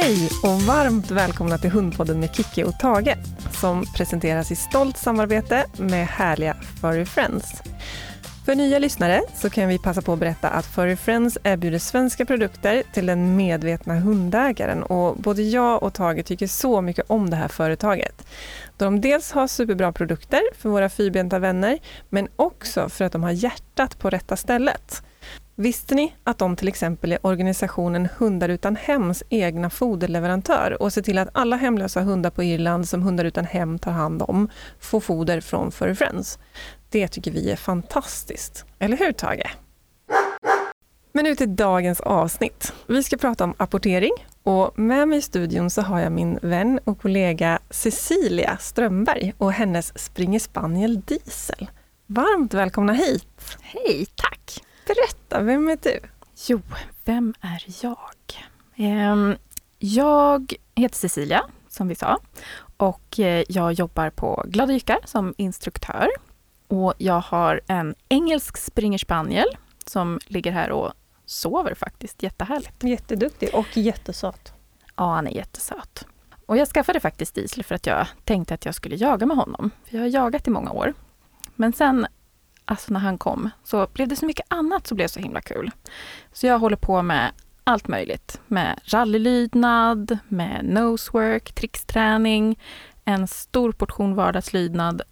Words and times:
Hej 0.00 0.30
och 0.42 0.62
varmt 0.62 1.10
välkomna 1.10 1.58
till 1.58 1.70
Hundpodden 1.70 2.20
med 2.20 2.34
Kicki 2.34 2.64
och 2.64 2.78
Tage 2.78 3.14
som 3.52 3.84
presenteras 3.96 4.50
i 4.50 4.56
stolt 4.56 4.96
samarbete 4.96 5.64
med 5.76 6.06
härliga 6.06 6.54
Furry 6.80 7.04
Friends. 7.04 7.62
För 8.46 8.54
nya 8.54 8.78
lyssnare 8.78 9.22
så 9.34 9.50
kan 9.50 9.68
vi 9.68 9.78
passa 9.78 10.02
på 10.02 10.12
att 10.12 10.18
berätta 10.18 10.48
att 10.48 10.66
Furry 10.66 10.96
Friends 10.96 11.38
erbjuder 11.44 11.78
svenska 11.78 12.24
produkter 12.26 12.82
till 12.92 13.06
den 13.06 13.36
medvetna 13.36 13.94
hundägaren 13.94 14.82
och 14.82 15.16
både 15.16 15.42
jag 15.42 15.82
och 15.82 15.94
Tage 15.94 16.24
tycker 16.24 16.46
så 16.46 16.80
mycket 16.80 17.04
om 17.08 17.30
det 17.30 17.36
här 17.36 17.48
företaget. 17.48 18.26
Då 18.76 18.84
de 18.84 19.00
dels 19.00 19.32
har 19.32 19.46
superbra 19.46 19.92
produkter 19.92 20.42
för 20.58 20.68
våra 20.68 20.88
fyrbenta 20.88 21.38
vänner 21.38 21.78
men 22.08 22.28
också 22.36 22.88
för 22.88 23.04
att 23.04 23.12
de 23.12 23.22
har 23.22 23.30
hjärtat 23.30 23.98
på 23.98 24.10
rätta 24.10 24.36
stället. 24.36 25.02
Visste 25.60 25.94
ni 25.94 26.14
att 26.24 26.38
de 26.38 26.56
till 26.56 26.68
exempel 26.68 27.12
är 27.12 27.26
organisationen 27.26 28.08
Hundar 28.18 28.48
utan 28.48 28.76
hems 28.76 29.22
egna 29.28 29.70
foderleverantör 29.70 30.82
och 30.82 30.92
ser 30.92 31.02
till 31.02 31.18
att 31.18 31.28
alla 31.32 31.56
hemlösa 31.56 32.00
hundar 32.00 32.30
på 32.30 32.42
Irland 32.42 32.88
som 32.88 33.02
Hundar 33.02 33.24
utan 33.24 33.44
hem 33.44 33.78
tar 33.78 33.92
hand 33.92 34.22
om 34.22 34.48
får 34.80 35.00
foder 35.00 35.40
från 35.40 35.72
Furry 35.72 35.94
Friends? 35.94 36.38
Det 36.88 37.08
tycker 37.08 37.30
vi 37.30 37.50
är 37.50 37.56
fantastiskt. 37.56 38.64
Eller 38.78 38.96
hur 38.96 39.12
Tage? 39.12 39.56
Men 41.12 41.24
nu 41.24 41.34
till 41.34 41.56
dagens 41.56 42.00
avsnitt. 42.00 42.72
Vi 42.86 43.02
ska 43.02 43.16
prata 43.16 43.44
om 43.44 43.54
apportering 43.56 44.12
och 44.42 44.78
med 44.78 45.08
mig 45.08 45.18
i 45.18 45.22
studion 45.22 45.70
så 45.70 45.82
har 45.82 46.00
jag 46.00 46.12
min 46.12 46.38
vän 46.42 46.80
och 46.84 47.00
kollega 47.00 47.58
Cecilia 47.70 48.56
Strömberg 48.60 49.34
och 49.38 49.52
hennes 49.52 49.98
springer 49.98 50.38
spaniel 50.38 51.00
Diesel. 51.00 51.70
Varmt 52.06 52.54
välkomna 52.54 52.92
hit! 52.92 53.56
Hej, 53.60 54.06
tack! 54.14 54.67
Berätta, 54.88 55.42
vem 55.42 55.68
är 55.68 55.78
du? 55.82 56.00
Jo, 56.46 56.60
vem 57.04 57.34
är 57.40 57.64
jag? 57.82 57.98
Ehm, 58.76 59.36
jag 59.78 60.54
heter 60.74 60.96
Cecilia, 60.96 61.44
som 61.68 61.88
vi 61.88 61.94
sa, 61.94 62.18
och 62.76 63.20
eh, 63.20 63.44
jag 63.48 63.72
jobbar 63.72 64.10
på 64.10 64.44
Glada 64.46 64.72
Jyckar 64.72 64.98
som 65.04 65.34
instruktör. 65.36 66.08
Och 66.68 66.94
jag 66.98 67.20
har 67.20 67.60
en 67.66 67.94
engelsk 68.08 68.56
springer 68.56 68.98
spaniel 68.98 69.48
som 69.86 70.20
ligger 70.26 70.52
här 70.52 70.70
och 70.70 70.92
sover 71.26 71.74
faktiskt. 71.74 72.22
Jättehärligt. 72.22 72.84
Jätteduktig 72.84 73.54
och 73.54 73.76
jättesöt. 73.76 74.52
Ja, 74.96 75.14
han 75.14 75.26
är 75.26 75.30
jättesöt. 75.30 76.06
Och 76.46 76.56
jag 76.56 76.68
skaffade 76.68 77.00
faktiskt 77.00 77.34
Diesel 77.34 77.64
för 77.64 77.74
att 77.74 77.86
jag 77.86 78.06
tänkte 78.24 78.54
att 78.54 78.64
jag 78.64 78.74
skulle 78.74 78.96
jaga 78.96 79.26
med 79.26 79.36
honom. 79.36 79.70
För 79.84 79.96
jag 79.96 80.02
har 80.02 80.08
jagat 80.08 80.48
i 80.48 80.50
många 80.50 80.70
år. 80.70 80.94
Men 81.54 81.72
sen 81.72 82.06
alltså 82.68 82.92
när 82.92 83.00
han 83.00 83.18
kom, 83.18 83.50
så 83.64 83.86
blev 83.92 84.08
det 84.08 84.16
så 84.16 84.26
mycket 84.26 84.46
annat 84.48 84.86
som 84.86 84.96
blev 84.96 85.08
så 85.08 85.20
himla 85.20 85.40
kul. 85.40 85.70
Så 86.32 86.46
jag 86.46 86.58
håller 86.58 86.76
på 86.76 87.02
med 87.02 87.32
allt 87.64 87.88
möjligt. 87.88 88.40
Med 88.46 88.80
rallylydnad, 88.84 90.18
med 90.28 90.64
nosework, 90.64 91.52
tricksträning, 91.52 92.58
en 93.04 93.28
stor 93.28 93.72
portion 93.72 94.14
vardagslydnad 94.14 95.02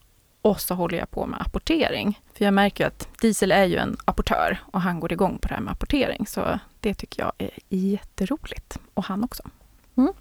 och 0.43 0.61
så 0.61 0.75
håller 0.75 0.99
jag 0.99 1.11
på 1.11 1.27
med 1.27 1.41
apportering. 1.41 2.21
För 2.35 2.45
jag 2.45 2.55
märker 2.55 2.85
ju 2.85 2.89
att 2.89 3.09
Diesel 3.21 3.53
är 3.53 3.65
ju 3.65 3.77
en 3.77 3.97
apportör 4.05 4.59
och 4.73 4.81
han 4.81 5.01
går 5.01 5.13
igång 5.13 5.39
på 5.39 5.49
det 5.49 5.55
här 5.55 5.61
med 5.61 5.73
apportering. 5.73 6.27
Så 6.27 6.59
det 6.81 6.95
tycker 6.95 7.23
jag 7.23 7.33
är 7.39 7.51
jätteroligt. 7.69 8.79
Och 8.95 9.05
han 9.05 9.25
också. 9.25 9.43
Mm. 9.97 10.13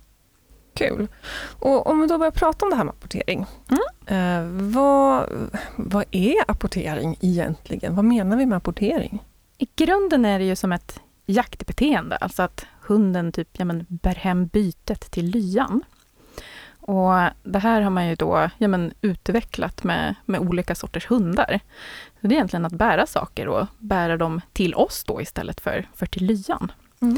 Kul. 0.76 1.08
Och 1.60 1.88
om 1.88 2.02
vi 2.02 2.08
då 2.08 2.18
börjar 2.18 2.32
prata 2.32 2.66
om 2.66 2.70
det 2.70 2.76
här 2.76 2.84
med 2.84 2.92
apportering. 2.92 3.46
Mm. 3.70 3.82
Eh, 4.06 4.72
vad, 4.74 5.30
vad 5.76 6.06
är 6.12 6.36
apportering 6.48 7.18
egentligen? 7.22 7.96
Vad 7.96 8.06
menar 8.06 8.38
vi 8.38 8.46
med 8.46 8.58
apportering? 8.58 9.24
I 9.58 9.68
grunden 9.76 10.26
är 10.26 10.40
det 10.40 10.46
ju 10.46 10.56
som 10.56 10.72
ett 10.72 11.00
jaktbeteende, 11.26 12.16
alltså 12.16 12.44
att 12.44 12.66
hunden 12.82 13.32
typ 13.32 13.50
ja, 13.52 13.66
men, 13.66 13.86
bär 13.90 14.16
hem 14.16 14.48
bytet 14.48 15.12
till 15.12 15.26
lyan. 15.26 15.84
Och 16.88 17.14
det 17.44 17.60
här 17.60 17.82
har 17.82 17.90
man 17.90 18.08
ju 18.08 18.16
då 18.16 18.50
ja, 18.58 18.68
men, 18.68 18.94
utvecklat 19.02 19.84
med, 19.84 20.16
med 20.26 20.40
olika 20.40 20.76
sorters 20.76 21.10
hundar. 21.10 21.60
Så 22.22 22.28
det 22.28 22.34
är 22.34 22.38
egentligen 22.38 22.66
att 22.66 22.74
bära 22.74 23.06
saker 23.06 23.48
och 23.48 23.68
bära 23.78 24.18
dem 24.18 24.42
till 24.54 24.76
oss 24.76 25.04
då 25.04 25.22
istället 25.22 25.62
för, 25.62 25.88
för 25.96 26.06
till 26.06 26.26
lyan. 26.26 26.72
Mm. 27.02 27.18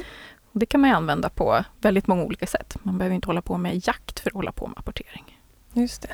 Det 0.60 0.66
kan 0.66 0.82
man 0.82 0.92
använda 0.92 1.30
på 1.30 1.64
väldigt 1.82 2.08
många 2.08 2.24
olika 2.24 2.48
sätt. 2.48 2.78
Man 2.84 2.98
behöver 2.98 3.16
inte 3.16 3.28
hålla 3.28 3.42
på 3.42 3.58
med 3.58 3.88
jakt 3.88 4.20
för 4.20 4.30
att 4.30 4.34
hålla 4.34 4.52
på 4.52 4.68
med 4.68 4.78
apportering. 4.78 5.40
Just 5.74 6.02
det. 6.02 6.14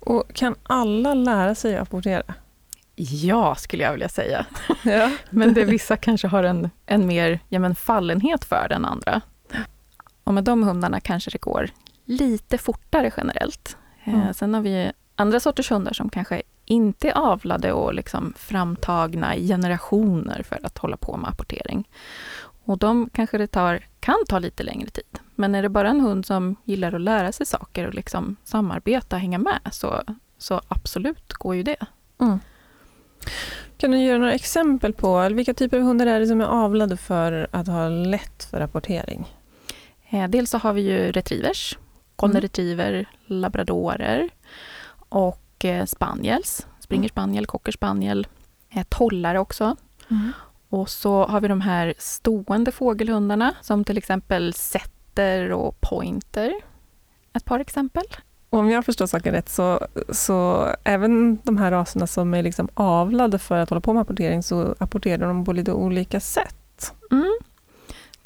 Och 0.00 0.34
kan 0.34 0.54
alla 0.62 1.14
lära 1.14 1.54
sig 1.54 1.76
att 1.76 1.82
apportera? 1.82 2.34
Ja, 2.96 3.54
skulle 3.54 3.82
jag 3.84 3.92
vilja 3.92 4.08
säga. 4.08 4.46
Ja. 4.82 5.10
men 5.30 5.54
det, 5.54 5.64
vissa 5.64 5.96
kanske 5.96 6.28
har 6.28 6.44
en, 6.44 6.70
en 6.86 7.06
mer 7.06 7.40
ja, 7.48 7.58
men 7.58 7.74
fallenhet 7.74 8.44
för 8.44 8.66
den 8.68 8.84
andra. 8.84 9.20
Och 10.24 10.34
med 10.34 10.44
de 10.44 10.62
hundarna 10.62 11.00
kanske 11.00 11.30
det 11.30 11.40
går 11.40 11.70
lite 12.04 12.58
fortare 12.58 13.12
generellt. 13.16 13.76
Eh, 14.04 14.14
mm. 14.14 14.34
sen 14.34 14.54
har 14.54 14.60
vi 14.60 14.92
andra 15.16 15.40
sorters 15.40 15.70
hundar 15.70 15.92
som 15.92 16.10
kanske 16.10 16.42
inte 16.64 17.08
är 17.08 17.12
avlade 17.12 17.72
och 17.72 17.94
liksom 17.94 18.34
framtagna 18.36 19.36
i 19.36 19.48
generationer 19.48 20.42
för 20.42 20.60
att 20.62 20.78
hålla 20.78 20.96
på 20.96 21.16
med 21.16 21.30
apportering. 21.30 21.88
Och 22.64 22.78
de 22.78 23.10
kanske 23.12 23.38
det 23.38 23.46
tar, 23.46 23.86
kan 24.00 24.18
ta 24.28 24.38
lite 24.38 24.62
längre 24.62 24.90
tid. 24.90 25.18
Men 25.34 25.54
är 25.54 25.62
det 25.62 25.68
bara 25.68 25.90
en 25.90 26.00
hund 26.00 26.26
som 26.26 26.56
gillar 26.64 26.92
att 26.92 27.00
lära 27.00 27.32
sig 27.32 27.46
saker 27.46 27.86
och 27.86 27.94
liksom 27.94 28.36
samarbeta 28.44 29.16
och 29.16 29.20
hänga 29.20 29.38
med, 29.38 29.60
så, 29.72 30.02
så 30.38 30.60
absolut 30.68 31.32
går 31.32 31.54
ju 31.54 31.62
det. 31.62 31.86
Mm. 32.20 32.38
Kan 33.76 33.90
du 33.90 33.98
ge 33.98 34.18
några 34.18 34.32
exempel 34.32 34.92
på 34.92 35.28
vilka 35.28 35.54
typer 35.54 35.78
av 35.78 35.82
hundar 35.82 36.06
är 36.06 36.20
det 36.20 36.26
som 36.26 36.40
är 36.40 36.44
avlade 36.44 36.96
för 36.96 37.48
att 37.50 37.66
ha 37.66 37.88
lätt 37.88 38.44
för 38.44 38.58
rapportering? 38.58 39.26
Eh, 40.08 40.28
dels 40.28 40.50
så 40.50 40.58
har 40.58 40.72
vi 40.72 40.82
ju 40.82 41.12
retrievers, 41.12 41.78
golden 42.16 42.36
mm. 42.36 42.42
retriever, 42.42 43.08
labradorer 43.26 44.30
och 45.08 45.64
eh, 45.64 45.84
spaniels, 45.84 46.66
springer 46.80 47.08
spaniel, 47.08 47.46
cocker 47.46 47.72
spaniel, 47.72 48.26
tollare 48.88 49.38
också. 49.38 49.76
Mm. 50.10 50.32
Och 50.74 50.88
så 50.88 51.24
har 51.24 51.40
vi 51.40 51.48
de 51.48 51.60
här 51.60 51.94
stående 51.98 52.72
fågelhundarna 52.72 53.54
som 53.62 53.84
till 53.84 53.98
exempel 53.98 54.54
setter 54.54 55.52
och 55.52 55.80
pointer. 55.80 56.54
Ett 57.32 57.44
par 57.44 57.60
exempel. 57.60 58.02
Om 58.50 58.70
jag 58.70 58.84
förstår 58.84 59.06
saken 59.06 59.32
rätt 59.32 59.48
så, 59.48 59.86
så 60.08 60.68
även 60.84 61.38
de 61.42 61.56
här 61.56 61.70
raserna 61.70 62.06
som 62.06 62.34
är 62.34 62.42
liksom 62.42 62.68
avlade 62.74 63.38
för 63.38 63.58
att 63.58 63.70
hålla 63.70 63.80
på 63.80 63.92
med 63.92 64.00
apportering 64.00 64.42
så 64.42 64.74
apporterar 64.78 65.26
de 65.26 65.44
på 65.44 65.52
lite 65.52 65.72
olika 65.72 66.20
sätt. 66.20 66.92
Mm. 67.10 67.38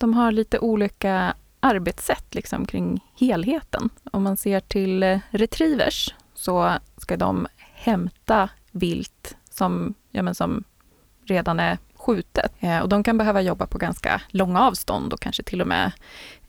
De 0.00 0.14
har 0.14 0.32
lite 0.32 0.58
olika 0.58 1.34
arbetssätt 1.60 2.34
liksom 2.34 2.66
kring 2.66 3.04
helheten. 3.14 3.90
Om 4.12 4.22
man 4.22 4.36
ser 4.36 4.60
till 4.60 5.02
eh, 5.02 5.18
retrievers 5.30 6.14
så 6.34 6.72
ska 6.96 7.16
de 7.16 7.46
hämta 7.56 8.50
vilt 8.70 9.36
som, 9.50 9.94
ja, 10.10 10.22
men 10.22 10.34
som 10.34 10.64
redan 11.24 11.60
är 11.60 11.78
skjutet. 12.08 12.52
Eh, 12.60 12.78
och 12.78 12.88
de 12.88 13.02
kan 13.02 13.18
behöva 13.18 13.40
jobba 13.40 13.66
på 13.66 13.78
ganska 13.78 14.20
långa 14.28 14.60
avstånd 14.60 15.12
och 15.12 15.20
kanske 15.20 15.42
till 15.42 15.60
och 15.60 15.66
med 15.66 15.92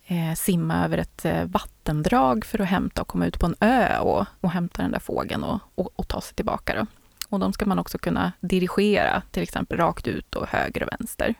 eh, 0.06 0.34
simma 0.36 0.86
över 0.86 0.98
ett 0.98 1.26
eh, 1.26 1.44
vattendrag 1.46 2.46
för 2.46 2.62
att 2.62 2.68
hämta 2.68 3.02
och 3.02 3.08
komma 3.08 3.26
ut 3.26 3.40
på 3.40 3.46
en 3.46 3.56
ö 3.60 4.00
och, 4.00 4.26
och 4.42 4.52
hämta 4.52 4.82
den 4.82 4.92
där 4.92 5.00
fågeln 5.00 5.44
och, 5.44 5.60
och, 5.76 5.90
och, 5.96 6.08
ta 6.08 6.22
sig 6.22 6.36
tillbaka. 6.36 6.76
Då. 6.76 6.86
Och 7.30 7.40
de 7.40 7.54
ska 7.54 7.66
man 7.66 7.80
också 7.80 7.98
kunna 7.98 8.32
dirigera, 8.40 9.22
till 9.32 9.44
exempel 9.44 9.78
rakt 9.78 10.08
ut 10.08 10.36
och 10.36 10.48
höger 10.48 10.84
och 10.84 10.90
vänster. 11.00 11.34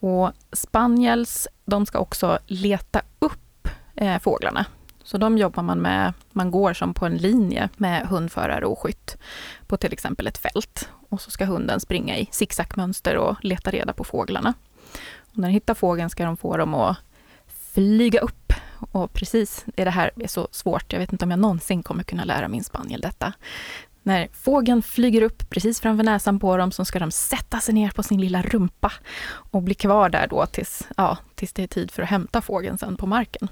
Och 0.00 0.32
spaniels, 0.52 1.48
de 1.64 1.86
ska 1.86 1.98
också 1.98 2.38
leta 2.46 3.02
upp 3.18 3.68
eh, 3.94 4.18
fåglarna. 4.18 4.66
Så 5.04 5.18
de 5.18 5.38
jobbar 5.38 5.62
man 5.62 5.78
med, 5.78 6.12
man 6.32 6.50
går 6.50 6.72
som 6.72 6.94
på 6.94 7.06
en 7.06 7.16
linje 7.16 7.68
med 7.76 8.06
hundförare 8.06 8.66
och 8.66 8.78
skytt 8.78 9.16
på 9.66 9.76
till 9.76 9.92
exempel 9.92 10.26
ett 10.26 10.38
fält. 10.38 10.88
Och 11.08 11.20
så 11.20 11.30
ska 11.30 11.44
hunden 11.44 11.80
springa 11.80 12.18
i 12.18 12.28
zigzagmönster 12.30 13.16
och 13.16 13.36
leta 13.42 13.70
reda 13.70 13.92
på 13.92 14.04
fåglarna. 14.04 14.54
Och 15.18 15.38
när 15.38 15.48
den 15.48 15.54
hittar 15.54 15.74
fågeln 15.74 16.10
ska 16.10 16.24
de 16.24 16.36
få 16.36 16.56
dem 16.56 16.74
att 16.74 16.96
flyga 17.72 18.20
upp. 18.20 18.52
Och 18.90 19.12
precis, 19.12 19.64
det 19.74 19.90
här 19.90 20.10
är 20.16 20.26
så 20.26 20.48
svårt, 20.50 20.92
jag 20.92 21.00
vet 21.00 21.12
inte 21.12 21.24
om 21.24 21.30
jag 21.30 21.40
någonsin 21.40 21.82
kommer 21.82 22.02
kunna 22.02 22.24
lära 22.24 22.48
min 22.48 22.64
spaniel 22.64 23.00
detta. 23.00 23.32
När 24.02 24.28
fågeln 24.32 24.82
flyger 24.82 25.22
upp 25.22 25.50
precis 25.50 25.80
framför 25.80 26.04
näsan 26.04 26.38
på 26.38 26.56
dem 26.56 26.72
så 26.72 26.84
ska 26.84 26.98
de 26.98 27.10
sätta 27.10 27.60
sig 27.60 27.74
ner 27.74 27.90
på 27.90 28.02
sin 28.02 28.20
lilla 28.20 28.42
rumpa 28.42 28.92
och 29.28 29.62
bli 29.62 29.74
kvar 29.74 30.08
där 30.08 30.26
då 30.26 30.46
tills, 30.46 30.88
ja, 30.96 31.18
tills 31.34 31.52
det 31.52 31.62
är 31.62 31.66
tid 31.66 31.90
för 31.90 32.02
att 32.02 32.08
hämta 32.08 32.40
fågeln 32.40 32.78
sen 32.78 32.96
på 32.96 33.06
marken. 33.06 33.48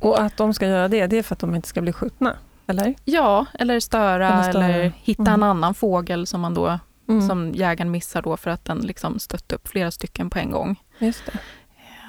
Och 0.00 0.20
att 0.20 0.36
de 0.36 0.54
ska 0.54 0.66
göra 0.66 0.88
det, 0.88 1.06
det 1.06 1.18
är 1.18 1.22
för 1.22 1.34
att 1.34 1.38
de 1.38 1.54
inte 1.54 1.68
ska 1.68 1.80
bli 1.80 1.92
skjutna? 1.92 2.36
Eller? 2.66 2.94
Ja, 3.04 3.46
eller 3.54 3.80
störa 3.80 4.28
eller, 4.28 4.50
störa. 4.50 4.64
eller 4.64 4.92
hitta 4.96 5.22
mm. 5.22 5.34
en 5.34 5.42
annan 5.42 5.74
fågel 5.74 6.26
som 6.26 6.40
man 6.40 6.54
då 6.54 6.78
mm. 7.08 7.28
som 7.28 7.52
jägaren 7.54 7.90
missar 7.90 8.22
då 8.22 8.36
för 8.36 8.50
att 8.50 8.64
den 8.64 8.78
liksom 8.78 9.18
stött 9.18 9.52
upp 9.52 9.68
flera 9.68 9.90
stycken 9.90 10.30
på 10.30 10.38
en 10.38 10.50
gång. 10.50 10.80
Just 10.98 11.26
det. 11.26 11.38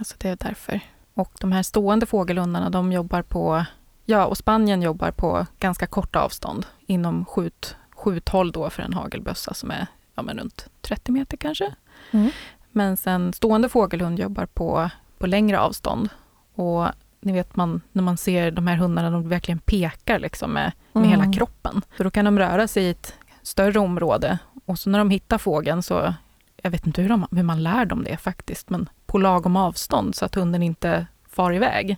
Så 0.06 0.16
det 0.18 0.30
är 0.30 0.36
därför. 0.36 0.80
Och 1.14 1.32
de 1.40 1.52
här 1.52 1.64
stående 1.64 2.06
fågelhundarna, 2.06 2.70
de 2.70 2.92
jobbar 2.92 3.22
på, 3.22 3.66
ja 4.06 4.26
och 4.26 4.38
Spanien 4.38 4.82
jobbar 4.82 5.12
på 5.12 5.46
ganska 5.60 5.88
korta 5.88 6.20
avstånd 6.20 6.66
inom 6.86 7.26
skjut, 7.26 7.76
skjuthåll 7.92 8.52
då 8.52 8.70
för 8.70 8.84
en 8.84 8.94
hagelbössa 8.94 9.54
som 9.54 9.72
är 9.72 9.88
ja, 10.16 10.22
men 10.22 10.38
runt 10.38 10.68
30 10.82 11.12
meter 11.12 11.38
kanske. 11.38 11.76
Mm. 12.12 12.32
Men 12.72 12.98
sen 12.98 13.34
stående 13.34 13.70
fågelhund 13.70 14.20
jobbar 14.20 14.46
på, 14.46 14.90
på 15.18 15.28
längre 15.28 15.60
avstånd 15.60 16.10
Och 16.56 16.88
ni 17.26 17.34
vet 17.34 17.56
man, 17.56 17.82
när 17.92 18.04
man 18.04 18.18
ser 18.18 18.52
de 18.52 18.68
här 18.68 18.76
hundarna, 18.76 19.10
de 19.10 19.30
verkligen 19.30 19.60
pekar 19.60 20.20
liksom 20.20 20.52
med, 20.54 20.72
med 20.94 21.06
Mm. 21.06 21.10
hela 21.10 21.34
kroppen. 21.34 21.82
Så 21.98 22.04
då 22.04 22.10
kan 22.12 22.26
de 22.26 22.40
röra 22.40 22.68
sig 22.68 22.84
i 22.84 22.90
ett 22.90 23.14
större 23.42 23.80
område 23.80 24.38
och 24.66 24.80
så 24.80 24.90
när 24.90 25.00
de 25.00 25.10
hittar 25.10 25.38
fågeln 25.38 25.84
så, 25.84 26.14
jag 26.62 26.72
vet 26.72 26.88
inte 26.88 27.02
hur, 27.02 27.10
de, 27.10 27.28
hur 27.32 27.44
man 27.44 27.64
lär 27.64 27.86
dem 27.86 28.04
det 28.04 28.18
faktiskt, 28.18 28.70
men 28.70 28.90
på 29.06 29.18
lagom 29.18 29.56
avstånd 29.56 30.16
så 30.16 30.26
att 30.26 30.36
hunden 30.36 30.64
inte 30.64 31.08
far 31.30 31.54
iväg. 31.54 31.98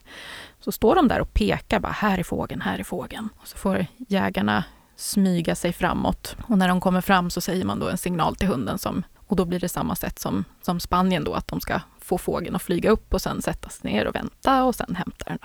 Så 0.59 0.71
står 0.71 0.95
de 0.95 1.07
där 1.07 1.19
och 1.21 1.33
pekar 1.33 1.79
bara, 1.79 1.91
här 1.91 2.17
är 2.17 2.23
fågeln, 2.23 2.61
här 2.61 2.79
är 2.79 2.83
fågeln. 2.83 3.29
Och 3.41 3.47
så 3.47 3.57
får 3.57 3.85
jägarna 3.97 4.63
smyga 4.95 5.55
sig 5.55 5.73
framåt. 5.73 6.35
Och 6.47 6.57
när 6.57 6.67
de 6.67 6.81
kommer 6.81 7.01
fram 7.01 7.29
så 7.29 7.41
säger 7.41 7.65
man 7.65 7.79
då 7.79 7.89
en 7.89 7.97
signal 7.97 8.35
till 8.35 8.47
hunden 8.47 8.77
som, 8.77 9.03
och 9.27 9.35
då 9.35 9.45
blir 9.45 9.59
det 9.59 9.69
samma 9.69 9.95
sätt 9.95 10.19
som, 10.19 10.43
som 10.61 10.79
Spanien 10.79 11.23
då, 11.23 11.33
att 11.33 11.47
de 11.47 11.61
ska 11.61 11.81
få 11.99 12.17
fågeln 12.17 12.55
att 12.55 12.61
flyga 12.61 12.89
upp 12.89 13.13
och 13.13 13.21
sen 13.21 13.41
sätta 13.41 13.69
sig 13.69 13.91
ner 13.91 14.07
och 14.07 14.15
vänta 14.15 14.63
och 14.63 14.75
sen 14.75 14.95
hämta 14.95 15.25
den. 15.25 15.39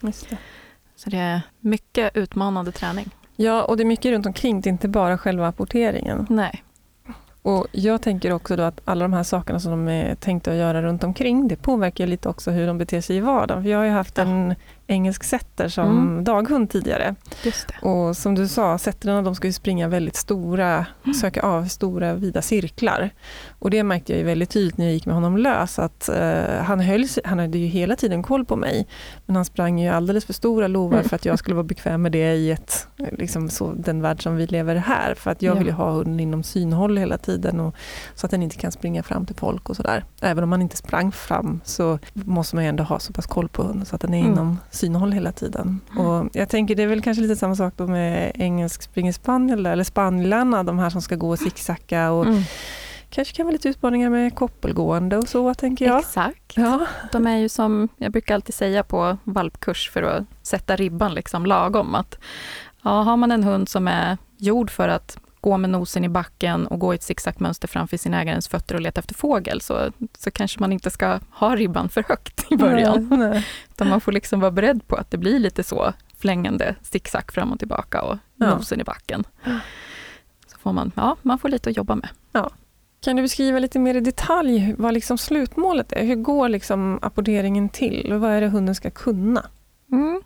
Det. 0.00 0.38
Så 0.96 1.10
det 1.10 1.18
är 1.18 1.40
mycket 1.60 2.16
utmanande 2.16 2.72
träning. 2.72 3.10
Ja, 3.36 3.64
och 3.64 3.76
det 3.76 3.82
är 3.82 3.84
mycket 3.84 4.12
runt 4.12 4.26
omkring, 4.26 4.60
det 4.60 4.68
är 4.68 4.72
inte 4.72 4.88
bara 4.88 5.18
själva 5.18 5.48
apporteringen. 5.48 6.26
Nej. 6.30 6.64
Och 7.42 7.66
jag 7.72 8.02
tänker 8.02 8.32
också 8.32 8.56
då 8.56 8.62
att 8.62 8.80
alla 8.84 9.04
de 9.04 9.12
här 9.12 9.22
sakerna 9.22 9.60
som 9.60 9.70
de 9.70 9.88
är 9.88 10.14
tänkta 10.14 10.50
att 10.50 10.56
göra 10.56 10.82
runt 10.82 11.04
omkring, 11.04 11.48
det 11.48 11.56
påverkar 11.56 12.06
lite 12.06 12.28
också 12.28 12.50
hur 12.50 12.66
de 12.66 12.78
beter 12.78 13.00
sig 13.00 13.16
i 13.16 13.20
vardagen. 13.20 13.62
För 13.62 13.70
jag 13.70 13.78
har 13.78 13.84
ju 13.84 13.90
haft 13.90 14.18
en 14.18 14.54
engelsk 14.86 15.24
setter 15.24 15.68
som 15.68 15.90
Mm. 15.90 16.24
daghund 16.24 16.70
tidigare. 16.70 17.14
Och 17.82 18.16
som 18.16 18.34
du 18.34 18.48
sa, 18.48 18.78
setterna 18.78 19.22
de 19.22 19.34
ska 19.34 19.46
ju 19.46 19.52
springa 19.52 19.88
väldigt 19.88 20.16
stora, 20.16 20.86
Mm. 21.04 21.14
söka 21.14 21.42
av 21.42 21.64
stora 21.64 22.14
vida 22.14 22.42
cirklar. 22.42 23.10
Och 23.58 23.70
det 23.70 23.82
märkte 23.82 24.12
jag 24.12 24.18
ju 24.18 24.24
väldigt 24.24 24.50
tydligt 24.50 24.76
när 24.78 24.84
jag 24.84 24.94
gick 24.94 25.06
med 25.06 25.14
honom 25.14 25.36
lös, 25.36 25.78
att 25.78 26.08
eh, 26.08 26.62
han, 26.62 26.80
höll, 26.80 27.04
han 27.24 27.38
hade 27.38 27.58
ju 27.58 27.66
hela 27.66 27.96
tiden 27.96 28.22
koll 28.22 28.44
på 28.44 28.56
mig. 28.56 28.86
Men 29.26 29.36
han 29.36 29.44
sprang 29.44 29.78
ju 29.80 29.88
alldeles 29.88 30.24
för 30.24 30.32
stora 30.32 30.68
lovar 30.68 30.96
Mm. 30.98 31.08
för 31.08 31.16
att 31.16 31.24
jag 31.24 31.38
skulle 31.38 31.54
vara 31.56 31.64
bekväm 31.66 32.02
med 32.02 32.12
det 32.12 32.34
i 32.34 32.50
ett, 32.50 32.88
eh, 32.98 33.06
liksom 33.18 33.48
så, 33.48 33.72
den 33.76 34.02
värld 34.02 34.22
som 34.22 34.36
vi 34.36 34.46
lever 34.46 34.76
här. 34.76 35.14
För 35.14 35.30
att 35.30 35.42
jag 35.42 35.54
Ja. 35.54 35.58
vill 35.58 35.66
ju 35.66 35.72
ha 35.72 35.90
hunden 35.90 36.20
inom 36.20 36.42
synhåll 36.42 36.98
hela 36.98 37.18
tiden, 37.18 37.60
och, 37.60 37.74
så 38.14 38.26
att 38.26 38.30
den 38.30 38.42
inte 38.42 38.56
kan 38.56 38.72
springa 38.72 39.02
fram 39.02 39.26
till 39.26 39.36
folk 39.36 39.68
och 39.70 39.76
sådär. 39.76 40.04
Även 40.20 40.44
om 40.44 40.50
man 40.50 40.62
inte 40.62 40.76
sprang 40.76 41.12
fram 41.12 41.60
så 41.64 41.98
måste 42.12 42.56
man 42.56 42.64
ju 42.64 42.68
ändå 42.68 42.84
ha 42.84 42.98
så 42.98 43.12
pass 43.12 43.26
koll 43.26 43.48
på 43.48 43.62
hunden 43.62 43.86
så 43.86 43.94
att 43.94 44.00
den 44.00 44.14
är 44.14 44.20
Mm. 44.20 44.32
inom 44.32 44.58
synhåll 44.72 45.12
hela 45.12 45.32
tiden. 45.32 45.80
Och 45.98 46.28
jag 46.32 46.48
tänker 46.48 46.74
det 46.74 46.82
är 46.82 46.86
väl 46.86 47.02
kanske 47.02 47.22
lite 47.22 47.36
samma 47.36 47.56
sak 47.56 47.74
då 47.76 47.86
med 47.86 48.32
engelsk 48.34 48.82
springer 48.82 49.12
spaniel 49.12 49.66
eller 49.66 49.84
spanjorna, 49.84 50.62
de 50.62 50.78
här 50.78 50.90
som 50.90 51.02
ska 51.02 51.16
gå 51.16 51.30
och 51.30 51.38
zigzacka 51.38 52.10
och 52.10 52.26
Mm. 52.26 52.42
kanske 53.10 53.34
kan 53.36 53.46
vara 53.46 53.52
lite 53.52 53.68
utmaningar 53.68 54.10
med 54.10 54.34
koppelgående 54.34 55.16
och 55.16 55.28
så 55.28 55.54
tänker 55.54 55.84
jag. 55.86 55.98
Exakt. 55.98 56.52
Ja. 56.56 56.86
De 57.12 57.26
är 57.26 57.36
ju 57.36 57.48
som, 57.48 57.88
jag 57.96 58.12
brukar 58.12 58.34
alltid 58.34 58.54
säga 58.54 58.82
på 58.82 59.18
valpkurs 59.24 59.90
för 59.90 60.02
att 60.02 60.24
sätta 60.42 60.76
ribban 60.76 61.14
liksom 61.14 61.46
lagom, 61.46 61.94
att 61.94 62.18
ja, 62.82 62.90
har 63.02 63.16
man 63.16 63.32
en 63.32 63.44
hund 63.44 63.68
som 63.68 63.88
är 63.88 64.18
gjord 64.36 64.70
för 64.70 64.88
att 64.88 65.18
gå 65.42 65.56
med 65.56 65.70
nosen 65.70 66.04
i 66.04 66.08
backen 66.08 66.66
och 66.66 66.78
gå 66.78 66.92
i 66.92 66.96
ett 66.96 67.02
zigzagmönster 67.02 67.68
framför 67.68 67.96
sin 67.96 68.14
ägarens 68.14 68.48
fötter 68.48 68.74
och 68.74 68.80
leta 68.80 68.98
efter 69.00 69.14
fågel, 69.14 69.60
så, 69.60 69.92
så 70.18 70.30
kanske 70.30 70.60
man 70.60 70.72
inte 70.72 70.90
ska 70.90 71.18
ha 71.30 71.56
ribban 71.56 71.88
för 71.88 72.04
högt 72.08 72.46
i 72.52 72.56
början. 72.56 73.06
Nej, 73.10 73.18
nej. 73.18 73.46
Utan 73.70 73.88
man 73.88 74.00
får 74.00 74.12
liksom 74.12 74.40
vara 74.40 74.50
beredd 74.50 74.86
på 74.86 74.96
att 74.96 75.10
det 75.10 75.18
blir 75.18 75.38
lite 75.38 75.62
så 75.62 75.92
flängande 76.18 76.74
zigzag 76.82 77.32
fram 77.32 77.52
och 77.52 77.58
tillbaka 77.58 78.02
och 78.02 78.18
Ja. 78.36 78.54
nosen 78.56 78.80
i 78.80 78.84
backen. 78.84 79.24
Så 80.46 80.58
får 80.58 80.72
man, 80.72 80.92
ja, 80.94 81.16
man 81.22 81.38
får 81.38 81.48
lite 81.48 81.70
att 81.70 81.76
jobba 81.76 81.94
med. 81.94 82.08
Kan 83.00 83.16
du 83.16 83.22
beskriva 83.22 83.58
lite 83.58 83.78
mer 83.78 83.94
i 83.94 84.00
detalj 84.00 84.74
vad 84.78 84.94
liksom 84.94 85.18
slutmålet 85.18 85.92
är? 85.92 86.04
Hur 86.04 86.16
går 86.16 86.48
liksom 86.48 86.98
apporteringen 87.02 87.68
till 87.68 88.12
och 88.12 88.20
vad 88.20 88.30
är 88.30 88.40
det 88.40 88.48
hunden 88.48 88.74
ska 88.74 88.90
kunna? 88.90 89.46
Mm. 89.92 90.22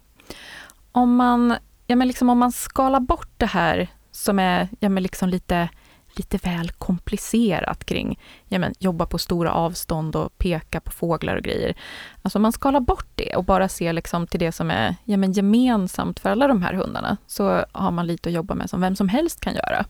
Om, 0.93 1.17
man, 1.17 1.55
ja, 1.87 1.97
men 1.97 2.09
liksom 2.09 2.31
om 2.31 2.39
man 2.39 2.53
skalar 2.53 3.01
bort 3.01 3.31
det 3.37 3.47
här 3.47 3.89
som 4.17 4.39
är 4.39 4.69
ja, 4.81 4.89
men 4.89 5.03
liksom 5.03 5.29
lite, 5.29 5.69
lite 6.17 6.37
väl 6.37 6.71
komplicerat 6.71 7.85
kring 7.85 8.19
ja, 8.49 8.59
men 8.59 8.75
jobba 8.79 9.07
på 9.07 9.19
stora 9.19 9.53
avstånd 9.53 10.17
och 10.17 10.39
peka 10.39 10.81
på 10.81 10.91
fåglar 10.91 11.37
och 11.37 11.43
grejer. 11.43 11.75
Alltså 12.23 12.39
om 12.39 12.43
man 12.43 12.53
skalar 12.53 12.81
bort 12.81 13.09
det 13.15 13.37
och 13.37 13.45
bara 13.45 13.69
ser 13.69 13.93
liksom 13.93 14.27
till 14.27 14.41
det 14.41 14.53
som 14.53 14.71
är 14.71 14.97
ja, 15.05 15.17
men 15.17 15.33
gemensamt 15.33 16.21
för 16.21 16.31
alla 16.31 16.49
de 16.49 16.63
här 16.63 16.73
hundarna, 16.75 17.17
så 17.27 17.65
har 17.73 17.91
man 17.91 18.07
lite 18.07 18.29
att 18.29 18.35
jobba 18.35 18.55
med 18.55 18.71
som 18.71 18.81
vem 18.81 18.97
som 18.97 19.09
helst 19.09 19.41
kan 19.41 19.55
göra. 19.55 19.85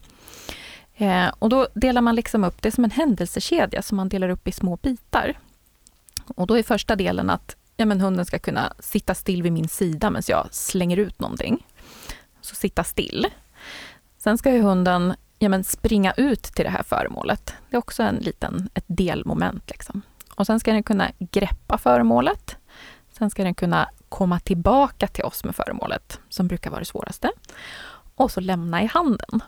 Eh, 0.95 1.33
och 1.39 1.49
då 1.49 1.67
delar 1.75 2.03
man 2.03 2.15
liksom 2.15 2.45
upp 2.45 2.63
det 2.63 2.71
som 2.71 2.85
en 2.85 2.91
händelsekedja 2.91 3.83
som 3.83 3.97
man 3.97 4.09
delar 4.09 4.29
upp 4.29 4.49
i 4.49 4.53
små 4.53 4.77
bitar. 4.77 5.35
Och 6.37 6.47
då 6.47 6.59
är 6.59 6.63
första 6.63 6.97
delen 6.97 7.31
att 7.31 7.57
ja, 7.77 7.87
men 7.87 8.01
hunden 8.01 8.27
ska 8.27 8.39
kunna 8.39 8.73
sitta 8.79 9.15
still 9.15 9.43
vid 9.43 9.53
min 9.53 9.69
sida 9.69 10.11
medan 10.11 10.23
jag 10.29 10.49
slänger 10.51 10.97
ut 10.97 11.21
någonting. 11.21 11.67
Så 12.41 12.55
sitta 12.55 12.85
still. 12.85 13.27
Sen 14.19 14.39
ska 14.39 14.53
ju 14.53 14.63
hunden 14.63 15.15
ja, 15.39 15.49
men 15.49 15.65
springa 15.65 16.13
ut 16.17 16.43
till 16.43 16.65
det 16.65 16.71
här 16.71 16.83
föremålet. 16.83 17.55
Det 17.71 17.77
är 17.77 17.79
också 17.79 18.03
en 18.03 18.17
liten, 18.17 18.69
ett 18.75 18.85
delmoment. 18.87 19.71
Liksom. 19.71 20.03
Och 20.35 20.47
sen 20.47 20.61
ska 20.61 20.73
den 20.73 20.83
kunna 20.83 21.11
greppa 21.19 21.79
föremålet. 21.79 22.57
Sen 23.19 23.31
ska 23.31 23.45
den 23.45 23.55
kunna 23.55 23.89
komma 24.09 24.41
tillbaka 24.41 25.07
till 25.07 25.25
oss 25.25 25.45
med 25.45 25.57
föremålet, 25.57 26.21
som 26.29 26.49
brukar 26.49 26.71
vara 26.71 26.81
det 26.81 26.87
svåraste. 26.87 27.31
Och 28.15 28.31
så 28.31 28.41
lämna 28.41 28.83
i 28.83 28.87
handen. 28.87 29.41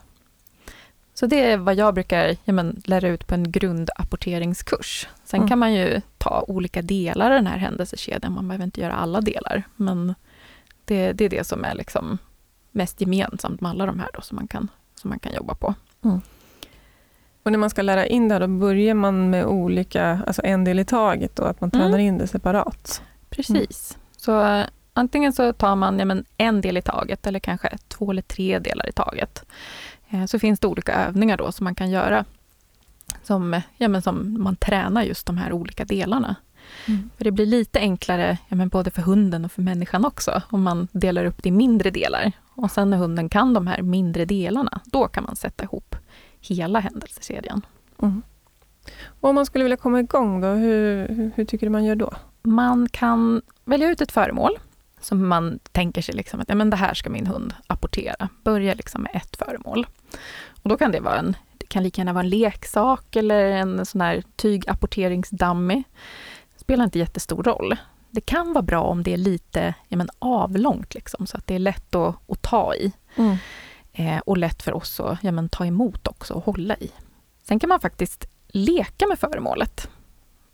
Så 1.14 1.26
det 1.26 1.52
är 1.52 1.56
vad 1.56 1.74
jag 1.74 1.94
brukar 1.94 2.36
ja, 2.44 2.52
men, 2.52 2.82
lära 2.84 3.08
ut 3.08 3.26
på 3.26 3.34
en 3.34 3.52
grundapporteringskurs. 3.52 5.08
Sen 5.24 5.38
Mm. 5.38 5.48
kan 5.48 5.58
man 5.58 5.74
ju 5.74 6.00
ta 6.18 6.44
olika 6.48 6.82
delar 6.82 7.26
av 7.30 7.36
den 7.36 7.46
här 7.46 7.58
händelsekedjan. 7.58 8.32
Man 8.32 8.48
behöver 8.48 8.64
inte 8.64 8.80
göra 8.80 8.92
alla 8.94 9.20
delar, 9.20 9.62
men 9.76 10.14
det, 10.84 11.12
det 11.12 11.24
är 11.24 11.28
det 11.28 11.46
som 11.46 11.64
är 11.64 11.74
liksom 11.74 12.18
mest 12.72 13.00
gemensamt 13.00 13.60
med 13.60 13.70
alla 13.70 13.86
de 13.86 13.98
här 14.00 14.08
då, 14.14 14.20
som, 14.20 14.36
man 14.36 14.48
kan, 14.48 14.68
som 14.94 15.10
man 15.10 15.18
kan 15.18 15.34
jobba 15.34 15.54
på. 15.54 15.74
Och 17.42 17.52
när 17.52 17.58
man 17.58 17.70
ska 17.70 17.82
lära 17.82 18.06
in 18.06 18.28
det 18.28 18.34
här, 18.34 18.40
då 18.40 18.46
börjar 18.46 18.94
man 18.94 19.30
med 19.30 19.46
olika, 19.46 20.20
alltså 20.26 20.42
en 20.44 20.64
del 20.64 20.78
i 20.78 20.84
taget 20.84 21.38
och 21.38 21.50
att 21.50 21.60
man 21.60 21.70
Mm. 21.74 21.82
tränar 21.84 21.98
in 21.98 22.18
det 22.18 22.26
separat. 22.26 23.02
Precis. 23.30 23.98
Så 24.16 24.44
eh, 24.46 24.64
antingen 24.92 25.32
så 25.32 25.52
tar 25.52 25.76
man 25.76 25.98
ja, 25.98 26.04
men 26.04 26.24
en 26.36 26.60
del 26.60 26.76
i 26.76 26.82
taget 26.82 27.26
eller 27.26 27.38
kanske 27.38 27.76
två 27.88 28.10
eller 28.10 28.22
tre 28.22 28.58
delar 28.58 28.88
i 28.88 28.92
taget. 28.92 29.44
Eh, 30.10 30.24
så 30.26 30.38
finns 30.38 30.60
det 30.60 30.66
olika 30.66 30.92
övningar 30.94 31.36
då 31.36 31.52
som 31.52 31.64
man 31.64 31.74
kan 31.74 31.90
göra 31.90 32.24
som, 33.22 33.60
ja, 33.76 33.88
men 33.88 34.02
som 34.02 34.42
man 34.42 34.56
tränar 34.56 35.02
just 35.02 35.26
de 35.26 35.36
här 35.38 35.52
olika 35.52 35.84
delarna. 35.84 36.36
Mm. 36.88 37.10
För 37.16 37.24
det 37.24 37.30
blir 37.30 37.46
lite 37.46 37.78
enklare, 37.78 38.38
ja, 38.48 38.56
men 38.56 38.68
både 38.68 38.90
för 38.90 39.02
hunden 39.02 39.44
och 39.44 39.52
för 39.52 39.62
människan 39.62 40.04
också, 40.04 40.42
om 40.50 40.62
man 40.62 40.88
delar 40.92 41.24
upp 41.24 41.42
det 41.42 41.48
i 41.48 41.52
mindre 41.52 41.90
delar. 41.90 42.32
Och 42.58 42.70
sen 42.70 42.90
när 42.90 42.96
hunden 42.96 43.28
kan 43.28 43.54
de 43.54 43.66
här 43.66 43.82
mindre 43.82 44.24
delarna, 44.24 44.80
då 44.84 45.08
kan 45.08 45.24
man 45.24 45.36
sätta 45.36 45.64
ihop 45.64 45.96
hela 46.40 46.80
händelsekedjan. 46.80 47.66
Mm. 48.02 48.22
Och 49.20 49.28
om 49.28 49.34
man 49.34 49.46
skulle 49.46 49.64
vilja 49.64 49.76
komma 49.76 50.00
igång 50.00 50.40
då, 50.40 50.48
hur, 50.48 51.08
hur, 51.36 51.44
tycker 51.44 51.66
du 51.66 51.70
man 51.70 51.84
gör 51.84 51.94
då? 51.94 52.12
Man 52.42 52.88
kan 52.88 53.42
välja 53.64 53.90
ut 53.90 54.00
ett 54.00 54.12
föremål 54.12 54.58
som 55.00 55.28
man 55.28 55.58
tänker 55.72 56.02
sig 56.02 56.14
liksom 56.14 56.40
att 56.40 56.48
ja, 56.48 56.54
men 56.54 56.70
det 56.70 56.76
här 56.76 56.94
ska 56.94 57.10
min 57.10 57.26
hund 57.26 57.54
apportera. 57.66 58.28
Börja 58.44 58.74
liksom 58.74 59.02
med 59.02 59.10
ett 59.14 59.36
föremål. 59.36 59.86
Och 60.62 60.68
då 60.68 60.76
kan 60.76 60.92
det 60.92 61.00
vara 61.00 61.18
en, 61.18 61.36
det 61.58 61.66
kan 61.66 61.82
lika 61.82 62.00
gärna 62.00 62.12
vara 62.12 62.24
en 62.24 62.30
leksak 62.30 63.16
eller 63.16 63.44
en 63.44 63.86
sån 63.86 64.00
här 64.00 64.22
tygapporteringsdummy. 64.36 65.82
Spelar 66.56 66.84
inte 66.84 66.98
jättestor 66.98 67.42
roll. 67.42 67.76
Det 68.10 68.20
kan 68.20 68.52
vara 68.52 68.62
bra 68.62 68.80
om 68.80 69.02
det 69.02 69.12
är 69.12 69.16
lite 69.16 69.74
ja, 69.88 69.96
men 69.96 70.08
avlångt, 70.18 70.94
liksom, 70.94 71.26
så 71.26 71.36
att 71.36 71.46
det 71.46 71.54
är 71.54 71.58
lätt 71.58 71.94
att, 71.94 72.16
att 72.28 72.42
ta 72.42 72.74
i. 72.74 72.92
Eh, 73.92 74.18
och 74.18 74.36
lätt 74.36 74.62
för 74.62 74.72
oss 74.72 75.00
att 75.00 75.18
ja, 75.22 75.32
men, 75.32 75.48
ta 75.48 75.66
emot 75.66 76.08
också 76.08 76.34
och 76.34 76.44
hålla 76.44 76.76
i. 76.76 76.90
Sen 77.42 77.58
kan 77.58 77.68
man 77.68 77.80
faktiskt 77.80 78.28
leka 78.48 79.06
med 79.06 79.18
föremålet. 79.18 79.90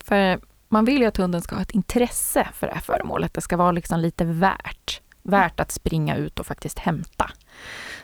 För 0.04 0.40
man 0.68 0.84
vill 0.84 1.00
ju 1.00 1.06
att 1.06 1.16
hunden 1.16 1.42
ska 1.42 1.54
ha 1.54 1.62
ett 1.62 1.70
intresse 1.70 2.48
för 2.54 2.66
det 2.66 2.72
här 2.72 2.80
föremålet. 2.80 3.34
Det 3.34 3.40
ska 3.40 3.56
vara 3.56 3.72
liksom 3.72 4.00
lite 4.00 4.24
värt. 4.24 5.00
Värt 5.22 5.60
att 5.60 5.72
springa 5.72 6.16
ut 6.16 6.40
och 6.40 6.46
faktiskt 6.46 6.78
hämta. 6.78 7.30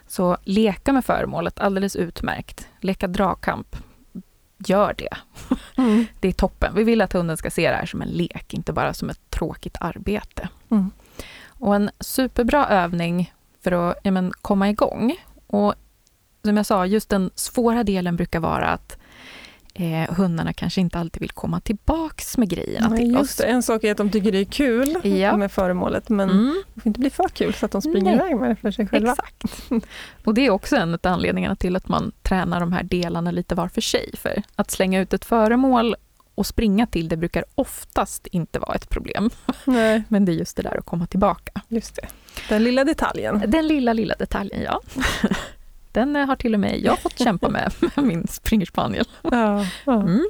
Så 0.06 0.36
leka 0.44 0.92
med 0.92 1.04
föremålet, 1.04 1.60
alldeles 1.60 1.96
utmärkt. 1.96 2.68
Leka 2.80 3.06
dragkamp, 3.08 3.76
gör 4.66 4.94
det. 4.98 5.16
Mm. 5.76 6.06
Det 6.20 6.28
är 6.28 6.32
toppen. 6.32 6.74
Vi 6.74 6.84
vill 6.84 7.00
att 7.00 7.12
hunden 7.12 7.36
ska 7.36 7.50
se 7.50 7.70
det 7.70 7.76
här 7.76 7.86
som 7.86 8.02
en 8.02 8.08
lek, 8.08 8.54
inte 8.54 8.72
bara 8.72 8.94
som 8.94 9.10
ett 9.10 9.30
tråkigt 9.30 9.76
arbete. 9.80 10.48
Mm. 10.70 10.90
Och 11.46 11.74
en 11.74 11.90
superbra 12.00 12.68
övning 12.68 13.32
för 13.60 13.72
att 13.72 13.96
ja, 14.02 14.10
men, 14.10 14.32
komma 14.42 14.68
igång. 14.68 15.16
Och 15.46 15.74
som 16.44 16.56
jag 16.56 16.66
sa, 16.66 16.86
just 16.86 17.08
den 17.08 17.30
svåra 17.34 17.84
delen 17.84 18.16
brukar 18.16 18.40
vara 18.40 18.66
att 18.66 18.96
eh, 19.74 20.14
hundarna 20.14 20.52
kanske 20.52 20.80
inte 20.80 20.98
alltid 20.98 21.20
vill 21.20 21.30
komma 21.30 21.60
tillbaks 21.60 22.38
med 22.38 22.48
grejerna 22.48 22.88
Nej, 22.88 22.98
till 22.98 23.10
just 23.10 23.20
oss. 23.22 23.36
det. 23.36 23.44
En 23.44 23.62
sak 23.62 23.84
är 23.84 23.90
att 23.90 23.96
de 23.96 24.10
tycker 24.10 24.32
det 24.32 24.38
är 24.38 24.44
kul 24.44 24.96
Ja. 25.20 25.36
med 25.36 25.52
föremålet, 25.52 26.08
men 26.08 26.30
Mm, 26.30 26.62
det 26.74 26.80
får 26.80 26.86
inte 26.88 27.00
bli 27.00 27.10
för 27.10 27.28
kul 27.28 27.54
så 27.54 27.66
att 27.66 27.72
de 27.72 27.82
springer 27.82 28.16
Nej. 28.16 28.26
iväg 28.26 28.36
med 28.40 28.50
det 28.50 28.56
för 28.56 28.70
sig 28.70 28.88
själva. 28.88 29.12
exakt. 29.12 29.44
Och 30.24 30.34
det 30.34 30.46
är 30.46 30.50
också 30.50 30.76
en 30.76 30.94
av 30.94 31.00
anledningarna 31.02 31.56
till 31.56 31.76
att 31.76 31.88
man 31.88 32.12
tränar 32.22 32.60
de 32.60 32.72
här 32.72 32.82
delarna 32.82 33.30
lite 33.30 33.54
var 33.54 33.68
för 33.68 33.80
sig. 33.80 34.10
För 34.16 34.42
att 34.56 34.70
slänga 34.70 35.00
ut 35.00 35.12
ett 35.12 35.24
föremål 35.24 35.96
och 36.34 36.46
springa 36.46 36.86
till 36.86 37.08
det 37.08 37.16
brukar 37.16 37.44
oftast 37.54 38.26
inte 38.26 38.58
vara 38.58 38.74
ett 38.74 38.88
problem. 38.88 39.30
Nej, 39.64 40.02
Men 40.08 40.24
det 40.24 40.32
är 40.32 40.34
just 40.36 40.56
det 40.56 40.62
där 40.62 40.78
att 40.78 40.84
komma 40.86 41.06
tillbaka. 41.06 41.52
just 41.68 41.94
det. 41.96 42.06
Den 42.48 42.64
lilla 42.64 42.84
detaljen. 42.84 43.42
Den 43.46 43.66
lilla, 43.68 43.92
lilla 43.92 44.14
detaljen, 44.18 44.62
ja. 44.62 44.80
Den 45.92 46.14
har 46.16 46.36
till 46.36 46.54
och 46.54 46.60
med 46.60 46.80
jag 46.80 46.98
fått 46.98 47.18
kämpa 47.18 47.48
med, 47.48 47.72
med 47.96 48.04
min 48.04 48.26
springerspaniel. 48.26 49.04
Ja, 49.22 49.66
ja. 49.84 50.02
Mm. 50.02 50.26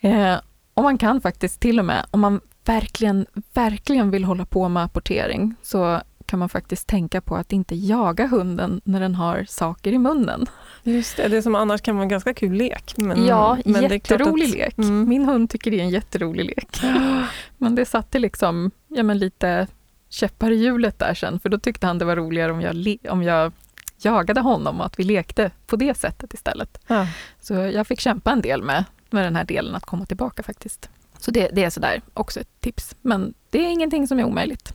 Eh, 0.00 0.40
och 0.74 0.82
man 0.82 0.98
kan 0.98 1.20
faktiskt 1.20 1.60
till 1.60 1.78
och 1.78 1.84
med, 1.84 2.06
om 2.10 2.20
man 2.20 2.40
verkligen, 2.64 3.26
verkligen 3.54 4.10
vill 4.10 4.24
hålla 4.24 4.44
på 4.46 4.68
med 4.68 4.82
apportering, 4.82 5.54
så 5.62 6.00
kan 6.26 6.38
man 6.38 6.48
faktiskt 6.48 6.86
tänka 6.88 7.20
på 7.20 7.36
att 7.36 7.52
inte 7.52 7.74
jaga 7.74 8.26
hunden 8.26 8.80
när 8.84 9.00
den 9.00 9.14
har 9.14 9.44
saker 9.48 9.92
i 9.92 9.98
munnen. 9.98 10.46
Just 10.82 11.16
det, 11.16 11.28
det 11.28 11.42
som 11.42 11.54
annars 11.54 11.80
kan 11.80 11.96
vara 11.96 12.02
en 12.02 12.08
ganska 12.08 12.34
kul 12.34 12.52
lek. 12.52 12.94
Men, 12.96 13.26
ja, 13.26 13.58
men 13.64 13.72
det 13.72 13.94
är 13.94 13.98
klart 13.98 14.20
jätterolig 14.20 14.44
att- 14.46 14.54
lek. 14.54 14.78
Mm. 14.78 15.08
Min 15.08 15.24
hund 15.24 15.50
tycker 15.50 15.70
det 15.70 15.76
är 15.80 15.82
en 15.82 15.90
jätterolig 15.90 16.44
lek. 16.44 16.80
Men 17.58 17.74
det 17.74 17.84
satte 17.86 18.18
liksom 18.18 18.70
ja, 18.88 19.02
men 19.02 19.18
lite 19.18 19.66
käppar 20.08 20.50
i 20.50 20.54
hjulet 20.54 20.98
där 20.98 21.14
sen, 21.14 21.40
för 21.40 21.48
då 21.48 21.58
tyckte 21.58 21.86
han 21.86 21.98
det 21.98 22.04
var 22.04 22.16
roligare 22.16 22.52
om 22.52 22.60
jag, 22.60 22.96
om 23.12 23.22
jag 23.22 23.52
jagade 23.96 24.40
honom 24.40 24.80
och 24.80 24.86
att 24.86 24.98
vi 24.98 25.04
lekte 25.04 25.50
på 25.66 25.76
det 25.76 25.94
sättet 25.94 26.34
istället. 26.34 26.80
Ja. 26.86 27.06
Så 27.40 27.54
jag 27.54 27.86
fick 27.86 28.00
kämpa 28.00 28.32
en 28.32 28.40
del 28.40 28.62
med, 28.62 28.84
med 29.10 29.24
den 29.24 29.36
här 29.36 29.44
delen 29.44 29.74
att 29.74 29.84
komma 29.84 30.06
tillbaka 30.06 30.42
faktiskt. 30.42 30.90
Så 31.18 31.30
det, 31.30 31.48
det 31.52 31.64
är 31.64 31.70
sådär 31.70 32.02
också 32.14 32.40
ett 32.40 32.60
tips. 32.60 32.94
Men 33.02 33.34
det 33.50 33.58
är 33.58 33.70
ingenting 33.70 34.08
som 34.08 34.18
är 34.18 34.24
omöjligt. 34.24 34.74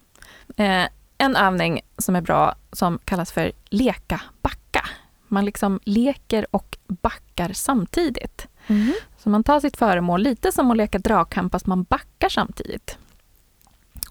Eh, 0.57 0.85
en 1.17 1.35
övning 1.35 1.81
som 1.97 2.15
är 2.15 2.21
bra 2.21 2.55
som 2.71 2.99
kallas 3.05 3.31
för 3.31 3.51
leka 3.69 4.21
backa. 4.41 4.85
Man 5.27 5.45
liksom 5.45 5.79
leker 5.83 6.45
och 6.51 6.77
backar 6.87 7.53
samtidigt. 7.53 8.47
Mm. 8.67 8.93
Så 9.17 9.29
man 9.29 9.43
tar 9.43 9.59
sitt 9.59 9.77
föremål 9.77 10.21
lite 10.21 10.51
som 10.51 10.71
att 10.71 10.77
leka 10.77 10.99
dragkamp 10.99 11.51
fast 11.51 11.65
man 11.65 11.83
backar 11.83 12.29
samtidigt. 12.29 12.97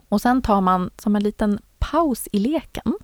Och 0.08 0.20
sen 0.20 0.42
tar 0.42 0.60
man 0.60 0.90
som 0.98 1.16
en 1.16 1.22
liten 1.22 1.58
paus 1.78 2.28
i 2.32 2.38
leken. 2.38 2.94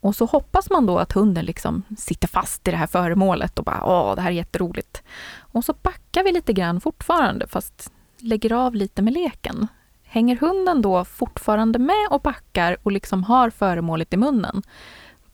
Och 0.00 0.16
så 0.16 0.24
hoppas 0.24 0.70
man 0.70 0.86
då 0.86 0.98
att 0.98 1.12
hunden 1.12 1.44
liksom 1.44 1.82
sitter 1.98 2.28
fast 2.28 2.68
i 2.68 2.70
det 2.70 2.76
här 2.76 2.86
föremålet 2.86 3.58
och 3.58 3.64
bara 3.64 3.84
åh, 3.84 4.14
det 4.14 4.20
här 4.20 4.30
är 4.30 4.34
jätteroligt. 4.34 5.02
Och 5.38 5.64
så 5.64 5.74
backar 5.82 6.24
vi 6.24 6.32
lite 6.32 6.52
grann 6.52 6.80
fortfarande 6.80 7.46
fast 7.46 7.92
lägger 8.18 8.52
av 8.52 8.74
lite 8.74 9.02
med 9.02 9.12
leken. 9.12 9.68
Hänger 10.02 10.36
hunden 10.36 10.82
då 10.82 11.04
fortfarande 11.04 11.78
med 11.78 12.08
och 12.10 12.20
backar 12.20 12.76
och 12.82 12.92
liksom 12.92 13.24
har 13.24 13.50
föremålet 13.50 14.14
i 14.14 14.16
munnen, 14.16 14.62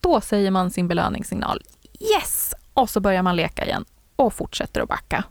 då 0.00 0.20
säger 0.20 0.50
man 0.50 0.70
sin 0.70 0.88
belöningssignal 0.88 1.62
yes! 2.00 2.54
Och 2.74 2.90
så 2.90 3.00
börjar 3.00 3.22
man 3.22 3.36
leka 3.36 3.64
igen 3.64 3.84
och 4.16 4.34
fortsätter 4.34 4.80
att 4.80 4.88
backa. 4.88 5.24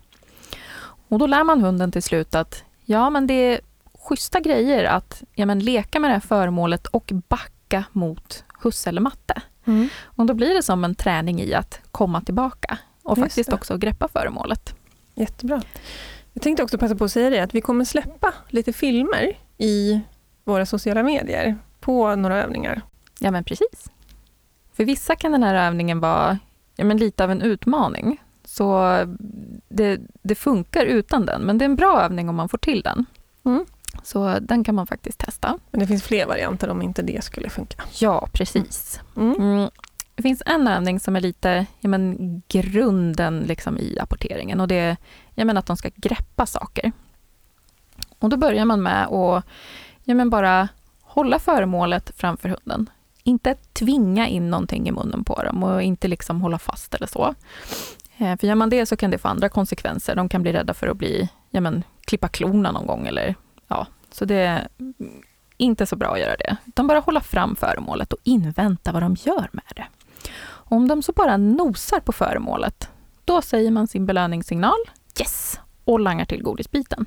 Och 1.08 1.20
då 1.20 1.28
lär 1.28 1.44
man 1.44 1.62
hunden 1.62 1.92
till 1.92 2.04
slut 2.04 2.36
att 2.36 2.64
ja, 2.86 3.10
men 3.10 3.28
det 3.28 3.34
är 3.34 3.60
schyssta 3.94 4.40
grejer 4.40 4.84
att 4.84 5.24
ja, 5.34 5.46
men 5.46 5.60
leka 5.60 6.00
med 6.00 6.10
det 6.10 6.14
här 6.14 6.20
föremålet 6.20 6.88
och 6.88 7.12
backa 7.30 7.55
mot 7.92 8.44
husse 8.60 8.90
eller 8.90 9.02
matte. 9.02 9.42
Mm. 9.66 9.90
Och 10.04 10.26
då 10.26 10.34
blir 10.34 10.54
det 10.54 10.64
som 10.64 10.84
en 10.84 10.96
träning 10.96 11.42
i 11.42 11.54
att 11.54 11.80
komma 11.92 12.22
tillbaka 12.22 12.78
och 13.04 13.18
Just 13.18 13.26
faktiskt 13.26 13.50
det. 13.50 13.56
också 13.56 13.78
greppa 13.78 14.08
föremålet. 14.08 14.76
Jättebra. 15.16 15.62
Jag 16.34 16.44
tänkte 16.44 16.64
också 16.64 16.78
passa 16.78 16.96
på 16.96 17.04
att 17.04 17.12
säga 17.12 17.30
det 17.30 17.40
att 17.40 17.56
vi 17.56 17.62
kommer 17.62 17.86
släppa 17.86 18.34
lite 18.50 18.74
filmer 18.74 19.38
i 19.58 20.02
våra 20.44 20.66
sociala 20.66 21.04
medier 21.04 21.58
på 21.80 22.16
några 22.16 22.44
övningar. 22.44 22.82
Ja, 23.20 23.32
men 23.32 23.44
precis. 23.44 23.92
För 24.74 24.86
vissa 24.86 25.16
kan 25.16 25.32
den 25.32 25.44
här 25.44 25.68
övningen 25.68 26.00
vara 26.00 26.40
ja, 26.76 26.86
men 26.86 26.98
lite 26.98 27.24
av 27.24 27.32
en 27.32 27.42
utmaning. 27.42 28.22
Så 28.46 28.98
det, 29.70 30.00
det 30.22 30.36
funkar 30.36 30.86
utan 30.86 31.26
den, 31.26 31.42
men 31.42 31.58
det 31.58 31.66
är 31.66 31.70
en 31.70 31.76
bra 31.76 32.02
övning 32.02 32.30
om 32.30 32.36
man 32.36 32.50
får 32.50 32.58
till 32.58 32.82
den. 32.82 33.06
Mm. 33.46 33.66
Så 34.06 34.40
den 34.40 34.64
kan 34.64 34.76
man 34.76 34.88
faktiskt 34.88 35.20
testa. 35.20 35.58
Men 35.72 35.80
det 35.80 35.88
finns 35.88 36.04
fler 36.04 36.26
varianter 36.26 36.70
om 36.70 36.82
inte 36.82 37.02
det 37.02 37.24
skulle 37.24 37.50
funka. 37.50 37.84
Ja, 38.00 38.28
precis. 38.32 39.00
Mm. 39.18 39.36
Mm. 39.36 39.70
Det 40.16 40.24
finns 40.24 40.44
en 40.46 40.68
övning 40.68 41.00
som 41.00 41.16
är 41.16 41.22
lite 41.22 41.66
ja, 41.80 41.90
men, 41.90 42.42
grunden 42.48 43.40
liksom, 43.40 43.78
i 43.78 44.00
apporteringen 44.00 44.60
och 44.60 44.68
det 44.68 44.76
är 44.76 44.98
ja, 45.34 45.46
men, 45.46 45.58
att 45.58 45.66
de 45.66 45.78
ska 45.78 45.90
greppa 45.96 46.46
saker. 46.46 46.92
Och 48.20 48.30
då 48.30 48.38
börjar 48.38 48.66
man 48.66 48.84
med 48.84 49.06
att 49.06 49.44
ja, 50.04 50.16
men, 50.16 50.30
bara 50.30 50.68
hålla 51.02 51.40
föremålet 51.40 52.12
framför 52.16 52.50
hunden. 52.50 52.90
Inte 53.24 53.56
tvinga 53.74 54.28
in 54.28 54.50
någonting 54.50 54.88
i 54.88 54.92
munnen 54.92 55.24
på 55.24 55.44
dem 55.44 55.64
och 55.64 55.82
inte 55.82 56.08
liksom 56.08 56.42
hålla 56.42 56.60
fast 56.60 56.94
eller 56.94 57.08
så. 57.08 57.36
Eh, 58.18 58.38
För 58.38 58.48
gör 58.48 58.56
man 58.56 58.70
det 58.70 58.86
så 58.86 58.98
kan 58.98 59.12
det 59.12 59.18
få 59.18 59.28
andra 59.28 59.50
konsekvenser. 59.50 60.16
De 60.16 60.30
kan 60.30 60.42
bli 60.42 60.54
rädda 60.54 60.74
för 60.74 60.88
att 60.88 60.98
bli, 60.98 61.30
ja, 61.50 61.62
men, 61.62 61.84
klippa 62.06 62.28
klorna 62.28 62.72
någon 62.72 62.88
gång 62.88 63.08
eller 63.08 63.36
ja, 63.68 63.88
så 64.12 64.26
det 64.26 64.36
är 64.36 64.68
inte 65.58 65.86
så 65.86 65.96
bra 65.96 66.14
att 66.14 66.20
göra 66.20 66.36
det. 66.36 66.58
Utan 66.66 66.88
bara 66.88 67.00
hålla 67.00 67.22
fram 67.22 67.56
föremålet 67.56 68.14
och 68.14 68.20
invänta 68.24 68.92
vad 68.92 69.02
de 69.02 69.16
gör 69.20 69.50
med 69.52 69.74
det. 69.76 69.86
Om 70.48 70.88
de 70.88 71.04
så 71.04 71.12
bara 71.12 71.38
nosar 71.38 72.00
på 72.00 72.12
föremålet, 72.12 72.90
då 73.26 73.42
säger 73.42 73.72
man 73.72 73.88
sin 73.88 74.06
belöningssignal, 74.06 74.80
yes, 75.20 75.60
och 75.84 76.00
langar 76.00 76.26
till 76.26 76.44
godisbiten. 76.44 77.06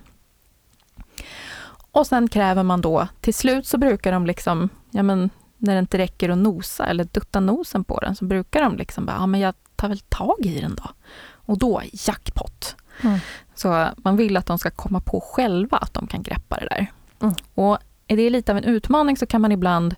Och 1.91 2.07
sen 2.07 2.29
kräver 2.29 2.63
man 2.63 2.81
då, 2.81 3.09
till 3.21 3.35
slut 3.35 3.67
så 3.67 3.79
brukar 3.79 4.13
de 4.13 4.27
liksom, 4.27 4.69
ja 4.91 5.03
men 5.03 5.31
när 5.57 5.75
det 5.75 5.79
inte 5.79 5.99
räcker 5.99 6.29
att 6.29 6.39
nosa 6.39 6.87
eller 6.87 7.05
dutta 7.05 7.41
nosen 7.41 7.85
på 7.85 8.01
den, 8.01 8.17
så 8.17 8.25
brukar 8.25 8.63
de 8.63 8.77
liksom 8.77 9.07
bara, 9.07 9.17
ja 9.17 9.27
men 9.27 9.41
jag 9.41 9.55
tar 9.77 9.89
väl 9.89 10.01
tag 10.01 10.47
i 10.47 10.61
den 10.61 10.75
då. 10.75 10.91
Och 11.31 11.59
då, 11.59 11.83
jackpot. 11.93 12.77
Mm. 13.03 13.19
Så 13.59 13.89
man 13.97 14.17
vill 14.17 14.37
att 14.37 14.47
de 14.47 14.59
ska 14.59 14.71
komma 14.71 15.01
på 15.01 15.21
själva 15.21 15.77
att 15.77 15.95
de 15.95 16.07
kan 16.07 16.23
greppa 16.23 16.57
det 16.57 16.67
där. 16.71 16.87
Mm. 17.23 17.35
Och 17.55 17.79
är 18.07 18.17
det 18.17 18.31
lite 18.31 18.53
av 18.53 18.59
en 18.59 18.65
utmaning 18.65 19.17
så 19.17 19.27
kan 19.27 19.41
man 19.41 19.53
ibland 19.53 19.95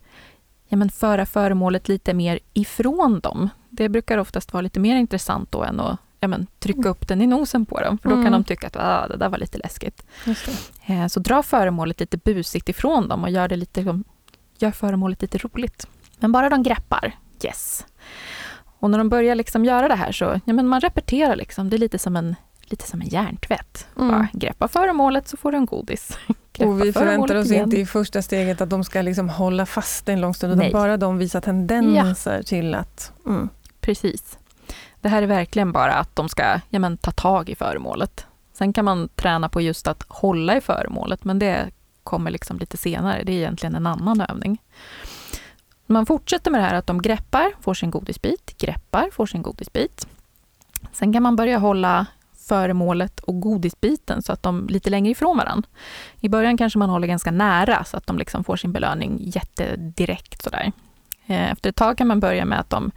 ja, 0.68 0.76
men 0.76 0.90
föra 0.90 1.26
föremålet 1.26 1.88
lite 1.88 2.14
mer 2.14 2.38
ifrån 2.52 3.20
dem. 3.20 3.48
Det 3.70 3.88
brukar 3.88 4.18
oftast 4.18 4.52
vara 4.52 4.60
lite 4.60 4.80
mer 4.80 4.96
intressant 4.96 5.52
då 5.52 5.62
än 5.64 5.80
att 5.80 5.98
ja, 6.20 6.28
men, 6.28 6.46
trycka 6.58 6.88
upp 6.88 7.08
den 7.08 7.22
i 7.22 7.26
nosen 7.26 7.66
på 7.66 7.80
dem, 7.80 7.98
för 7.98 8.08
då 8.08 8.14
kan 8.14 8.20
Mm. 8.26 8.32
de 8.32 8.44
tycka 8.44 8.66
att 8.66 8.76
ah, 8.76 9.08
det 9.08 9.16
där 9.16 9.28
var 9.28 9.38
lite 9.38 9.58
läskigt. 9.58 10.02
Eh, 10.86 11.06
Så 11.06 11.20
dra 11.20 11.42
föremålet 11.42 12.00
lite 12.00 12.16
busigt 12.16 12.68
ifrån 12.68 13.08
dem 13.08 13.24
och 13.24 13.30
gör, 13.30 13.48
det 13.48 13.56
lite, 13.56 13.80
liksom, 13.80 14.04
gör 14.58 14.70
föremålet 14.70 15.22
lite 15.22 15.38
roligt. 15.38 15.86
Men 16.18 16.32
bara 16.32 16.48
de 16.48 16.62
greppar, 16.62 17.12
yes. 17.44 17.86
Och 18.78 18.90
när 18.90 18.98
de 18.98 19.08
börjar 19.08 19.34
liksom 19.34 19.64
göra 19.64 19.88
det 19.88 19.94
här 19.94 20.12
så, 20.12 20.40
ja 20.44 20.52
men 20.52 20.68
man 20.68 20.80
repeterar 20.80 21.36
liksom, 21.36 21.70
det 21.70 21.76
är 21.76 21.78
lite 21.78 21.98
som 21.98 22.16
en, 22.16 22.36
lite 22.70 22.86
som 22.86 23.00
en 23.00 23.08
hjärntvätt. 23.08 23.86
Mm. 23.96 24.08
Bara 24.08 24.28
greppa 24.32 24.68
föremålet 24.68 25.28
så 25.28 25.36
får 25.36 25.52
du 25.52 25.58
en 25.58 25.66
godis. 25.66 26.18
Greppa 26.52 26.70
Och 26.70 26.84
vi 26.84 26.92
förväntar 26.92 27.34
oss 27.34 27.50
igen. 27.50 27.64
inte 27.64 27.80
i 27.80 27.86
första 27.86 28.22
steget 28.22 28.60
att 28.60 28.70
de 28.70 28.84
ska 28.84 29.02
liksom 29.02 29.28
hålla 29.28 29.66
fast 29.66 30.08
en 30.08 30.20
lång 30.20 30.34
stund, 30.34 30.52
utan 30.52 30.64
Nej. 30.64 30.72
bara 30.72 30.96
de 30.96 31.18
visar 31.18 31.40
tendenser 31.40 32.42
till 32.42 32.74
att... 32.74 33.12
Mm. 33.26 33.48
Precis. 33.80 34.38
Det 35.00 35.08
här 35.08 35.22
är 35.22 35.26
verkligen 35.26 35.72
bara 35.72 35.94
att 35.94 36.16
de 36.16 36.28
ska 36.28 36.60
ja, 36.70 36.78
men, 36.78 36.96
ta 36.96 37.10
tag 37.10 37.48
i 37.48 37.54
föremålet. 37.54 38.26
Sen 38.52 38.72
kan 38.72 38.84
man 38.84 39.08
träna 39.08 39.48
på 39.48 39.60
just 39.60 39.88
att 39.88 40.04
hålla 40.08 40.56
i 40.56 40.60
föremålet, 40.60 41.24
men 41.24 41.38
det 41.38 41.70
kommer 42.04 42.30
liksom 42.30 42.58
lite 42.58 42.76
senare. 42.76 43.22
Det 43.22 43.32
är 43.32 43.36
egentligen 43.36 43.74
en 43.74 43.86
annan 43.86 44.20
övning. 44.20 44.58
Man 45.86 46.06
fortsätter 46.06 46.50
med 46.50 46.60
det 46.60 46.64
här 46.64 46.74
att 46.74 46.86
de 46.86 47.02
greppar, 47.02 47.52
får 47.60 47.74
sin 47.74 47.90
godisbit, 47.90 48.58
greppar, 48.58 49.08
får 49.12 49.26
sin 49.26 49.42
godisbit. 49.42 50.06
Sen 50.92 51.12
kan 51.12 51.22
man 51.22 51.36
börja 51.36 51.58
hålla 51.58 52.06
föremålet 52.50 53.20
och 53.20 53.40
godisbiten 53.40 54.22
så 54.22 54.32
att 54.32 54.42
de 54.42 54.64
är 54.64 54.68
lite 54.68 54.90
längre 54.90 55.10
ifrån 55.10 55.36
varandra. 55.36 55.68
I 56.20 56.28
början 56.28 56.56
kanske 56.56 56.78
man 56.78 56.90
håller 56.90 57.06
ganska 57.06 57.30
nära 57.30 57.84
så 57.84 57.96
att 57.96 58.06
de 58.06 58.18
liksom 58.18 58.44
får 58.44 58.56
sin 58.56 58.72
belöning 58.72 59.18
jättedirekt 59.20 60.42
sådär. 60.42 60.72
Eh, 61.26 61.50
Efter 61.50 61.70
ett 61.70 61.76
tag 61.76 61.98
kan 61.98 62.06
man 62.06 62.20
börja 62.20 62.44
med 62.44 62.60
att 62.60 62.70
de 62.70 62.90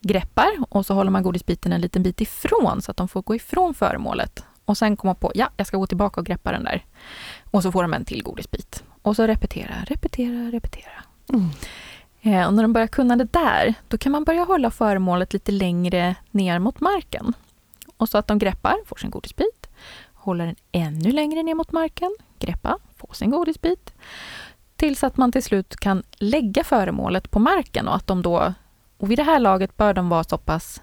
greppar 0.00 0.48
och 0.68 0.86
så 0.86 0.94
håller 0.94 1.10
man 1.10 1.22
godisbiten 1.22 1.72
en 1.72 1.80
liten 1.80 2.02
bit 2.02 2.20
ifrån 2.20 2.82
så 2.82 2.90
att 2.90 2.96
de 2.96 3.08
får 3.08 3.22
gå 3.22 3.34
ifrån 3.34 3.74
föremålet. 3.74 4.44
Och 4.64 4.78
sen 4.78 4.96
komma 4.96 5.14
på, 5.14 5.32
ja, 5.34 5.48
jag 5.56 5.66
ska 5.66 5.76
gå 5.76 5.86
tillbaka 5.86 6.20
och 6.20 6.26
greppa 6.26 6.52
den 6.52 6.64
där. 6.64 6.84
Och 7.50 7.62
så 7.62 7.72
får 7.72 7.82
de 7.82 7.94
en 7.94 8.04
till 8.04 8.22
godisbit. 8.22 8.82
Och 9.02 9.16
så 9.16 9.26
repetera, 9.26 9.74
repetera, 9.86 10.50
repetera. 10.50 11.02
Mm. 11.32 11.50
Eh, 12.22 12.46
och 12.46 12.54
när 12.54 12.62
de 12.62 12.72
börjar 12.72 12.86
kunna 12.86 13.16
det 13.16 13.32
där, 13.32 13.74
då 13.88 13.98
kan 13.98 14.12
man 14.12 14.24
börja 14.24 14.44
hålla 14.44 14.70
föremålet 14.70 15.32
lite 15.32 15.52
längre 15.52 16.14
ner 16.30 16.58
mot 16.58 16.80
marken. 16.80 17.34
Och 17.98 18.08
så 18.08 18.18
att 18.18 18.26
de 18.26 18.38
greppar, 18.38 18.76
får 18.86 18.96
sin 18.96 19.10
godisbit. 19.10 19.68
Håller 20.14 20.46
den 20.46 20.56
ännu 20.72 21.12
längre 21.12 21.42
ner 21.42 21.54
mot 21.54 21.72
marken, 21.72 22.16
greppa, 22.38 22.78
får 22.96 23.14
sin 23.14 23.30
godisbit. 23.30 23.94
Tills 24.76 25.04
att 25.04 25.16
man 25.16 25.32
till 25.32 25.42
slut 25.42 25.76
kan 25.76 26.02
lägga 26.18 26.64
föremålet 26.64 27.30
på 27.30 27.38
marken 27.38 27.88
och 27.88 27.96
att 27.96 28.06
de 28.06 28.22
då, 28.22 28.54
och 28.98 29.10
vid 29.10 29.18
det 29.18 29.22
här 29.22 29.38
laget 29.38 29.76
bör 29.76 29.94
de 29.94 30.08
vara 30.08 30.24
så 30.24 30.38
pass 30.38 30.82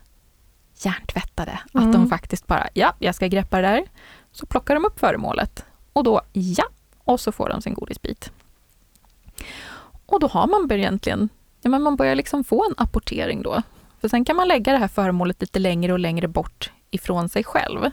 hjärntvättade 0.84 1.60
att 1.74 1.75
Mm. 1.75 1.91
de 1.91 2.10
faktiskt 2.10 2.48
bara, 2.48 2.67
ja, 2.74 2.93
jag 3.00 3.15
ska 3.15 3.27
greppa 3.27 3.62
det 3.62 3.67
där. 3.67 3.84
Så 4.31 4.45
plockar 4.45 4.74
de 4.75 4.86
upp 4.86 5.00
föremålet 5.00 5.65
och 5.93 6.03
då, 6.03 6.22
ja, 6.34 6.65
och 7.03 7.19
så 7.19 7.31
får 7.31 7.50
de 7.50 7.62
sin 7.62 7.74
godisbit. 7.74 8.31
Och 10.05 10.19
då 10.19 10.27
har 10.27 10.48
man 10.48 10.72
egentligen, 10.72 11.29
ja 11.62 11.69
men 11.69 11.81
man 11.81 11.95
börjar 11.95 12.15
liksom 12.15 12.43
få 12.43 12.65
en 12.69 12.75
apportering 12.77 13.41
då. 13.41 13.62
För 14.01 14.07
sen 14.07 14.25
kan 14.25 14.36
man 14.36 14.48
lägga 14.48 14.72
det 14.72 14.77
här 14.77 14.88
föremålet 14.88 15.41
lite 15.41 15.60
längre 15.60 15.93
och 15.93 16.00
längre 16.00 16.27
bort 16.27 16.72
ifrån 16.92 17.30
sig 17.30 17.44
själv. 17.44 17.89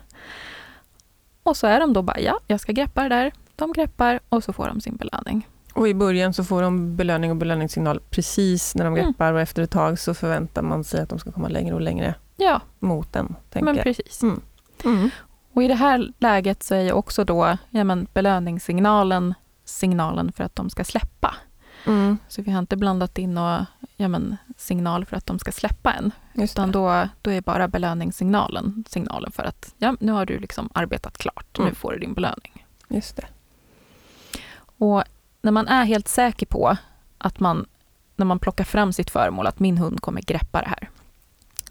Och 1.42 1.56
så 1.56 1.66
är 1.66 1.80
de 1.80 1.92
då 1.92 2.02
bara, 2.02 2.20
ja, 2.20 2.38
jag 2.46 2.60
ska 2.60 2.72
greppa 2.72 3.02
det 3.02 3.08
där. 3.08 3.32
De 3.56 3.72
greppar 3.72 4.20
och 4.28 4.44
så 4.44 4.52
får 4.52 4.66
de 4.68 4.80
sin 4.80 4.96
belöning. 4.96 5.48
Och 5.74 5.88
i 5.88 5.94
början 5.94 6.34
så 6.34 6.44
får 6.44 6.62
de 6.62 6.96
belöning 6.96 7.30
och 7.30 7.36
belöningssignal 7.36 8.00
precis 8.10 8.74
när 8.74 8.84
de 8.84 8.94
Mm. 8.94 9.04
greppar 9.06 9.32
och 9.32 9.40
efter 9.40 9.62
ett 9.62 9.70
tag 9.70 9.98
så 9.98 10.14
förväntar 10.14 10.62
man 10.62 10.84
sig 10.84 11.00
att 11.00 11.08
de 11.08 11.18
ska 11.18 11.32
komma 11.32 11.48
längre 11.48 11.74
och 11.74 11.80
längre 11.80 12.14
Ja, 12.36 12.60
mot 12.78 13.12
den. 13.12 13.34
Tänker 13.50 13.64
men 13.74 13.82
precis. 13.82 14.22
Mm. 14.22 14.40
Mm. 14.84 15.10
Och 15.52 15.62
i 15.62 15.68
det 15.68 15.74
här 15.74 16.12
läget 16.18 16.62
så 16.62 16.74
är 16.74 16.80
ju 16.80 16.92
också 16.92 17.24
då 17.24 17.56
ja, 17.70 17.84
men 17.84 18.06
belöningssignalen 18.14 19.34
signalen 19.64 20.32
för 20.32 20.44
att 20.44 20.56
de 20.56 20.70
ska 20.70 20.84
släppa. 20.84 21.34
Mm. 21.86 22.18
Så 22.28 22.42
vi 22.42 22.50
har 22.50 22.58
inte 22.58 22.76
blandat 22.76 23.18
in 23.18 23.34
några 23.34 23.66
ja, 23.96 24.08
men, 24.08 24.36
signal 24.56 25.04
för 25.04 25.16
att 25.16 25.26
de 25.26 25.38
ska 25.38 25.52
släppa 25.52 25.92
en. 25.92 26.10
Just 26.34 26.54
Utan 26.54 26.68
det. 26.72 26.78
då, 26.78 27.08
då 27.22 27.30
är 27.30 27.40
bara 27.40 27.68
belöningssignalen 27.68 28.84
signalen 28.88 29.32
för 29.32 29.42
att 29.42 29.74
ja, 29.78 29.96
nu 30.00 30.12
har 30.12 30.26
du 30.26 30.38
liksom 30.38 30.68
arbetat 30.74 31.18
klart, 31.18 31.46
nu 31.58 31.62
Mm. 31.64 31.74
får 31.74 31.92
du 31.92 31.98
din 31.98 32.14
belöning. 32.14 32.66
Just 32.88 33.16
det. 33.16 33.26
Och 34.78 35.04
när 35.42 35.52
man 35.52 35.68
är 35.68 35.84
helt 35.84 36.08
säker 36.08 36.46
på 36.46 36.76
att 37.18 37.40
man, 37.40 37.66
när 38.16 38.26
man 38.26 38.38
plockar 38.38 38.64
fram 38.64 38.92
sitt 38.92 39.10
föremål, 39.10 39.46
att 39.46 39.58
min 39.60 39.78
hund 39.78 40.00
kommer 40.00 40.20
greppa 40.20 40.60
det 40.62 40.68
här, 40.68 40.90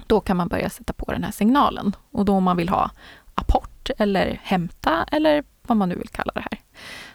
då 0.08 0.20
kan 0.22 0.38
man 0.38 0.48
börja 0.48 0.70
sätta 0.70 0.94
på 0.94 1.12
den 1.12 1.24
här 1.24 1.32
signalen. 1.32 1.96
Och 2.12 2.26
då 2.26 2.34
om 2.34 2.44
man 2.44 2.58
vill 2.58 2.70
ha 2.70 2.92
apport 3.36 3.90
eller 3.98 4.40
hämta 4.44 5.04
eller 5.12 5.44
vad 5.62 5.78
man 5.78 5.90
nu 5.90 5.96
vill 5.96 6.10
kalla 6.10 6.32
det 6.36 6.42
här. 6.52 6.60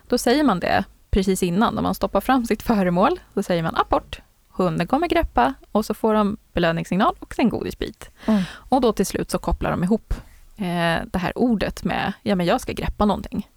Då 0.09 0.19
säger 0.19 0.45
man 0.45 0.61
det 0.61 0.85
precis 1.17 1.43
innan, 1.43 1.75
när 1.75 1.83
man 1.83 1.95
stoppar 1.95 2.21
fram 2.21 2.47
sitt 2.47 2.63
föremål, 2.63 3.21
då 3.35 3.43
säger 3.43 3.63
man 3.63 3.77
apport, 3.77 4.21
hunden 4.49 4.87
kommer 4.87 5.09
greppa 5.09 5.55
och 5.73 5.85
så 5.85 5.95
får 5.95 6.15
de 6.15 6.37
belöningssignal 6.53 7.15
och 7.19 7.35
sen 7.35 7.49
godisbit. 7.49 8.11
Mm. 8.27 8.43
Och 8.53 8.81
då 8.81 8.93
till 8.93 9.07
slut 9.07 9.31
så 9.31 9.39
kopplar 9.39 9.71
de 9.71 9.85
ihop 9.85 10.15
eh, 10.57 11.07
det 11.13 11.19
här 11.19 11.39
ordet 11.39 11.85
med, 11.85 12.13
ja 12.23 12.35
men 12.35 12.47
jag 12.47 12.61
ska 12.61 12.73
greppa 12.73 13.05
någonting. 13.05 13.49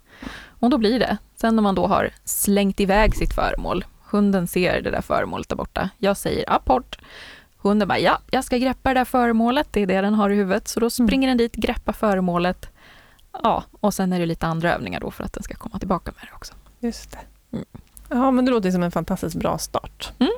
Och 0.59 0.69
då 0.69 0.77
blir 0.77 0.99
det, 0.99 1.17
sen 1.35 1.55
när 1.55 1.63
man 1.63 1.75
då 1.75 1.87
har 1.87 2.09
slängt 2.23 2.79
iväg 2.79 3.15
sitt 3.15 3.33
föremål, 3.33 3.85
hunden 4.09 4.47
ser 4.47 4.81
det 4.81 4.91
där 4.91 5.01
föremålet 5.01 5.49
där 5.49 5.55
borta, 5.55 5.89
jag 5.97 6.17
säger 6.17 6.53
apport, 6.53 6.99
hunden 7.57 7.87
bara 7.87 7.99
ja, 7.99 8.19
jag 8.31 8.43
ska 8.43 8.57
greppa 8.57 8.89
det 8.93 8.99
där 8.99 9.05
föremålet, 9.05 9.67
det 9.71 9.81
är 9.81 9.87
det 9.87 10.01
den 10.01 10.13
har 10.13 10.29
i 10.29 10.35
huvudet, 10.35 10.67
så 10.67 10.79
då 10.79 10.89
springer 10.89 11.27
den 11.27 11.37
dit, 11.37 11.55
greppar 11.55 11.93
föremålet, 11.93 12.69
ja, 13.43 13.63
och 13.79 13.93
sen 13.93 14.13
är 14.13 14.19
det 14.19 14.25
lite 14.25 14.47
andra 14.47 14.73
övningar 14.73 14.99
då 14.99 15.11
för 15.11 15.23
att 15.23 15.33
den 15.33 15.43
ska 15.43 15.55
komma 15.55 15.79
tillbaka 15.79 16.11
med 16.15 16.27
det 16.29 16.35
också. 16.35 16.53
Just 16.79 17.11
det. 17.11 17.19
Mm. 17.51 17.65
Ja, 18.10 18.32
men 18.32 18.46
det 18.46 18.51
låter 18.51 18.72
som 18.72 18.84
en 18.84 18.91
fantastiskt 18.91 19.36
bra 19.36 19.58
start. 19.58 20.12
Mm. 20.20 20.32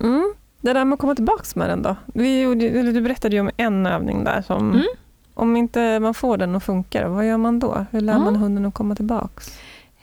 Mm. 0.00 0.34
Det 0.60 0.72
där 0.72 0.84
med 0.84 0.94
att 0.94 1.00
komma 1.00 1.14
tillbaka 1.14 1.44
med 1.54 1.68
den 1.68 1.82
då? 1.82 1.96
Vi 2.06 2.54
du 2.92 3.00
berättade 3.00 3.36
ju 3.36 3.40
om 3.40 3.50
en 3.56 3.86
övning 3.86 4.24
där 4.24 4.42
som 4.42 4.70
Mm. 4.70 4.86
om 5.34 5.56
inte 5.56 6.00
man 6.00 6.14
får 6.14 6.36
den 6.36 6.56
att 6.56 6.64
funka, 6.64 7.08
vad 7.08 7.26
gör 7.28 7.36
man 7.36 7.58
då? 7.58 7.86
Hur 7.90 8.00
lär 8.00 8.18
man 8.18 8.28
Mm. 8.28 8.40
hunden 8.40 8.66
att 8.66 8.74
komma 8.74 8.94
tillbaka? 8.94 9.42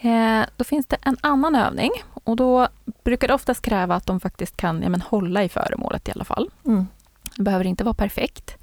Eh, 0.01 0.41
då 0.57 0.63
finns 0.63 0.87
det 0.87 0.97
en 1.01 1.17
annan 1.21 1.55
övning 1.55 1.91
och 2.23 2.35
då 2.35 2.67
brukar 3.03 3.27
det 3.27 3.33
oftast 3.33 3.61
kräva 3.61 3.95
att 3.95 4.05
de 4.05 4.19
faktiskt 4.19 4.57
kan 4.57 4.81
ja, 4.81 4.89
men, 4.89 5.01
hålla 5.01 5.43
i 5.43 5.49
föremålet 5.49 6.07
i 6.07 6.11
alla 6.11 6.25
fall. 6.25 6.49
Mm. 6.65 6.87
Det 7.35 7.43
behöver 7.43 7.65
inte 7.65 7.83
vara 7.83 7.93
perfekt. 7.93 8.57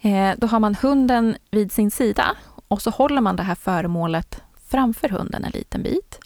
Eh, 0.00 0.30
då 0.36 0.46
har 0.46 0.60
man 0.60 0.74
hunden 0.74 1.36
vid 1.50 1.72
sin 1.72 1.90
sida 1.90 2.24
och 2.68 2.82
så 2.82 2.90
håller 2.90 3.20
man 3.20 3.36
det 3.36 3.42
här 3.42 3.54
föremålet 3.54 4.42
framför 4.74 5.08
hunden 5.08 5.44
en 5.44 5.50
liten 5.50 5.82
bit. 5.82 6.20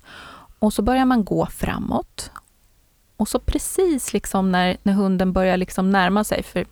Och 0.58 0.72
så 0.72 0.82
börjar 0.82 1.04
man 1.04 1.24
gå 1.24 1.46
framåt. 1.46 2.30
Och 3.16 3.28
så 3.28 3.38
precis 3.38 4.12
liksom 4.12 4.52
när, 4.52 4.76
när 4.82 4.92
hunden 4.92 5.32
börjar 5.32 5.56
liksom 5.56 5.90
närma 5.90 6.24
sig, 6.24 6.42
för 6.42 6.66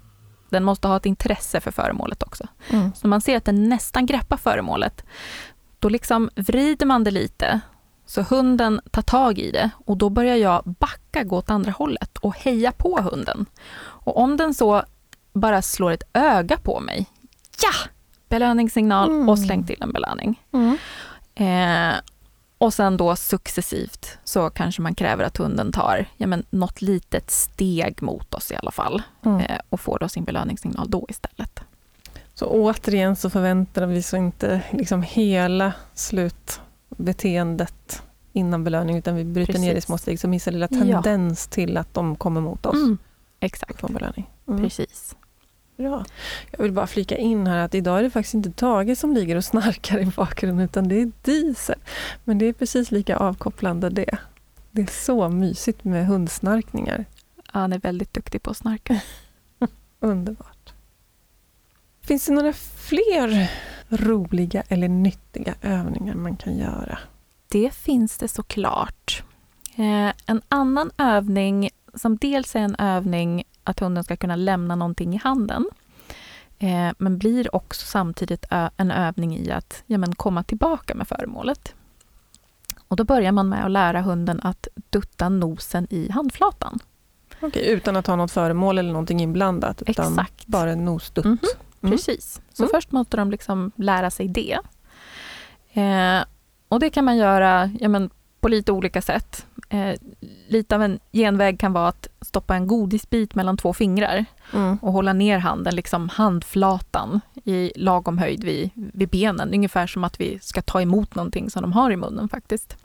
den 0.51 0.65
måste 0.65 0.89
ha 0.89 0.97
ett 0.97 1.07
intresse 1.07 1.61
för 1.61 1.71
föremålet 1.71 2.23
också. 2.23 2.45
Mm. 2.71 2.93
Så 2.95 3.09
man 3.09 3.21
ser 3.21 3.37
att 3.37 3.45
den 3.45 3.69
nästan 3.69 4.07
greppar 4.07 4.37
föremålet, 4.37 5.05
då 5.79 5.89
liksom 5.89 6.31
vrider 6.37 6.87
man 6.87 7.05
det 7.05 7.11
lite 7.11 7.61
så 8.07 8.23
hunden 8.23 8.81
tar 8.91 9.03
tag 9.03 9.39
i 9.39 9.51
det 9.51 9.71
och 9.87 9.97
då 9.97 10.11
börjar 10.11 10.37
jag 10.37 10.63
backa, 10.79 11.25
gå 11.25 11.37
åt 11.37 11.51
andra 11.51 11.71
hållet 11.71 12.19
och 12.19 12.37
heja 12.37 12.73
på 12.73 13.01
hunden. 13.01 13.47
Och 13.79 14.17
om 14.19 14.37
den 14.37 14.55
så 14.55 14.83
bara 15.33 15.63
slår 15.63 15.91
ett 15.93 16.09
öga 16.13 16.57
på 16.57 16.81
mig, 16.81 17.07
ja! 17.63 17.91
Belöningssignal 18.29 19.11
Mm. 19.11 19.29
och 19.29 19.39
släng 19.39 19.65
till 19.67 19.83
en 19.83 19.93
belöning. 19.93 20.43
Mm. 20.53 20.79
Eh, 21.37 21.95
och 22.59 22.75
sen 22.75 22.97
då 22.97 23.17
successivt 23.17 24.19
så 24.25 24.51
kanske 24.51 24.83
man 24.83 24.95
kräver 24.95 25.25
att 25.25 25.37
hunden 25.37 25.73
tar 25.73 26.07
ja, 26.17 26.27
men 26.27 26.45
något 26.51 26.83
litet 26.83 27.31
steg 27.31 28.03
mot 28.03 28.35
oss 28.35 28.53
i 28.53 28.57
alla 28.57 28.71
fall 28.71 29.03
Mm. 29.25 29.41
eh, 29.41 29.59
och 29.69 29.81
får 29.81 29.99
då 29.99 30.09
sin 30.09 30.25
belöningssignal 30.25 30.91
då 30.91 31.07
istället. 31.09 31.61
Så 32.35 32.47
återigen 32.47 33.17
så 33.17 33.31
förväntar 33.31 33.87
vi 33.87 34.01
oss 34.01 34.15
inte 34.15 34.63
liksom 34.73 35.03
hela 35.03 35.73
slutbeteendet 35.95 38.03
innan 38.33 38.65
belöning, 38.65 38.97
utan 38.97 39.17
vi 39.17 39.25
bryter 39.25 39.59
ner 39.59 39.71
i 39.71 39.75
Precis. 39.75 39.85
små 39.85 39.99
steg 39.99 40.21
som 40.21 40.31
minsta 40.31 40.51
lilla 40.51 40.69
Ja. 40.71 40.79
tendens 40.79 41.47
till 41.47 41.77
att 41.77 41.95
de 41.95 42.17
kommer 42.17 42.41
mot 42.41 42.67
oss 42.67 42.75
Mm, 42.75 42.99
exakt, 43.41 43.81
får 43.81 43.89
en 43.89 43.95
belöning. 43.95 44.31
Mm. 44.49 44.63
precis. 44.63 45.17
Bra. 45.77 46.05
Jag 46.51 46.63
vill 46.63 46.73
bara 46.73 46.87
flika 46.87 47.17
in 47.17 47.47
här 47.47 47.59
att 47.59 47.75
idag 47.75 47.99
är 47.99 48.03
det 48.03 48.11
faktiskt 48.11 48.35
inte 48.35 48.51
Tage 48.51 48.99
som 48.99 49.15
ligger 49.15 49.37
och 49.37 49.45
snarkar 49.45 49.99
i 49.99 50.07
bakgrunden, 50.07 50.65
utan 50.65 50.89
det 50.89 51.01
är 51.01 51.13
Diesel. 51.23 51.79
Men 52.25 52.39
det 52.39 52.47
är 52.47 52.53
precis 52.53 52.91
lika 52.91 53.17
avkopplande 53.17 53.91
det. 53.91 54.19
Det 54.71 54.83
är 54.83 54.87
så 54.87 55.29
mysigt 55.29 55.85
med 55.85 56.07
hundsnarkningar. 56.07 57.05
Ja, 57.37 57.43
han 57.53 57.73
är 57.73 57.79
väldigt 57.79 58.15
duktig 58.15 58.43
på 58.43 58.51
att 58.51 58.57
snarka. 58.57 59.01
Underbart. 60.01 60.73
Finns 62.01 62.27
det 62.27 62.33
några 62.33 62.53
fler 62.89 63.51
roliga 63.89 64.63
eller 64.69 64.89
nyttiga 64.89 65.55
övningar 65.63 66.15
man 66.15 66.37
kan 66.37 66.59
göra? 66.59 66.99
Det 67.49 67.75
finns 67.75 68.19
det 68.19 68.29
såklart. 68.29 69.23
Eh, 69.77 70.13
en 70.27 70.43
annan 70.49 70.91
övning 70.99 71.71
som 71.95 72.17
dels 72.17 72.57
är 72.57 72.61
en 72.61 72.77
övning 72.79 73.45
att 73.67 73.81
hunden 73.81 74.05
ska 74.05 74.17
kunna 74.17 74.37
lämna 74.37 74.77
någonting 74.77 75.15
i 75.15 75.21
handen, 75.25 75.65
eh, 76.59 76.91
men 76.99 77.19
blir 77.19 77.55
också 77.57 77.87
samtidigt 77.87 78.45
en 78.77 78.91
övning 78.91 79.37
i 79.39 79.51
att 79.51 79.83
ja, 79.87 79.99
men 79.99 80.15
komma 80.15 80.43
tillbaka 80.43 80.95
med 80.95 81.09
föremålet. 81.09 81.75
Och 82.89 82.97
då 82.97 83.05
börjar 83.05 83.33
man 83.33 83.49
med 83.49 83.65
att 83.65 83.71
lära 83.71 84.01
hunden 84.03 84.41
att 84.43 84.69
dutta 84.91 85.29
nosen 85.29 85.87
i 85.91 86.11
handflatan. 86.11 86.79
Okej, 87.41 87.67
utan 87.69 87.97
att 87.97 88.07
ha 88.07 88.17
något 88.17 88.31
föremål 88.33 88.79
eller 88.79 88.93
någonting 88.93 89.21
inblandat, 89.21 89.83
utan 89.87 90.13
Exakt. 90.13 90.47
bara 90.47 90.71
en 90.71 90.85
nosdutt. 90.85 91.25
Mhm. 91.25 91.39
Mm. 91.83 91.93
Precis. 91.97 92.41
Så 92.53 92.63
Mm. 92.63 92.71
först 92.75 92.93
måste 92.93 93.17
de 93.17 93.31
liksom 93.31 93.73
lära 93.77 94.11
sig 94.11 94.29
det. 94.29 94.59
Eh, 95.73 96.25
och 96.69 96.81
det 96.81 96.91
kan 96.91 97.05
man 97.05 97.17
göra 97.17 97.71
ja, 97.81 97.89
men, 97.89 98.11
på 98.41 98.49
lite 98.49 98.73
olika 98.73 99.03
sätt. 99.03 99.47
Eh, 99.69 99.95
lite 100.49 100.75
av 100.75 100.83
en 100.83 100.99
genväg 101.13 101.61
kan 101.61 101.73
vara 101.73 101.89
att 101.89 102.09
stoppa 102.21 102.57
en 102.57 102.67
godisbit 102.67 103.35
mellan 103.35 103.57
två 103.57 103.73
fingrar 103.73 104.25
Mm. 104.53 104.77
och 104.83 104.93
hålla 104.93 105.13
ner 105.13 105.39
handen, 105.39 105.75
liksom 105.75 106.09
handflatan 106.09 107.21
i 107.45 107.73
lagom 107.77 108.19
höjd 108.19 108.45
vid, 108.45 108.71
vid 108.75 109.09
benen. 109.09 109.55
Ungefär 109.55 109.87
som 109.87 110.05
att 110.05 110.21
vi 110.21 110.39
ska 110.43 110.63
ta 110.63 110.81
emot 110.83 111.15
någonting 111.15 111.51
som 111.51 111.63
de 111.63 111.73
har 111.73 111.91
i 111.91 111.97
munnen 111.97 112.29
faktiskt. 112.29 112.77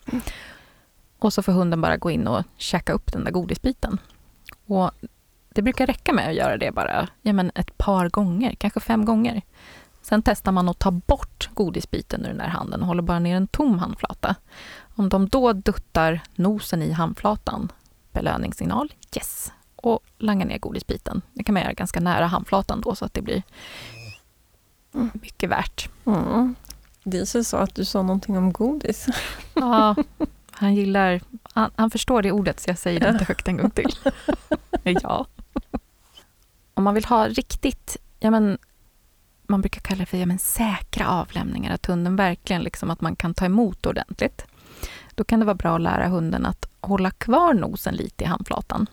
Och 1.20 1.34
så 1.34 1.44
får 1.44 1.52
hunden 1.52 1.82
bara 1.82 1.98
gå 1.98 2.12
in 2.12 2.28
och 2.28 2.44
käka 2.58 2.94
upp 2.94 3.12
den 3.13 3.24
där 3.24 3.32
godisbiten. 3.32 3.98
Och 4.65 4.91
det 5.54 5.62
brukar 5.62 5.88
räcka 5.88 6.13
med 6.13 6.30
att 6.30 6.36
göra 6.36 6.58
det 6.58 6.72
bara 6.72 7.08
ja, 7.22 7.34
men 7.34 7.52
ett 7.56 7.78
par 7.78 8.10
gånger, 8.10 8.56
kanske 8.56 8.80
fem 8.80 9.06
gånger. 9.06 9.41
Sen 10.02 10.22
testar 10.22 10.52
man 10.52 10.70
att 10.70 10.80
ta 10.80 10.91
bort 10.91 11.50
godisbiten 11.54 12.22
ur 12.26 12.28
den 12.30 12.38
där 12.38 12.48
handen 12.48 12.82
och 12.82 12.88
håller 12.88 13.02
bara 13.02 13.20
ner 13.20 13.36
en 13.36 13.48
tom 13.48 13.80
handflata. 13.80 14.36
Om 14.95 15.10
de 15.10 15.27
då 15.27 15.54
duttar 15.54 16.21
nosen 16.36 16.82
i 16.82 16.91
handflatan, 16.91 17.71
belöningssignal, 18.12 18.93
yes, 19.15 19.51
och 19.75 19.99
langar 20.17 20.45
ner 20.45 20.58
godisbiten. 20.60 21.21
Det 21.34 21.43
kan 21.43 21.54
man 21.54 21.63
göra 21.63 21.73
ganska 21.73 21.99
nära 21.99 22.27
handflatan 22.27 22.82
då 22.82 22.95
så 22.95 23.06
att 23.06 23.13
det 23.13 23.21
blir 23.21 23.43
mycket 25.13 25.49
värt. 25.49 25.89
Mm. 26.06 26.56
Diesel 27.04 27.45
sa 27.45 27.60
att 27.60 27.75
du 27.75 27.86
sa 27.86 28.01
någonting 28.01 28.38
om 28.38 28.54
godis. 28.54 29.08
Ja, 29.54 29.95
han 30.51 30.75
gillar, 30.75 31.21
han, 31.43 31.71
han 31.75 31.91
förstår 31.91 32.21
det 32.21 32.32
ordet 32.32 32.60
så 32.60 32.69
jag 32.69 32.77
säger 32.77 32.99
det 32.99 33.10
inte 33.10 33.25
högt 33.25 33.47
en 33.47 33.58
gång 33.58 33.71
till. 33.71 33.95
Ja. 34.84 35.25
Om 36.73 36.84
man 36.84 36.93
vill 36.93 37.06
ha 37.06 37.27
riktigt, 37.27 37.97
ja 38.19 38.32
men, 38.32 38.58
man 39.47 39.62
brukar 39.62 39.82
kalla 39.82 39.99
det 39.99 40.06
för 40.06 40.17
ja, 40.17 40.25
men, 40.25 40.39
säkra 40.39 41.08
avlämningar, 41.10 41.73
att 41.73 41.86
hunden 41.86 42.15
verkligen 42.15 42.63
liksom 42.63 42.89
att 42.89 43.01
man 43.01 43.15
kan 43.15 43.34
ta 43.34 43.45
emot 43.45 43.86
ordentligt. 43.86 44.45
Då 45.15 45.24
kan 45.24 45.39
det 45.39 45.46
vara 45.46 45.56
bra 45.56 45.76
att 45.76 45.82
lära 45.82 46.08
hunden 46.08 46.46
att 46.46 46.65
hålla 46.82 47.12
kvar 47.12 47.54
nosen 47.54 47.96
lite 47.96 48.24
i 48.24 48.28
handflatan. 48.28 48.88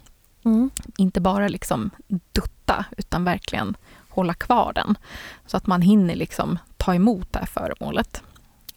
Mm. 0.44 0.70
Inte 0.96 1.20
bara 1.20 1.48
liksom 1.48 1.90
dutta, 2.32 2.84
utan 2.96 3.24
verkligen 3.24 3.76
hålla 4.08 4.34
kvar 4.34 4.72
den. 4.74 4.98
Så 5.46 5.56
att 5.56 5.66
man 5.66 5.82
hinner 5.82 6.14
liksom 6.14 6.58
ta 6.76 6.94
emot 6.94 7.32
det 7.32 7.38
här 7.38 7.46
föremålet. 7.46 8.22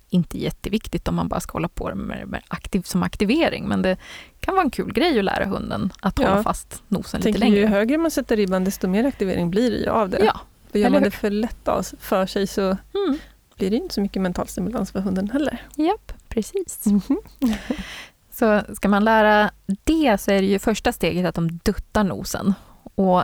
Inte 0.09 0.37
jätteviktigt 0.39 1.07
om 1.07 1.15
man 1.15 1.27
bara 1.27 1.39
ska 1.39 1.53
hålla 1.53 1.67
på 1.67 1.95
med, 1.95 2.27
med 2.27 2.41
aktiv, 2.47 2.81
som 2.81 3.03
aktivering, 3.03 3.67
men 3.67 3.81
det 3.81 3.97
kan 4.39 4.53
vara 4.55 4.63
en 4.63 4.69
kul 4.71 4.93
grej 4.93 5.19
att 5.19 5.25
lära 5.25 5.45
hunden 5.45 5.93
att 6.01 6.19
Ja. 6.19 6.29
hålla 6.29 6.43
fast 6.43 6.83
nosen 6.87 7.19
lite 7.21 7.31
Tänker 7.39 7.47
ju 7.47 7.55
längre. 7.55 7.67
högre 7.67 7.97
man 7.97 8.11
sätter 8.11 8.37
ribban, 8.37 8.63
desto 8.63 8.87
mer 8.87 9.03
aktivering 9.05 9.49
blir 9.49 9.71
det 9.71 9.77
ju 9.77 9.89
av 9.89 10.09
det. 10.09 10.25
Ja, 10.25 10.39
För 10.71 10.79
gör 10.79 10.89
man 10.89 11.03
det 11.03 11.11
för 11.11 11.29
lätt 11.29 11.67
för 11.99 12.25
sig 12.25 12.47
så 12.47 12.61
mm, 12.61 13.17
blir 13.57 13.69
det 13.69 13.75
inte 13.75 13.93
så 13.93 14.01
mycket 14.01 14.21
mental 14.21 14.47
stimulans 14.47 14.91
för 14.91 14.99
hunden 14.99 15.29
heller. 15.29 15.61
Japp, 15.75 16.13
precis. 16.31 16.85
Mm 16.85 16.99
-hmm. 16.99 17.57
så 18.31 18.75
ska 18.75 18.87
man 18.87 19.03
lära 19.03 19.51
det 19.83 20.21
så 20.21 20.31
är 20.31 20.41
det 20.41 20.47
ju 20.47 20.59
första 20.59 20.91
steget 20.91 21.25
att 21.25 21.35
de 21.35 21.59
duttar 21.63 22.03
nosen. 22.03 22.53
Och 22.95 23.23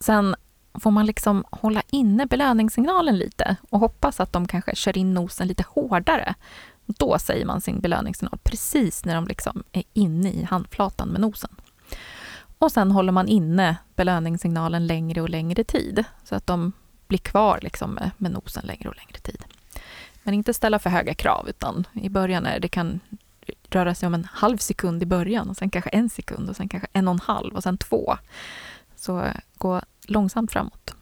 sen 0.00 0.36
får 0.74 0.90
man 0.90 1.06
liksom 1.06 1.44
hålla 1.50 1.82
inne 1.90 2.26
belöningssignalen 2.26 3.18
lite 3.18 3.56
och 3.70 3.80
hoppas 3.80 4.20
att 4.20 4.32
de 4.32 4.48
kanske 4.48 4.74
kör 4.74 4.98
in 4.98 5.14
nosen 5.14 5.48
lite 5.48 5.64
hårdare. 5.68 6.34
Då 6.86 7.18
säger 7.18 7.46
man 7.46 7.60
sin 7.60 7.80
belöningssignal 7.80 8.38
precis 8.42 9.04
när 9.04 9.14
de 9.14 9.26
liksom 9.26 9.62
är 9.72 9.84
inne 9.92 10.32
i 10.32 10.42
handflatan 10.42 11.08
med 11.08 11.20
nosen. 11.20 11.50
Och 12.58 12.72
sen 12.72 12.90
håller 12.90 13.12
man 13.12 13.28
inne 13.28 13.76
belöningssignalen 13.96 14.86
längre 14.86 15.22
och 15.22 15.28
längre 15.28 15.64
tid 15.64 16.04
så 16.24 16.34
att 16.34 16.46
de 16.46 16.72
blir 17.06 17.18
kvar 17.18 17.58
liksom 17.62 17.90
med, 17.90 18.10
med 18.16 18.32
nosen 18.32 18.66
längre 18.66 18.88
och 18.88 18.96
längre 18.96 19.18
tid. 19.18 19.44
Men 20.28 20.34
inte 20.34 20.54
ställa 20.54 20.78
för 20.78 20.90
höga 20.90 21.14
krav 21.14 21.48
utan 21.48 21.86
i 21.92 22.08
början 22.08 22.46
är 22.46 22.60
det 22.60 22.68
kan 22.68 23.00
röra 23.68 23.94
sig 23.94 24.06
om 24.06 24.14
en 24.14 24.28
halv 24.32 24.56
sekund 24.56 25.02
i 25.02 25.06
början 25.06 25.50
och 25.50 25.56
sen 25.56 25.70
kanske 25.70 25.90
en 25.90 26.10
sekund 26.10 26.50
och 26.50 26.56
sen 26.56 26.68
kanske 26.68 26.88
en 26.92 27.08
och 27.08 27.14
en 27.14 27.20
halv 27.20 27.56
och 27.56 27.62
sen 27.62 27.78
två. 27.78 28.16
Så 28.96 29.20
eh, 29.20 29.34
gå 29.58 29.82
långsamt 30.06 30.52
framåt. 30.52 30.94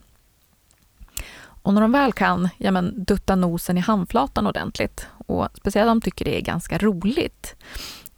Och 1.39 1.75
när 1.75 1.81
de 1.81 1.93
väl 1.93 2.13
kan 2.13 2.49
ja 2.59 2.71
men, 2.71 3.05
dutta 3.05 3.37
nosen 3.37 3.79
i 3.79 3.81
handflatan 3.81 4.47
ordentligt 4.47 5.07
och 5.27 5.49
speciellt 5.55 5.91
om 5.91 6.01
de 6.01 6.05
tycker 6.05 6.25
det 6.25 6.39
är 6.39 6.43
ganska 6.43 6.79
roligt, 6.79 7.55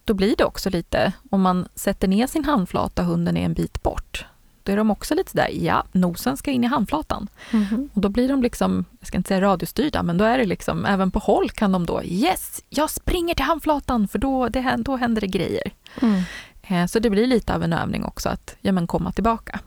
då 0.05 0.15
blir 0.15 0.37
det 0.37 0.45
också 0.45 0.71
lite, 0.71 1.13
om 1.31 1.43
man 1.43 1.69
sätter 1.75 2.09
ner 2.09 2.27
sin 2.27 2.45
handflata 2.45 3.03
och 3.03 3.09
hunden 3.09 3.37
är 3.37 3.45
en 3.45 3.55
bit 3.55 3.83
bort, 3.83 4.27
då 4.69 4.73
är 4.73 4.77
de 4.77 4.91
också 4.91 5.15
lite 5.15 5.37
där, 5.37 5.49
ja, 5.53 5.85
nosen 5.93 6.37
ska 6.37 6.51
in 6.51 6.65
i 6.65 6.67
handflatan. 6.67 7.29
Mm 7.51 7.65
-hmm. 7.65 7.89
Och 7.95 8.01
då 8.01 8.09
blir 8.09 8.29
de 8.29 8.43
liksom, 8.43 8.85
jag 8.99 9.09
ska 9.09 9.17
inte 9.17 9.29
säga 9.29 9.41
radiostyrda, 9.41 10.03
men 10.03 10.19
då 10.19 10.25
är 10.25 10.39
det 10.39 10.45
liksom, 10.45 10.85
även 10.85 11.11
på 11.11 11.19
håll 11.19 11.51
kan 11.51 11.73
de 11.73 11.87
då, 11.87 12.03
yes, 12.05 12.63
jag 12.69 12.91
springer 12.91 13.35
till 13.35 13.45
handflatan 13.45 14.09
för 14.09 14.19
då, 14.19 14.49
det, 14.49 14.77
då 14.79 14.97
händer 14.97 15.21
det 15.21 15.27
grejer. 15.27 15.73
Mm. 16.03 16.23
Eh, 16.63 16.87
så 16.87 16.99
det 16.99 17.11
blir 17.11 17.27
lite 17.27 17.55
av 17.55 17.63
en 17.63 17.73
övning 17.73 18.05
också 18.05 18.29
att 18.29 18.57
ja, 18.61 18.73
men 18.73 18.87
komma 18.87 19.13
tillbaka. 19.13 19.61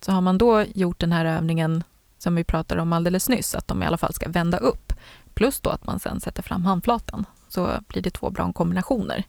Så 0.00 0.12
har 0.12 0.20
man 0.20 0.38
då 0.38 0.64
gjort 0.74 1.00
den 1.00 1.12
här 1.12 1.24
övningen 1.24 1.84
som 2.18 2.34
vi 2.34 2.44
pratade 2.44 2.82
om 2.82 2.92
alldeles 2.92 3.28
nyss, 3.28 3.54
att 3.54 3.68
de 3.68 3.82
i 3.82 3.86
alla 3.86 3.98
fall 3.98 4.14
ska 4.14 4.28
vända 4.28 4.58
upp, 4.58 4.92
plus 5.34 5.60
då 5.60 5.70
att 5.70 5.86
man 5.86 6.00
sen 6.00 6.20
sätter 6.20 6.42
fram 6.42 6.64
handflatan, 6.64 7.24
så 7.48 7.70
blir 7.88 8.02
det 8.02 8.10
två 8.10 8.30
bra 8.30 8.52
kombinationer 8.52 9.24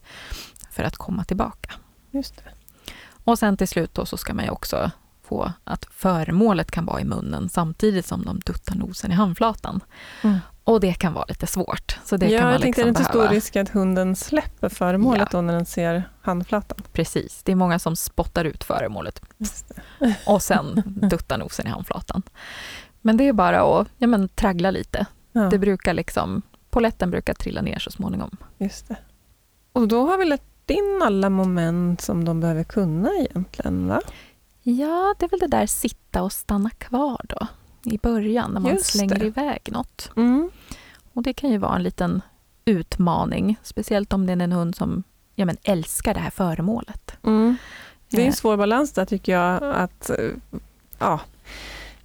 för 0.72 0.84
att 0.84 0.96
komma 0.96 1.24
tillbaka. 1.24 1.72
Just 2.12 2.36
det. 2.36 2.52
Och 3.24 3.40
sen 3.40 3.58
till 3.58 3.68
slut 3.68 3.94
då 3.94 4.06
så 4.06 4.18
ska 4.18 4.34
man 4.34 4.46
ju 4.46 4.52
också 4.52 4.92
få 5.28 5.52
att 5.64 5.86
föremålet 5.92 6.72
kan 6.72 6.86
vara 6.86 7.02
i 7.02 7.06
munnen 7.06 7.50
samtidigt 7.50 8.06
som 8.06 8.26
de 8.26 8.40
duttar 8.40 8.76
nosen 8.76 9.12
i 9.12 9.14
handflatan. 9.14 9.80
Mm. 10.24 10.38
Och 10.64 10.80
det 10.80 10.94
kan 10.94 11.14
vara 11.14 11.26
lite 11.28 11.48
svårt. 11.48 12.00
Så 12.06 12.18
det 12.18 12.26
ja, 12.26 12.40
kan 12.40 12.46
man 12.46 12.54
jag 12.54 12.62
tänkte, 12.62 12.82
liksom 12.82 12.82
är 12.82 12.86
det 12.86 13.00
inte 13.00 13.12
behöva... 13.12 13.28
stor 13.28 13.36
risk 13.36 13.56
att 13.56 13.70
hunden 13.70 14.16
släpper 14.16 14.70
föremålet 14.70 15.28
ja. 15.32 15.38
då 15.38 15.42
när 15.42 15.54
den 15.54 15.66
ser 15.66 16.10
handflatan? 16.22 16.78
Precis, 16.94 17.44
det 17.44 17.52
är 17.52 17.56
många 17.56 17.80
som 17.80 17.96
spottar 17.96 18.46
ut 18.46 18.64
föremålet 18.64 19.22
och 20.26 20.42
sen 20.42 20.84
duttar 20.86 21.38
nosen 21.38 21.68
i 21.68 21.70
handflatan. 21.70 22.22
Men 23.02 23.18
det 23.18 23.28
är 23.28 23.34
bara 23.34 23.62
att 23.62 23.88
ja, 23.98 24.08
men, 24.08 24.28
traggla 24.30 24.72
lite. 24.72 25.06
Ja. 25.32 25.42
Det 25.42 25.58
brukar 25.58 25.94
liksom, 25.94 26.42
poletten 26.70 27.12
brukar 27.12 27.34
trilla 27.34 27.62
ner 27.62 27.80
så 27.80 27.92
småningom. 27.92 28.38
Just 28.58 28.88
det. 28.88 28.98
Och 29.72 29.88
då 29.88 30.08
har 30.08 30.18
vi 30.18 30.26
lagt 30.26 30.72
in 30.72 31.02
alla 31.04 31.30
moment 31.30 32.02
som 32.02 32.26
de 32.26 32.40
behöver 32.40 32.64
kunna 32.64 33.10
egentligen, 33.10 33.88
va? 33.88 34.02
Ja, 34.68 35.16
det 35.20 35.26
är 35.26 35.30
väl 35.30 35.40
det 35.40 35.48
där 35.48 35.66
sitta 35.66 36.24
och 36.24 36.32
stanna 36.32 36.70
kvar 36.70 37.22
då 37.24 37.48
i 37.84 37.98
början 37.98 38.52
när 38.52 38.60
man 38.60 38.72
Just 38.72 38.86
slänger 38.86 39.20
det. 39.20 39.26
iväg 39.26 39.62
något. 39.72 40.12
Mm. 40.16 40.50
Och 41.14 41.24
det 41.24 41.34
kan 41.34 41.50
ju 41.50 41.58
vara 41.58 41.76
en 41.76 41.84
liten 41.84 42.22
utmaning, 42.66 43.58
speciellt 43.64 44.14
om 44.14 44.26
det 44.26 44.34
är 44.34 44.42
en 44.42 44.52
hund 44.52 44.76
som 44.76 45.04
ja, 45.36 45.46
men 45.46 45.58
älskar 45.64 46.14
det 46.14 46.20
här 46.20 46.30
föremålet. 46.30 47.12
Mm. 47.24 47.56
Det 48.10 48.18
är 48.18 48.22
en 48.22 48.28
eh. 48.28 48.34
svår 48.34 48.58
balans 48.58 48.92
där 48.92 49.06
tycker 49.06 49.32
jag, 49.32 49.64
att 49.64 50.12
ja, 51.00 51.20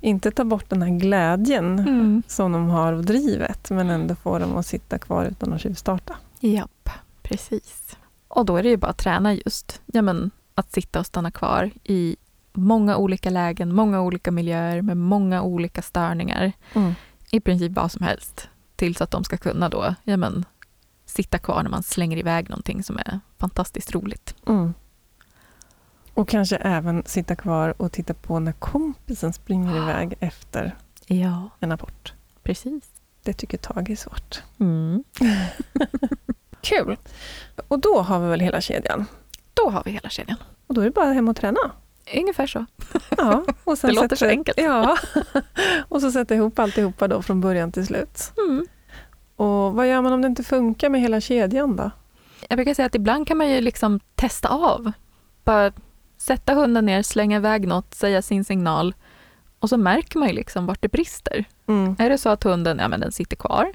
inte 0.01 0.31
ta 0.31 0.45
bort 0.45 0.71
den 0.71 0.83
här 0.83 0.99
glädjen 0.99 1.79
mm. 1.79 2.23
som 2.27 2.53
de 2.53 2.69
har 2.69 2.93
och 2.93 3.05
drivet, 3.05 3.71
men 3.71 3.91
ändå 3.91 4.15
få 4.15 4.39
dem 4.39 4.57
att 4.57 4.67
sitta 4.67 4.99
kvar 4.99 5.25
utan 5.25 5.53
att 5.53 5.61
tjuvstarta. 5.61 6.17
Japp, 6.41 6.91
precis. 7.23 7.97
Och 8.29 8.47
då 8.47 8.57
är 8.57 8.63
det 8.63 8.69
ju 8.69 8.77
bara 8.77 8.91
att 8.91 8.99
träna 8.99 9.35
just 9.35 9.81
ja, 9.87 10.03
men, 10.03 10.31
att 10.55 10.73
sitta 10.73 11.01
och 11.01 11.07
stanna 11.07 11.31
kvar 11.31 11.71
i 11.85 12.17
många 12.53 12.97
olika 12.97 13.31
lägen, 13.31 13.75
många 13.75 14.01
olika 14.01 14.31
miljöer 14.31 14.83
med 14.83 14.97
många 14.97 15.43
olika 15.43 15.83
störningar. 15.83 16.53
Mm. 16.75 16.95
I 17.31 17.41
princip 17.41 17.73
vad 17.73 17.93
som 17.93 18.07
helst. 18.07 18.49
Tills 18.77 19.01
att 19.01 19.11
de 19.11 19.25
ska 19.25 19.37
kunna 19.37 19.69
då, 19.69 19.95
ja 20.05 20.17
men, 20.17 20.45
sitta 21.07 21.39
kvar 21.39 21.63
när 21.63 21.71
man 21.71 21.83
slänger 21.83 22.17
iväg 22.17 22.51
någonting 22.51 22.83
som 22.83 22.99
är 22.99 23.21
fantastiskt 23.39 23.95
roligt. 23.95 24.35
Mm. 24.47 24.75
Och 26.15 26.29
kanske 26.29 26.57
även 26.57 27.03
sitta 27.07 27.37
kvar 27.37 27.75
och 27.77 27.93
titta 27.93 28.15
på 28.15 28.39
när 28.39 28.53
kompisen 28.53 29.33
springer 29.33 29.73
oh. 29.73 29.83
iväg 29.83 30.15
efter 30.21 30.77
ja. 31.07 31.51
en 31.61 31.73
apport. 31.73 32.13
Precis. 32.43 32.85
Det 33.23 33.33
tycker 33.33 33.59
Tage 33.59 33.91
är 33.91 33.97
svårt. 33.97 34.43
Mm. 34.61 35.05
Kul! 36.61 36.97
Och 37.69 37.79
då 37.79 38.03
har 38.03 38.21
vi 38.21 38.29
väl 38.29 38.41
hela 38.41 38.61
kedjan? 38.61 39.07
Då 39.55 39.71
har 39.71 39.83
vi 39.85 39.91
hela 39.91 40.09
kedjan. 40.09 40.39
Och 40.67 40.75
då 40.75 40.81
är 40.81 40.85
det 40.85 40.91
bara 40.91 41.13
hem 41.13 41.29
och 41.29 41.37
träna? 41.37 41.61
Ungefär 42.15 42.47
så. 42.47 42.67
Ja, 43.17 43.45
och 43.65 43.79
sen 43.79 43.95
det 43.95 44.01
låter 44.01 44.17
så 44.17 44.27
enkelt. 44.27 44.61
Ja, 44.61 44.97
och 45.89 46.01
så 46.01 46.13
sätta 46.13 46.35
ihop 46.35 46.59
alltihopa 46.59 47.09
då 47.09 47.23
från 47.23 47.41
början 47.41 47.73
till 47.73 47.87
slut. 47.87 48.33
Mm. 48.49 48.67
Och 49.37 49.75
vad 49.75 49.89
gör 49.89 50.03
man 50.03 50.13
om 50.13 50.23
det 50.23 50.27
inte 50.27 50.45
funkar 50.45 50.89
med 50.89 51.01
hela 51.01 51.21
kedjan 51.21 51.77
då? 51.77 51.91
Jag 52.49 52.57
brukar 52.57 52.75
säga 52.75 52.87
att 52.87 52.95
ibland 52.95 53.27
kan 53.27 53.39
man 53.39 53.51
ju 53.51 53.61
liksom 53.61 54.01
testa 54.15 54.49
av. 54.49 54.93
Bara 55.45 55.73
sätta 56.19 56.55
hunden 56.55 56.87
ner, 56.87 57.03
slänga 57.03 57.37
iväg 57.37 57.69
något, 57.69 57.95
säga 57.95 58.23
sin 58.23 58.45
signal 58.45 58.95
och 59.59 59.69
så 59.69 59.77
märker 59.77 60.19
man 60.19 60.29
ju 60.29 60.35
liksom 60.35 60.67
vart 60.67 60.83
det 60.83 60.89
brister. 60.89 61.45
Mm. 61.67 61.97
Är 61.99 62.11
det 62.11 62.19
så 62.19 62.29
att 62.29 62.45
hunden 62.45 62.79
ja, 62.79 62.89
men 62.89 63.01
den 63.01 63.13
sitter 63.13 63.37
kvar, 63.37 63.73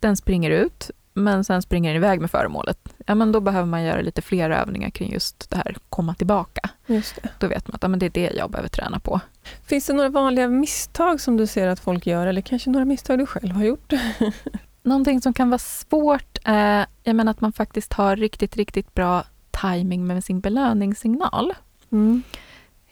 den 0.00 0.16
springer 0.16 0.50
ut, 0.50 0.90
men 1.18 1.44
sen 1.44 1.62
springer 1.62 1.90
den 1.90 1.96
iväg 1.96 2.20
med 2.20 2.30
föremålet, 2.30 2.94
ja 3.06 3.14
men 3.14 3.32
då 3.32 3.40
behöver 3.40 3.66
man 3.66 3.82
göra 3.82 4.00
lite 4.00 4.22
fler 4.22 4.50
övningar 4.50 4.90
kring 4.90 5.12
just 5.12 5.50
det 5.50 5.56
här 5.56 5.76
komma 5.88 6.14
tillbaka. 6.14 6.70
Just 6.86 7.22
det. 7.22 7.28
Då 7.38 7.46
vet 7.46 7.68
man 7.68 7.74
att 7.74 7.82
ja, 7.82 7.88
men 7.88 7.98
det 7.98 8.06
är 8.06 8.10
det 8.10 8.32
jag 8.36 8.50
behöver 8.50 8.68
träna 8.68 9.00
på. 9.00 9.20
Finns 9.66 9.86
det 9.86 9.92
några 9.92 10.08
vanliga 10.08 10.48
misstag 10.48 11.20
som 11.20 11.36
du 11.36 11.46
ser 11.46 11.68
att 11.68 11.80
folk 11.80 12.06
gör, 12.06 12.26
eller 12.26 12.40
kanske 12.40 12.70
några 12.70 12.84
misstag 12.84 13.18
du 13.18 13.26
själv 13.26 13.54
har 13.54 13.64
gjort? 13.64 13.92
Någonting 14.82 15.20
som 15.20 15.34
kan 15.34 15.50
vara 15.50 15.58
svårt 15.58 16.38
är 16.44 16.86
jag 17.02 17.16
menar, 17.16 17.30
att 17.30 17.40
man 17.40 17.52
faktiskt 17.52 17.92
har 17.92 18.16
riktigt, 18.16 18.56
riktigt 18.56 18.94
bra 18.94 19.24
timing 19.50 20.06
med 20.06 20.24
sin 20.24 20.40
belöningssignal. 20.40 21.54
Mm. 21.92 22.22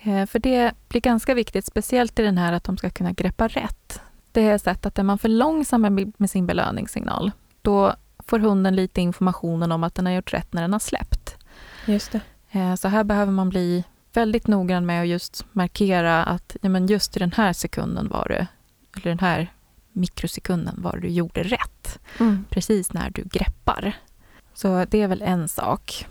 Eh, 0.02 0.26
för 0.26 0.38
det 0.38 0.72
blir 0.88 1.00
ganska 1.00 1.34
viktigt, 1.34 1.66
speciellt 1.66 2.18
i 2.18 2.22
den 2.22 2.38
här 2.38 2.52
att 2.52 2.64
de 2.64 2.76
ska 2.76 2.90
kunna 2.90 3.12
greppa 3.12 3.48
rätt. 3.48 4.00
Det 4.32 4.42
jag 4.42 4.60
sett 4.60 4.86
att 4.86 4.98
är 4.98 5.02
man 5.02 5.18
för 5.18 5.28
långsam 5.28 6.12
med 6.16 6.30
sin 6.30 6.46
belöningssignal, 6.46 7.32
då 7.62 7.94
får 8.26 8.38
hunden 8.38 8.76
lite 8.76 9.00
informationen 9.00 9.72
om 9.72 9.84
att 9.84 9.94
den 9.94 10.06
har 10.06 10.12
gjort 10.12 10.34
rätt 10.34 10.52
när 10.52 10.62
den 10.62 10.72
har 10.72 10.80
släppt. 10.80 11.36
Just 11.86 12.12
det. 12.12 12.20
Eh, 12.50 12.74
så 12.74 12.88
här 12.88 13.04
behöver 13.04 13.32
man 13.32 13.48
bli 13.48 13.84
väldigt 14.12 14.46
noggrann 14.46 14.86
med 14.86 15.02
att 15.02 15.08
just 15.08 15.44
markera 15.52 16.24
att 16.24 16.56
ja, 16.62 16.68
men 16.68 16.86
just 16.86 17.16
i 17.16 17.20
den 17.20 17.32
här 17.32 17.52
sekunden 17.52 18.08
var 18.08 18.26
det, 18.28 18.46
eller 18.96 19.10
den 19.10 19.18
här 19.18 19.52
mikrosekunden 19.92 20.82
var 20.82 20.96
du 20.96 21.08
gjorde 21.08 21.42
rätt. 21.42 21.98
Mm. 22.20 22.44
Precis 22.50 22.92
när 22.92 23.10
du 23.10 23.22
greppar. 23.24 23.92
Så 24.54 24.84
det 24.84 25.02
är 25.02 25.08
väl 25.08 25.22
en 25.22 25.48
sak. 25.48 26.06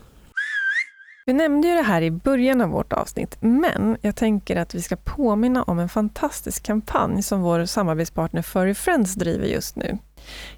Vi 1.26 1.32
nämnde 1.32 1.68
ju 1.68 1.74
det 1.74 1.82
här 1.82 2.02
i 2.02 2.10
början 2.10 2.60
av 2.60 2.68
vårt 2.68 2.92
avsnitt, 2.92 3.36
men 3.40 3.96
jag 4.00 4.16
tänker 4.16 4.56
att 4.56 4.74
vi 4.74 4.82
ska 4.82 4.96
påminna 4.96 5.62
om 5.62 5.78
en 5.78 5.88
fantastisk 5.88 6.62
kampanj 6.62 7.22
som 7.22 7.40
vår 7.40 7.64
samarbetspartner 7.64 8.42
Furry 8.42 8.74
Friends 8.74 9.14
driver 9.14 9.46
just 9.46 9.76
nu. 9.76 9.98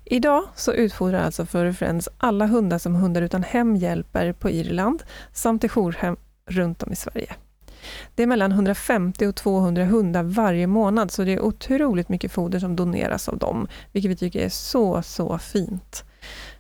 Idag 0.05 0.45
så 0.55 0.73
utfodrar 0.73 1.23
alltså 1.23 1.47
Furry 1.47 1.73
Friends 1.73 2.09
alla 2.19 2.47
hundar 2.47 2.79
som 2.79 2.95
Hundar 2.95 3.23
utan 3.23 3.43
hem 3.43 3.77
hjälper 3.77 4.33
på 4.33 4.51
Irland 4.51 5.03
samt 5.33 5.65
i 5.65 5.69
jourhem 5.69 6.17
runt 6.47 6.83
om 6.83 6.93
i 6.93 6.97
Sverige. 6.97 7.35
Det 8.15 8.23
är 8.23 8.27
mellan 8.27 8.53
150 8.53 9.27
och 9.27 9.35
200 9.35 9.85
hundar 9.85 10.23
varje 10.23 10.67
månad, 10.67 11.11
så 11.11 11.25
det 11.25 11.33
är 11.33 11.41
otroligt 11.41 12.09
mycket 12.09 12.33
foder 12.33 12.59
som 12.59 12.77
doneras 12.77 13.29
av 13.29 13.39
dem, 13.39 13.69
vilket 13.93 14.11
vi 14.11 14.17
tycker 14.17 14.41
är 14.41 14.49
så, 14.49 15.03
så 15.03 15.39
fint. 15.39 16.05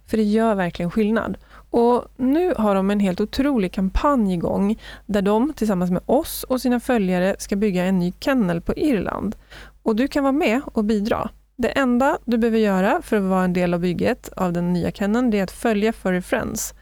För 0.06 0.16
det 0.16 0.22
gör 0.22 0.54
verkligen 0.54 0.90
skillnad. 0.90 1.38
Och 1.70 2.04
nu 2.16 2.54
har 2.58 2.74
de 2.74 2.90
en 2.90 3.00
helt 3.00 3.20
otrolig 3.20 3.72
kampanj 3.72 4.34
igång, 4.34 4.78
där 5.06 5.22
de 5.22 5.52
tillsammans 5.52 5.90
med 5.90 6.02
oss 6.06 6.42
och 6.42 6.60
sina 6.60 6.80
följare 6.80 7.36
ska 7.38 7.56
bygga 7.56 7.84
en 7.84 7.98
ny 7.98 8.12
kennel 8.20 8.60
på 8.60 8.74
Irland. 8.74 9.36
Och 9.82 9.96
du 9.96 10.08
kan 10.08 10.24
vara 10.24 10.32
med 10.32 10.60
och 10.64 10.84
bidra. 10.84 11.30
Det 11.62 11.68
enda 11.68 12.18
du 12.24 12.38
behöver 12.38 12.58
göra 12.58 13.02
för 13.02 13.16
att 13.16 13.22
vara 13.22 13.44
en 13.44 13.52
del 13.52 13.74
av 13.74 13.80
bygget 13.80 14.28
av 14.28 14.52
den 14.52 14.72
nya 14.72 14.90
kenneln, 14.90 15.30
det 15.30 15.38
är 15.38 15.42
att 15.42 15.50
följa 15.50 15.92
Furry 15.92 16.20
Friends. 16.20 16.74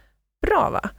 Bra 0.47 0.71
va? 0.71 0.91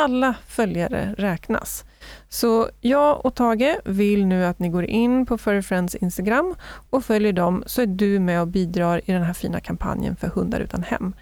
Alla 0.00 0.34
följare 0.46 1.14
räknas. 1.18 1.84
Så 2.28 2.68
jag 2.80 3.26
och 3.26 3.34
Tage 3.34 3.76
vill 3.84 4.26
nu 4.26 4.44
att 4.44 4.58
ni 4.58 4.68
går 4.68 4.84
in 4.84 5.26
på 5.26 5.38
Furry 5.38 5.62
Friends 5.62 5.94
Instagram 5.94 6.54
och 6.90 7.04
följer 7.04 7.32
dem, 7.32 7.62
så 7.66 7.82
är 7.82 7.86
du 7.86 8.18
med 8.18 8.40
och 8.40 8.48
bidrar 8.48 9.00
i 9.04 9.12
den 9.12 9.22
här 9.22 9.34
fina 9.34 9.60
kampanjen 9.60 10.16
för 10.16 10.28
hundar 10.28 10.60
utan 10.60 10.82
hem. 10.82 11.14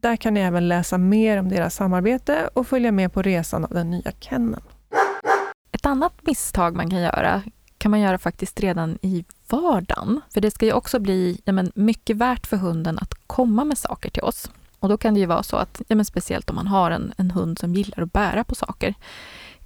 Där 0.00 0.16
kan 0.16 0.34
ni 0.34 0.40
även 0.40 0.68
läsa 0.68 0.98
mer 0.98 1.38
om 1.38 1.48
deras 1.48 1.74
samarbete 1.74 2.48
och 2.52 2.66
följa 2.66 2.92
med 2.92 3.12
på 3.12 3.22
resan 3.22 3.64
av 3.64 3.70
den 3.70 3.90
nya 3.90 4.12
kenneln. 4.20 4.62
Ett 5.72 5.86
annat 5.86 6.14
misstag 6.22 6.76
man 6.76 6.90
kan 6.90 7.00
göra 7.02 7.42
kan 7.78 7.90
man 7.90 8.00
göra 8.00 8.18
faktiskt 8.18 8.60
redan 8.60 8.98
i 9.02 9.24
vardagen. 9.60 10.20
För 10.30 10.40
det 10.40 10.50
ska 10.50 10.66
ju 10.66 10.72
också 10.72 10.98
bli 10.98 11.40
ja, 11.44 11.52
men, 11.52 11.72
mycket 11.74 12.16
värt 12.16 12.46
för 12.46 12.56
hunden 12.56 12.98
att 12.98 13.14
komma 13.26 13.64
med 13.64 13.78
saker 13.78 14.10
till 14.10 14.22
oss. 14.22 14.50
Och 14.78 14.88
då 14.88 14.96
kan 14.98 15.14
det 15.14 15.20
ju 15.20 15.26
vara 15.26 15.42
så 15.42 15.56
att, 15.56 15.82
ja, 15.88 15.96
men 15.96 16.04
speciellt 16.04 16.50
om 16.50 16.56
man 16.56 16.66
har 16.66 16.90
en, 16.90 17.12
en 17.16 17.30
hund 17.30 17.58
som 17.58 17.74
gillar 17.74 18.02
att 18.02 18.12
bära 18.12 18.44
på 18.44 18.54
saker. 18.54 18.94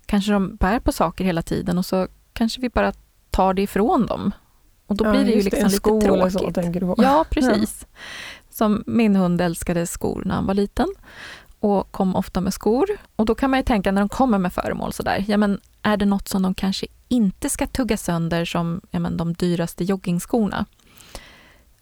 Kanske 0.07 0.33
de 0.33 0.57
bär 0.57 0.81
på 0.81 0.93
saker 0.93 1.25
hela 1.25 1.43
tiden 1.43 1.79
och 1.79 1.87
så 1.87 2.09
kanske 2.33 2.61
vi 2.61 2.69
bara 2.69 2.93
tar 3.31 3.55
det 3.55 3.63
ifrån 3.63 4.07
dem. 4.07 4.33
Och 4.87 4.97
då 4.97 5.05
Ja, 5.05 5.11
blir 5.11 5.25
det 5.25 5.31
ju 5.31 5.43
liksom 5.43 5.65
en 5.65 5.71
lite 5.71 5.91
eller 5.91 6.31
så, 6.31 6.39
tråkigt. 6.39 6.55
tänker. 6.55 6.95
Ja, 7.03 7.25
precis. 7.31 7.87
Som 8.51 8.83
min 8.87 9.17
hund 9.17 9.41
älskade 9.41 9.87
skor 9.87 10.23
när 10.25 10.35
han 10.35 10.47
var 10.47 10.55
liten 10.55 10.89
och 11.61 11.93
kom 11.93 12.17
ofta 12.17 12.41
med 12.41 12.55
skor. 12.55 12.87
Och 13.17 13.27
då 13.27 13.35
kan 13.35 13.51
man 13.51 13.59
ju 13.59 13.65
tänka 13.65 13.93
när 13.93 14.03
de 14.03 14.09
kommer 14.09 14.39
med 14.39 14.53
föremål 14.53 14.93
sådär, 14.93 15.25
ja 15.29 15.37
men 15.37 15.61
är 15.83 15.97
det 15.97 16.05
något 16.05 16.29
som 16.29 16.43
de 16.43 16.55
kanske 16.55 16.87
inte 17.09 17.51
ska 17.51 17.67
tugga 17.67 17.97
sönder 17.97 18.45
som 18.45 18.81
ja, 18.91 18.99
men, 18.99 19.17
de 19.17 19.33
dyraste 19.35 19.85
joggingskorna? 19.85 20.67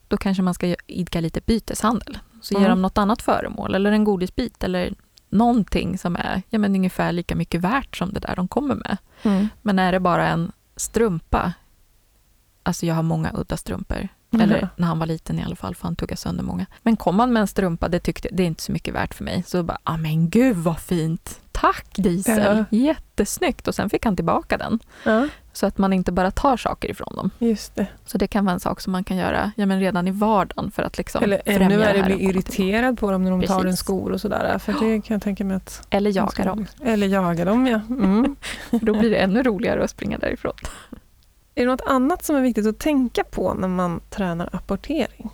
Då 0.09 0.17
kanske 0.17 0.43
man 0.43 0.55
ska 0.55 0.75
idka 0.87 1.21
lite 1.21 1.41
byteshandel. 1.47 2.19
Så 2.43 2.55
ger 2.55 2.61
Mm. 2.61 2.71
de 2.71 2.83
något 2.83 2.99
annat 2.99 3.23
föremål 3.23 3.75
eller 3.75 3.93
en 3.93 4.05
godisbit 4.05 4.65
eller 4.65 4.95
någonting 5.29 5.99
som 5.99 6.17
är 6.17 6.43
ja, 6.51 6.59
men, 6.59 6.75
ungefär 6.75 7.13
lika 7.13 7.37
mycket 7.37 7.61
värt 7.61 7.97
som 7.97 8.13
det 8.13 8.21
där 8.21 8.37
de 8.37 8.49
kommer 8.49 8.75
med. 8.75 8.97
Mm. 9.23 9.49
Men 9.63 9.79
är 9.79 9.93
det 9.93 10.01
bara 10.01 10.29
en 10.29 10.53
strumpa, 10.77 11.53
alltså 12.63 12.87
jag 12.87 12.95
har 12.95 13.03
många 13.03 13.33
udda 13.35 13.57
strumpor, 13.57 14.09
Mhm. 14.41 14.51
eller 14.51 14.69
när 14.77 14.87
han 14.87 14.99
var 14.99 15.07
liten 15.07 15.39
i 15.39 15.45
alla 15.45 15.57
fall, 15.57 15.75
för 15.75 15.85
han 15.85 15.97
tuggade 15.97 16.17
sönder 16.21 16.45
många. 16.45 16.67
Men 16.83 16.97
kom 16.97 17.19
han 17.19 17.33
med 17.33 17.41
en 17.41 17.47
strumpa, 17.47 17.89
det 17.89 17.99
tyckte 18.01 18.29
det 18.33 18.43
är 18.43 18.47
inte 18.47 18.63
så 18.63 18.73
mycket 18.73 18.95
värt 18.95 19.15
för 19.15 19.25
mig. 19.25 19.43
Så 19.47 19.63
bara, 19.63 19.79
ah 19.85 19.97
men 19.97 20.29
gud 20.31 20.57
vad 20.57 20.79
fint! 20.79 21.41
Tack 21.53 21.87
Diesel! 21.97 22.65
Jättesnyggt! 22.71 23.69
Och 23.69 23.75
sen 23.75 23.91
fick 23.91 24.05
han 24.05 24.17
tillbaka 24.17 24.57
den. 24.59 24.79
Ja, 25.05 25.29
Så 25.53 25.67
att 25.67 25.79
man 25.79 25.93
inte 25.93 26.13
bara 26.13 26.31
tar 26.31 26.57
saker 26.57 26.91
ifrån 26.91 27.17
dem. 27.17 27.31
just 27.39 27.75
det. 27.75 27.87
Så 28.07 28.19
det 28.19 28.27
kan 28.27 28.45
vara 28.45 28.53
en 28.55 28.61
sak 28.61 28.81
som 28.81 28.93
man 28.93 29.05
kan 29.05 29.17
göra 29.17 29.53
ja, 29.57 29.67
men 29.67 29.81
redan 29.81 30.09
i 30.09 30.11
vardagen 30.11 30.71
för 30.71 30.83
att 30.83 30.99
liksom 30.99 31.23
Eller 31.25 31.43
ännu 31.45 31.77
värre, 31.77 32.03
bli 32.03 32.25
irriterad 32.25 32.99
på 32.99 33.11
dem 33.11 33.25
när 33.25 33.31
de 33.31 33.43
tar 33.43 33.57
en 33.59 33.63
Precis. 33.63 33.81
skor 33.81 34.13
och 34.13 34.21
sådär. 34.21 34.59
För 34.59 34.73
det 34.73 35.01
kan 35.01 35.15
jag 35.15 35.23
tänka 35.23 35.45
mig 35.45 35.57
att... 35.57 35.87
Eller 35.91 36.11
jaga 36.17 36.45
dem. 36.45 36.67
Eller 36.85 37.07
jaga 37.07 37.45
dem, 37.45 37.67
ja. 37.67 37.81
Mm. 37.89 38.37
Då 38.71 38.99
blir 38.99 39.11
det 39.11 39.17
ännu 39.17 39.43
roligare 39.43 39.85
att 39.85 39.91
springa 39.91 40.19
därifrån. 40.19 40.53
Är 41.59 41.65
det 41.65 41.71
något 41.71 41.87
annat 41.87 42.25
som 42.25 42.37
är 42.37 42.41
viktigt 42.41 42.67
att 42.67 42.79
tänka 42.79 43.25
på 43.25 43.55
när 43.55 43.69
man 43.69 44.01
tränar 44.11 44.49
apportering? 44.53 45.31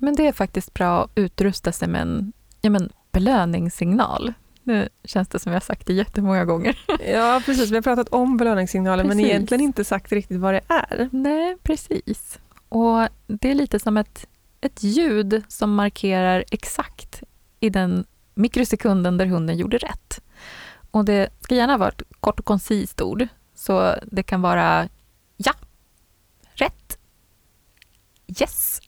Men 0.00 0.14
det 0.14 0.26
är 0.26 0.32
faktiskt 0.32 0.74
bra 0.74 1.04
att 1.04 1.10
utrusta 1.14 1.72
sig 1.72 1.88
med 1.88 2.02
en 2.02 2.32
ja, 2.60 2.70
men 2.70 2.90
belöningssignal. 3.12 4.32
Nu 4.62 4.88
känns 5.04 5.28
det 5.28 5.38
som 5.38 5.52
jag 5.52 5.56
har 5.56 5.64
sagt 5.64 5.86
det 5.86 5.92
jättemånga 5.92 6.44
gånger. 6.44 6.78
Ja, 7.12 7.42
precis. 7.46 7.70
Vi 7.70 7.74
har 7.74 7.82
pratat 7.82 8.08
om 8.08 8.36
belöningssignaler, 8.36 9.04
men 9.04 9.16
Precis. 9.16 9.30
egentligen 9.30 9.60
inte 9.60 9.84
sagt 9.84 10.12
riktigt 10.12 10.40
vad 10.40 10.54
det 10.54 10.60
är. 10.68 11.08
Nej, 11.12 11.56
precis. 11.62 12.38
Och 12.68 13.08
det 13.26 13.50
är 13.50 13.54
lite 13.54 13.78
som 13.78 13.96
ett, 13.96 14.26
ett 14.60 14.82
ljud 14.82 15.42
som 15.48 15.74
markerar 15.74 16.44
exakt 16.50 17.22
i 17.60 17.70
den 17.70 18.04
mikrosekunden 18.34 19.16
där 19.16 19.26
hunden 19.26 19.56
gjorde 19.56 19.78
rätt. 19.78 20.20
Och 20.90 21.04
det 21.04 21.28
ska 21.40 21.54
gärna 21.54 21.76
vara 21.76 21.88
ett 21.88 22.02
kort 22.20 22.38
och 22.38 22.46
koncist 22.46 23.00
ord. 23.00 23.28
Så 23.54 23.94
det 24.02 24.22
kan 24.22 24.42
vara 24.42 24.88
ja, 25.36 25.52
rätt, 26.54 26.98
yes, 28.40 28.80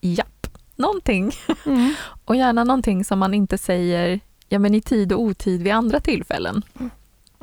japp, 0.00 0.46
någonting. 0.76 1.32
Mm. 1.66 1.94
Och 2.24 2.36
gärna 2.36 2.64
någonting 2.64 3.04
som 3.04 3.18
man 3.18 3.34
inte 3.34 3.58
säger 3.58 4.20
ja, 4.48 4.58
men 4.58 4.74
i 4.74 4.80
tid 4.80 5.12
och 5.12 5.20
otid 5.20 5.62
vid 5.62 5.72
andra 5.72 6.00
tillfällen. 6.00 6.62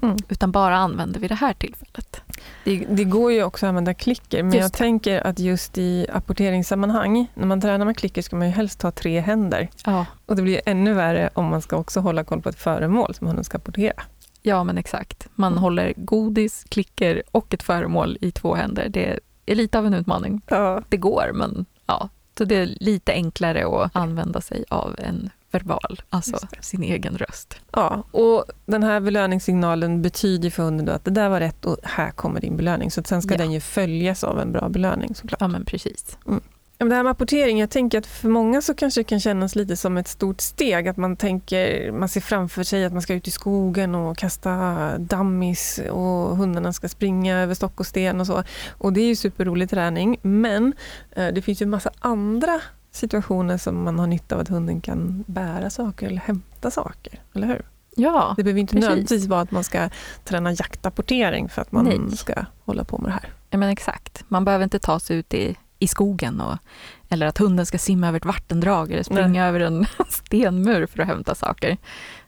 Mm. 0.01 0.17
Utan 0.29 0.51
bara 0.51 0.77
använder 0.77 1.19
vid 1.19 1.31
det 1.31 1.35
här 1.35 1.53
tillfället. 1.53 2.21
Det, 2.63 2.85
det 2.89 3.03
går 3.03 3.31
ju 3.31 3.43
också 3.43 3.65
att 3.65 3.69
använda 3.69 3.93
klicker, 3.93 4.43
men 4.43 4.53
Just 4.53 4.61
jag 4.61 4.73
tänker 4.73 5.27
att 5.27 5.39
just 5.39 5.77
i 5.77 6.07
apporteringssammanhang, 6.13 7.27
när 7.33 7.45
man 7.45 7.61
tränar 7.61 7.85
med 7.85 7.97
klicker 7.97 8.21
ska 8.21 8.35
man 8.35 8.47
ju 8.47 8.53
helst 8.53 8.81
ha 8.81 8.91
tre 8.91 9.19
händer. 9.19 9.69
Ja, 9.85 10.05
Och 10.25 10.35
det 10.35 10.41
blir 10.41 10.61
ännu 10.65 10.93
värre 10.93 11.29
om 11.33 11.45
man 11.45 11.61
ska 11.61 11.77
också 11.77 11.99
hålla 11.99 12.23
koll 12.23 12.41
på 12.41 12.49
ett 12.49 12.59
föremål 12.59 13.15
som 13.15 13.27
hunden 13.27 13.43
ska 13.43 13.57
apportera. 13.57 14.03
Ja, 14.41 14.63
men 14.63 14.77
exakt. 14.77 15.27
Man 15.35 15.57
håller 15.57 15.93
godis, 15.97 16.65
klicker 16.69 17.23
och 17.31 17.53
ett 17.53 17.63
föremål 17.63 18.17
i 18.21 18.31
två 18.31 18.55
händer. 18.55 18.89
Det 18.89 19.19
är 19.45 19.55
lite 19.55 19.79
av 19.79 19.85
en 19.85 19.93
utmaning. 19.93 20.41
Ja. 20.47 20.81
Det 20.89 20.97
går, 20.97 21.31
men 21.33 21.65
ja. 21.85 22.09
Så 22.37 22.45
det 22.45 22.55
är 22.55 22.65
lite 22.79 23.11
enklare 23.11 23.83
att 23.83 23.95
använda 23.95 24.41
sig 24.41 24.65
av 24.69 24.95
en 24.99 25.29
verbal, 25.51 26.01
alltså 26.09 26.37
sin 26.61 26.83
egen 26.83 27.17
röst. 27.17 27.61
Ja, 27.71 28.03
och 28.11 28.45
den 28.65 28.83
här 28.83 28.99
belöningssignalen 28.99 30.01
betyder 30.01 30.49
för 30.49 30.63
hunden 30.63 30.85
då 30.85 30.91
att 30.91 31.05
det 31.05 31.11
där 31.11 31.29
var 31.29 31.39
rätt 31.39 31.65
och 31.65 31.77
här 31.83 32.11
kommer 32.11 32.41
din 32.41 32.57
belöning. 32.57 32.91
Så 32.91 32.99
att 32.99 33.07
sen 33.07 33.21
ska 33.21 33.33
Ja. 33.33 33.37
den 33.37 33.51
ju 33.51 33.59
följas 33.59 34.23
av 34.23 34.39
en 34.39 34.51
bra 34.51 34.69
belöning 34.69 35.15
såklart. 35.15 35.41
Ja, 35.41 35.47
men 35.47 35.65
precis. 35.65 36.17
Ja, 36.83 36.85
men 36.85 36.89
Det 36.89 36.95
här 36.95 37.03
med 37.03 37.11
apportering, 37.11 37.59
jag 37.59 37.69
tänker 37.69 37.97
att 37.97 38.05
för 38.05 38.29
många 38.29 38.61
så 38.61 38.73
kanske 38.73 38.99
det 38.99 39.03
kan 39.03 39.19
kännas 39.19 39.55
lite 39.55 39.77
som 39.77 39.97
ett 39.97 40.07
stort 40.07 40.41
steg. 40.41 40.87
Att 40.87 40.97
man 40.97 41.15
tänker, 41.15 41.91
man 41.91 42.09
ser 42.09 42.21
framför 42.21 42.63
sig 42.63 42.85
att 42.85 42.93
man 42.93 43.01
ska 43.01 43.13
ut 43.13 43.27
i 43.27 43.31
skogen 43.31 43.95
och 43.95 44.17
kasta 44.17 44.51
dammis 44.97 45.79
och 45.91 46.37
hundarna 46.37 46.73
ska 46.73 46.89
springa 46.89 47.39
över 47.39 47.53
stock 47.53 47.79
och 47.79 47.85
sten 47.87 48.19
och 48.21 48.27
så. 48.27 48.43
Och 48.69 48.93
det 48.93 49.01
är 49.01 49.05
ju 49.05 49.15
superrolig 49.15 49.69
träning, 49.69 50.17
men 50.21 50.73
eh, 51.11 51.27
det 51.27 51.41
finns 51.41 51.61
ju 51.61 51.63
en 51.63 51.69
massa 51.69 51.91
andra 51.99 52.61
situationer 52.91 53.57
som 53.57 53.83
man 53.83 53.99
har 53.99 54.07
nytta 54.07 54.35
av 54.35 54.41
att 54.41 54.47
hunden 54.49 54.81
kan 54.81 55.23
bära 55.27 55.69
saker 55.69 56.07
eller 56.07 56.21
hämta 56.21 56.71
saker, 56.71 57.19
eller 57.35 57.47
hur? 57.47 57.61
Ja, 57.95 58.33
Det 58.37 58.43
behöver 58.43 58.61
inte 58.61 58.73
precis. 58.73 58.89
nödvändigtvis 58.89 59.25
vara 59.27 59.41
att 59.41 59.51
man 59.51 59.63
ska 59.63 59.89
träna 60.23 60.51
jaktapportering 60.51 61.49
för 61.49 61.61
att 61.61 61.71
man 61.71 61.85
Nej. 61.85 62.17
ska 62.17 62.33
hålla 62.65 62.83
på 62.83 62.97
med 62.97 63.09
det 63.09 63.13
här. 63.13 63.29
ja 63.49 63.57
men 63.57 63.69
exakt. 63.69 64.23
Man 64.27 64.45
behöver 64.45 64.63
inte 64.63 64.79
ta 64.79 64.99
sig 64.99 65.17
ut 65.17 65.33
i, 65.33 65.55
i 65.83 65.87
skogen 65.87 66.41
och, 66.41 66.57
eller 67.09 67.25
att 67.27 67.37
hunden 67.37 67.65
ska 67.65 67.77
simma 67.77 68.07
över 68.07 68.17
ett 68.17 68.25
vattendrag 68.25 68.91
eller 68.91 69.03
springa 69.03 69.45
över 69.47 69.59
en 69.59 69.85
stenmur 70.09 70.85
för 70.85 70.99
att 71.01 71.07
hämta 71.07 71.35
saker. 71.35 71.77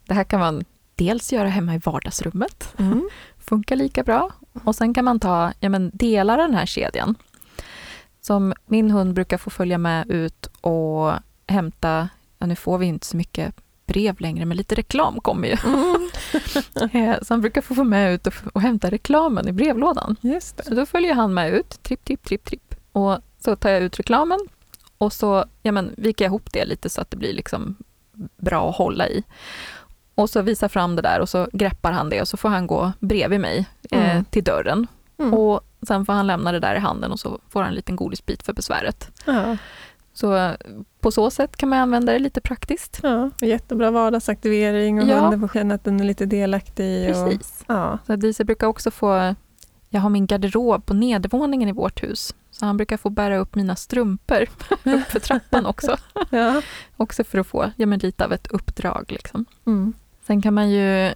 Det 0.05 0.13
här 0.13 0.23
kan 0.23 0.39
man 0.39 0.63
dels 0.95 1.33
göra 1.33 1.47
hemma 1.49 1.75
i 1.75 1.77
vardagsrummet 1.77 2.73
Mm. 2.77 3.09
funkar 3.39 3.75
lika 3.75 4.03
bra. 4.03 4.29
Och 4.63 4.75
sen 4.75 4.93
kan 4.93 5.05
man 5.05 5.19
ta 5.19 5.51
ja, 5.59 5.69
men 5.69 5.91
delar 5.93 6.37
av 6.37 6.47
den 6.47 6.57
här 6.57 6.65
kedjan. 6.65 7.15
Som 8.21 8.53
min 8.65 8.91
hund 8.91 9.13
brukar 9.13 9.37
få 9.37 9.49
följa 9.49 9.77
med 9.77 10.09
ut 10.11 10.45
och 10.61 11.11
hämta, 11.47 12.09
ja, 12.39 12.45
nu 12.45 12.55
får 12.55 12.77
vi 12.77 12.85
inte 12.85 13.05
så 13.05 13.17
mycket 13.17 13.55
brev 13.85 14.21
längre, 14.21 14.45
men 14.45 14.57
lite 14.57 14.75
reklam 14.75 15.19
kommer 15.21 15.47
ju. 15.47 15.57
Eh, 16.93 17.15
Så 17.21 17.33
han 17.33 17.41
brukar 17.41 17.61
få 17.61 17.75
få 17.75 17.83
med 17.83 18.13
ut 18.13 18.27
och, 18.27 18.33
och 18.53 18.61
hämta 18.61 18.89
reklamen 18.91 19.47
i 19.47 19.51
brevlådan. 19.51 20.15
Just 20.21 20.57
det. 20.57 20.63
Så 20.63 20.75
då 20.75 20.85
följer 20.85 21.13
han 21.13 21.33
med 21.33 21.49
ut, 21.53 21.83
tripp, 21.83 22.05
tripp, 22.05 22.23
tripp, 22.23 22.43
tripp. 22.45 22.75
Och 22.91 23.19
så 23.45 23.55
tar 23.55 23.69
jag 23.69 23.81
ut 23.81 23.99
reklamen 23.99 24.39
och 24.97 25.13
så 25.13 25.45
ja, 25.61 25.71
men, 25.71 25.93
viker 25.97 26.25
jag 26.25 26.29
ihop 26.29 26.53
det 26.53 26.65
lite 26.65 26.89
så 26.89 27.01
att 27.01 27.11
det 27.11 27.17
blir 27.17 27.33
liksom 27.33 27.75
bra 28.37 28.69
att 28.69 28.75
hålla 28.75 29.07
i. 29.07 29.23
Och 30.15 30.29
så 30.29 30.41
visar 30.41 30.67
fram 30.67 30.95
det 30.95 31.01
där 31.01 31.19
och 31.19 31.29
så 31.29 31.47
greppar 31.53 31.91
han 31.91 32.09
det 32.09 32.21
och 32.21 32.27
så 32.27 32.37
får 32.37 32.49
han 32.49 32.67
gå 32.67 32.91
bredvid 32.99 33.39
mig 33.39 33.65
eh, 33.91 34.11
Mm. 34.11 34.25
till 34.25 34.43
dörren. 34.43 34.87
Mm. 35.17 35.33
Och 35.33 35.61
sen 35.87 36.05
får 36.05 36.13
han 36.13 36.27
lämna 36.27 36.51
det 36.51 36.59
där 36.59 36.75
i 36.75 36.79
handen 36.79 37.11
och 37.11 37.19
så 37.19 37.39
får 37.49 37.59
han 37.61 37.69
en 37.69 37.75
liten 37.75 37.95
godisbit 37.95 38.43
för 38.43 38.53
besväret. 38.53 39.11
Ja. 39.25 39.57
Så 40.13 40.35
eh, 40.35 40.51
på 40.99 41.11
så 41.11 41.29
sätt 41.31 41.57
kan 41.57 41.69
man 41.69 41.79
använda 41.79 42.13
det 42.13 42.19
lite 42.19 42.41
praktiskt. 42.41 42.99
Ja, 43.03 43.29
jättebra 43.41 43.91
vardagsaktivering 43.91 45.01
och 45.01 45.07
Ja. 45.07 45.19
hunden 45.19 45.39
får 45.39 45.47
känna 45.47 45.75
att 45.75 45.83
den 45.83 45.99
är 45.99 46.03
lite 46.03 46.25
delaktig. 46.25 47.09
Och, 47.09 47.25
Precis. 47.29 47.63
ja. 47.67 47.97
Så 48.07 48.15
Diesel 48.15 48.45
brukar 48.45 48.67
också 48.67 48.91
få, 48.91 49.35
jag 49.95 50.01
har 50.01 50.09
min 50.09 50.25
garderob 50.25 50.85
på 50.85 50.93
nedervåningen 50.93 51.69
i 51.69 51.71
vårt 51.71 52.03
hus. 52.03 52.35
Så 52.51 52.65
han 52.65 52.77
brukar 52.77 52.97
få 52.97 53.09
bära 53.09 53.37
upp 53.37 53.55
mina 53.55 53.75
strumpor 53.75 54.41
upp 54.83 55.03
för 55.03 55.19
trappan 55.19 55.65
också. 55.65 55.97
Ja. 56.29 56.61
Också 56.97 57.23
för 57.23 57.37
att 57.37 57.47
få 57.47 57.71
ja, 57.75 57.85
men 57.85 57.99
lite 57.99 58.25
av 58.25 58.33
ett 58.33 58.47
uppdrag. 58.47 59.05
Liksom. 59.11 59.45
Mm. 59.65 59.93
Sen 60.27 60.41
kan 60.41 60.53
man 60.53 60.69
ju, 60.69 61.11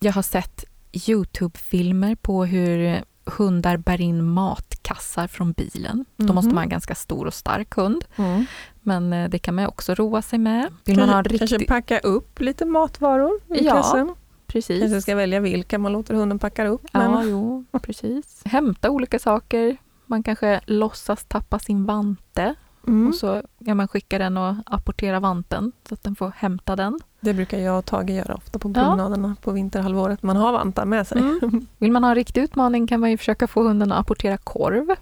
jag 0.00 0.12
har 0.12 0.22
sett 0.22 0.64
Youtube-filmer 1.08 2.14
på 2.14 2.44
hur 2.44 3.02
hundar 3.24 3.76
bär 3.76 4.00
in 4.00 4.24
matkassar 4.24 5.26
från 5.26 5.52
bilen. 5.52 6.04
Då 6.16 6.32
måste 6.32 6.46
Mhm. 6.48 6.54
man 6.54 6.56
ha 6.56 6.62
en 6.62 6.68
ganska 6.68 6.94
stor 6.94 7.26
och 7.26 7.34
stark 7.34 7.74
hund. 7.74 8.04
Mm. 8.16 8.44
Men 8.80 9.12
eh, 9.12 9.28
det 9.28 9.38
kan 9.38 9.54
man 9.54 9.66
också 9.66 9.94
roa 9.94 10.22
sig 10.22 10.38
med. 10.38 10.72
Vill 10.84 10.98
man 10.98 11.08
ha 11.08 11.18
en 11.18 11.24
Kanske, 11.24 11.46
riktig... 11.46 11.68
packa 11.68 11.98
upp 11.98 12.40
lite 12.40 12.64
matvaror 12.64 13.40
i 13.54 13.64
Ja, 13.64 13.72
kassen. 13.74 14.14
Precis. 14.48 14.80
Kanske 14.80 15.00
ska 15.00 15.14
välja 15.14 15.40
vilka 15.40 15.78
man 15.78 15.92
låter 15.92 16.14
hunden 16.14 16.38
packa 16.38 16.66
upp. 16.66 16.82
Ja, 16.92 17.10
Men, 17.10 17.30
jo, 17.30 17.64
precis. 17.82 18.42
Hämta 18.44 18.90
olika 18.90 19.18
saker. 19.18 19.76
Man 20.06 20.22
kanske 20.22 20.60
låtsas 20.66 21.24
tappa 21.24 21.58
sin 21.58 21.84
vante 21.84 22.54
mm. 22.86 23.08
och 23.08 23.14
så 23.14 23.42
kan 23.64 23.76
man 23.76 23.88
skicka 23.88 24.18
den 24.18 24.36
och 24.36 24.54
apportera 24.66 25.20
vanten 25.20 25.72
så 25.88 25.94
att 25.94 26.02
den 26.02 26.16
får 26.16 26.32
hämta 26.36 26.76
den. 26.76 26.98
Det 27.20 27.34
brukar 27.34 27.58
jag 27.58 27.78
och 27.78 27.84
Tage 27.84 28.10
göra 28.10 28.34
ofta 28.34 28.58
på 28.58 28.72
promenaderna 28.72 29.36
på 29.42 29.52
vinterhalvåret. 29.52 30.22
Man 30.22 30.36
har 30.36 30.52
vantar 30.52 30.84
med 30.84 31.06
sig. 31.06 31.18
Mm. 31.18 31.66
Vill 31.78 31.92
man 31.92 32.04
ha 32.04 32.10
en 32.10 32.14
riktig 32.14 32.42
utmaning 32.42 32.86
kan 32.86 33.00
man 33.00 33.10
ju 33.10 33.16
försöka 33.16 33.46
få 33.46 33.62
hunden 33.62 33.92
att 33.92 34.00
apportera 34.00 34.36
korv. 34.36 34.94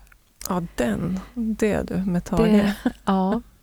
Ja, 0.49 0.63
den. 0.75 1.21
Det 1.35 1.83
du, 1.83 1.97
med 1.97 2.25
Tage. 2.25 2.43
Det, 2.43 2.75
ja. 3.05 3.43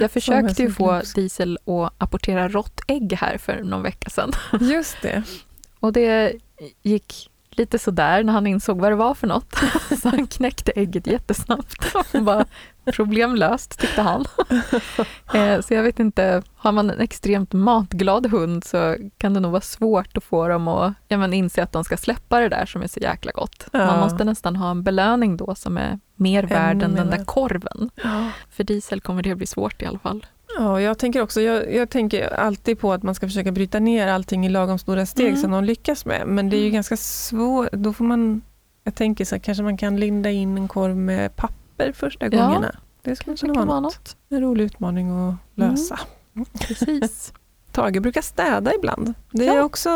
Jag 0.00 0.10
försökte 0.10 0.62
ju 0.62 0.72
få. 0.72 1.02
Diesel 1.14 1.58
att 1.66 1.94
apportera 1.98 2.48
rått 2.48 2.80
ägg 2.88 3.12
här 3.12 3.38
för 3.38 3.62
någon 3.62 3.82
vecka 3.82 4.10
sedan. 4.10 4.32
Just 4.60 4.96
det. 5.02 5.22
Och 5.80 5.92
det 5.92 6.32
gick 6.82 7.30
lite 7.50 7.78
sådär 7.78 8.24
när 8.24 8.32
han 8.32 8.46
insåg 8.46 8.80
vad 8.80 8.92
det 8.92 8.96
var 8.96 9.14
för 9.14 9.26
något. 9.26 9.54
Så 10.02 10.08
han 10.08 10.26
knäckte 10.26 10.72
ägget 10.76 11.06
jättesnabbt. 11.06 11.94
Och 12.14 12.22
bara, 12.22 12.46
problem 12.92 13.34
löst, 13.34 13.78
tyckte 13.80 14.02
han. 14.02 14.24
Eh, 15.34 15.60
Så 15.60 15.74
jag 15.74 15.82
vet 15.82 16.00
inte, 16.00 16.42
har 16.56 16.72
man 16.72 16.90
en 16.90 17.00
extremt 17.00 17.52
matglad 17.52 18.26
hund 18.26 18.64
så 18.64 18.96
kan 19.18 19.34
det 19.34 19.40
nog 19.40 19.50
vara 19.52 19.60
svårt 19.60 20.16
att 20.16 20.24
få 20.24 20.48
dem 20.48 20.68
att 20.68 20.92
ja, 21.08 21.16
men 21.16 21.32
inse 21.32 21.62
att 21.62 21.72
de 21.72 21.84
ska 21.84 21.96
släppa 21.96 22.40
det 22.40 22.48
där 22.48 22.66
som 22.66 22.82
är 22.82 22.86
så 22.86 23.00
jäkla 23.00 23.32
gott. 23.32 23.66
Ja. 23.72 23.86
Man 23.86 24.00
måste 24.00 24.24
nästan 24.24 24.56
ha 24.56 24.70
en 24.70 24.82
belöning 24.82 25.36
då 25.36 25.54
som 25.54 25.76
är 25.76 25.98
mer 26.16 26.42
värd 26.42 26.82
än 26.82 26.94
den 26.94 27.10
där 27.10 27.24
korven. 27.24 27.90
Ja. 28.04 28.30
För 28.50 28.64
Diesel 28.64 29.00
kommer 29.00 29.22
det 29.22 29.34
bli 29.34 29.46
svårt 29.46 29.82
i 29.82 29.86
alla 29.86 29.98
fall. 29.98 30.26
Ja, 30.58 30.80
jag 30.80 30.98
tänker 30.98 31.22
också, 31.22 31.40
jag, 31.40 31.74
jag 31.74 31.90
tänker 31.90 32.34
alltid 32.34 32.78
på 32.80 32.92
att 32.92 33.02
man 33.02 33.14
ska 33.14 33.26
försöka 33.26 33.52
bryta 33.52 33.78
ner 33.78 34.08
allting 34.08 34.46
i 34.46 34.48
lagom 34.48 34.78
stora 34.78 35.06
steg 35.06 35.26
Mm. 35.28 35.40
som 35.40 35.50
de 35.50 35.64
lyckas 35.64 36.06
med. 36.06 36.26
Men 36.26 36.50
det 36.50 36.56
är 36.56 36.58
ju 36.58 36.64
Mm. 36.66 36.74
ganska 36.74 36.96
svårt, 36.96 37.72
då 37.72 37.92
får 37.92 38.04
man, 38.04 38.42
jag 38.84 38.94
tänker 38.94 39.24
så 39.24 39.34
här, 39.34 39.42
kanske 39.42 39.62
man 39.64 39.76
kan 39.76 40.00
linda 40.00 40.30
in 40.30 40.58
en 40.58 40.68
korv 40.68 40.96
med 40.96 41.36
papper 41.36 41.54
första 41.94 42.24
Ja, 42.26 42.30
gångerna. 42.46 42.74
Det 43.02 43.16
skulle 43.16 43.36
kunna 43.36 43.54
vara 43.54 43.64
vara 43.66 43.80
något. 43.80 44.16
en 44.28 44.40
rolig 44.40 44.64
utmaning 44.64 45.10
att 45.28 45.34
lösa. 45.54 46.00
Precis. 46.58 47.32
Tage 47.72 48.02
brukar 48.02 48.22
städa 48.22 48.74
ibland. 48.74 49.14
Det 49.32 49.42
är 49.42 49.46
Ja. 49.46 49.52
Mm. 49.52 49.64
också 49.66 49.90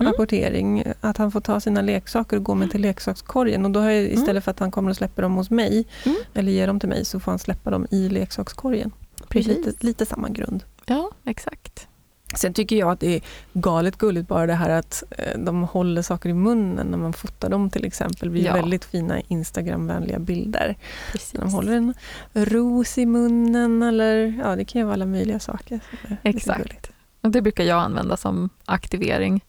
apportering, 0.00 0.84
att 1.00 1.16
han 1.16 1.30
får 1.32 1.40
ta 1.40 1.60
sina 1.60 1.80
leksaker 1.82 2.36
och 2.36 2.42
gå 2.42 2.54
med 2.54 2.70
till 2.70 2.80
leksakskorgen. 2.80 3.64
Och 3.64 3.70
då 3.70 3.80
har 3.80 3.90
jag, 3.90 4.04
istället 4.04 4.44
för 4.44 4.50
att 4.50 4.58
han 4.58 4.70
kommer 4.70 4.90
och 4.90 4.96
släpper 4.96 5.22
dem 5.22 5.34
hos 5.34 5.50
mig, 5.50 5.86
Mm. 6.04 6.16
eller 6.34 6.52
ger 6.52 6.66
dem 6.66 6.80
till 6.80 6.88
mig, 6.88 7.04
så 7.04 7.20
får 7.20 7.32
han 7.32 7.38
släppa 7.38 7.70
dem 7.70 7.86
i 7.90 8.08
leksakskorgen. 8.08 8.90
Precis. 9.28 9.56
Lite, 9.66 9.86
lite 9.86 10.06
samma 10.06 10.28
grund. 10.28 10.64
Ja, 10.86 11.10
exakt. 11.24 11.88
Sen 12.34 12.54
tycker 12.54 12.76
jag 12.76 12.90
att 12.90 13.00
det 13.00 13.16
är 13.16 13.20
galet 13.52 13.96
gulligt 13.98 14.28
bara 14.28 14.46
det 14.46 14.54
här 14.54 14.70
att 14.70 15.02
eh, 15.18 15.38
de 15.38 15.62
håller 15.62 16.02
saker 16.02 16.28
i 16.28 16.34
munnen 16.34 16.86
när 16.86 16.98
man 16.98 17.12
fotar 17.12 17.48
dem 17.50 17.70
till 17.70 17.84
exempel. 17.84 18.28
Det 18.28 18.32
blir 18.32 18.44
Ja. 18.44 18.54
väldigt 18.54 18.84
fina 18.84 19.20
Instagramvänliga 19.20 20.18
bilder. 20.18 20.76
Precis. 21.12 21.40
De 21.40 21.50
håller 21.52 21.72
en 21.72 21.94
ros 22.34 22.98
i 22.98 23.06
munnen 23.06 23.82
eller 23.82 24.34
ja, 24.44 24.56
det 24.56 24.64
kan 24.64 24.78
ju 24.80 24.84
vara 24.84 24.94
alla 24.94 25.06
möjliga 25.06 25.40
saker. 25.40 25.80
Exakt. 26.22 26.90
Och 27.20 27.30
det 27.30 27.42
brukar 27.42 27.64
jag 27.64 27.78
använda 27.80 28.16
som 28.16 28.50
aktivering. 28.64 29.44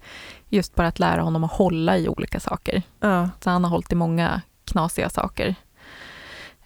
Just 0.50 0.76
bara 0.76 0.88
att 0.88 1.00
lära 1.00 1.22
honom 1.22 1.44
att 1.44 1.52
hålla 1.52 1.98
i 1.98 2.08
olika 2.10 2.39
saker. 2.39 2.82
Ja, 3.00 3.30
Så 3.44 3.50
han 3.50 3.63
har 3.63 3.72
hållit 3.72 3.91
i 3.91 3.96
många 3.96 4.41
knasiga 4.65 5.10
saker. 5.10 5.56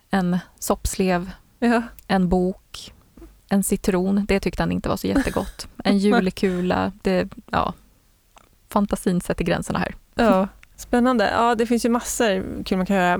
En 0.09 0.37
soppslev, 0.59 1.31
ja. 1.59 1.81
en 2.07 2.29
bok, 2.29 2.93
en 3.49 3.63
citron. 3.63 4.25
Det 4.27 4.39
tyckte 4.39 4.61
han 4.63 4.71
inte 4.71 4.89
var 4.89 4.97
så 4.97 5.07
jättegott. 5.07 5.67
En 5.83 5.97
julekula. 5.97 6.91
Det, 7.01 7.29
ja, 7.51 7.73
fantasin 8.69 9.21
sätter 9.21 9.45
gränserna 9.45 9.79
här. 9.79 9.95
ja. 10.15 10.47
Spännande. 10.77 11.29
Ja, 11.31 11.55
det 11.55 11.65
finns 11.65 11.85
ju 11.85 11.89
massor 11.89 12.63
kul 12.63 12.77
man 12.77 12.85
kan 12.85 12.95
göra. 12.95 13.19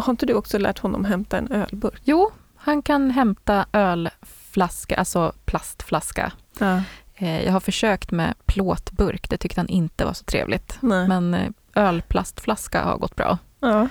Har 0.00 0.10
inte 0.10 0.26
du 0.26 0.34
också 0.34 0.58
lärt 0.58 0.78
honom 0.78 1.04
hämta 1.04 1.38
en 1.38 1.52
ölburk? 1.52 2.00
Jo, 2.04 2.30
han 2.56 2.82
kan 2.82 3.10
hämta 3.10 3.66
ölflaska, 3.72 4.96
alltså 4.96 5.32
plastflaska. 5.44 6.32
Ja. 6.58 6.82
Eh, 7.14 7.44
Jag 7.44 7.52
har 7.52 7.60
försökt 7.60 8.10
med 8.10 8.34
plåtburk, 8.46 9.30
det 9.30 9.36
tyckte 9.36 9.60
han 9.60 9.68
inte 9.68 10.04
var 10.04 10.12
så 10.12 10.24
trevligt. 10.24 10.78
Nej. 10.80 11.08
Men 11.08 11.34
eh, 11.34 11.50
ölplastflaska 11.74 12.82
har 12.84 12.98
gått 12.98 13.16
bra. 13.16 13.38
Ja. 13.60 13.88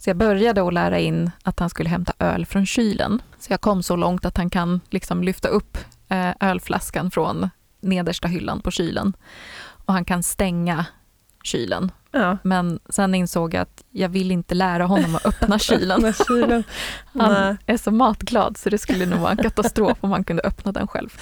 Så 0.00 0.10
jag 0.10 0.16
började 0.16 0.66
att 0.68 0.74
lära 0.74 0.98
in 0.98 1.30
att 1.42 1.58
han 1.60 1.70
skulle 1.70 1.88
hämta 1.88 2.12
öl 2.18 2.46
från 2.46 2.66
kylen. 2.66 3.22
Så 3.38 3.52
jag 3.52 3.60
kom 3.60 3.82
så 3.82 3.96
långt 3.96 4.24
att 4.24 4.36
han 4.36 4.50
kan 4.50 4.80
liksom 4.90 5.22
lyfta 5.22 5.48
upp 5.48 5.78
eh, 6.08 6.30
ölflaskan 6.40 7.10
från 7.10 7.50
nedersta 7.80 8.28
hyllan 8.28 8.60
på 8.60 8.70
kylen. 8.70 9.12
Och 9.86 9.92
han 9.92 10.04
kan 10.04 10.22
stänga 10.22 10.86
kylen. 11.42 11.92
Ja. 12.10 12.38
Men 12.42 12.80
sen 12.88 13.14
insåg 13.14 13.54
jag 13.54 13.62
att 13.62 13.84
jag 13.90 14.08
vill 14.08 14.30
inte 14.30 14.54
lära 14.54 14.84
honom 14.84 15.14
att 15.14 15.26
öppna 15.26 15.58
kylen. 15.68 16.12
Kylen. 16.28 16.64
Han 17.12 17.32
Nej. 17.32 17.56
är 17.66 17.76
så 17.76 17.90
matglad 17.90 18.56
så 18.56 18.70
det 18.70 18.78
skulle 18.78 19.06
nog 19.06 19.18
vara 19.18 19.30
en 19.30 19.36
katastrof 19.36 19.98
om 20.00 20.10
han 20.10 20.24
kunde 20.24 20.42
öppna 20.42 20.72
den 20.72 20.86
själv. 20.86 21.20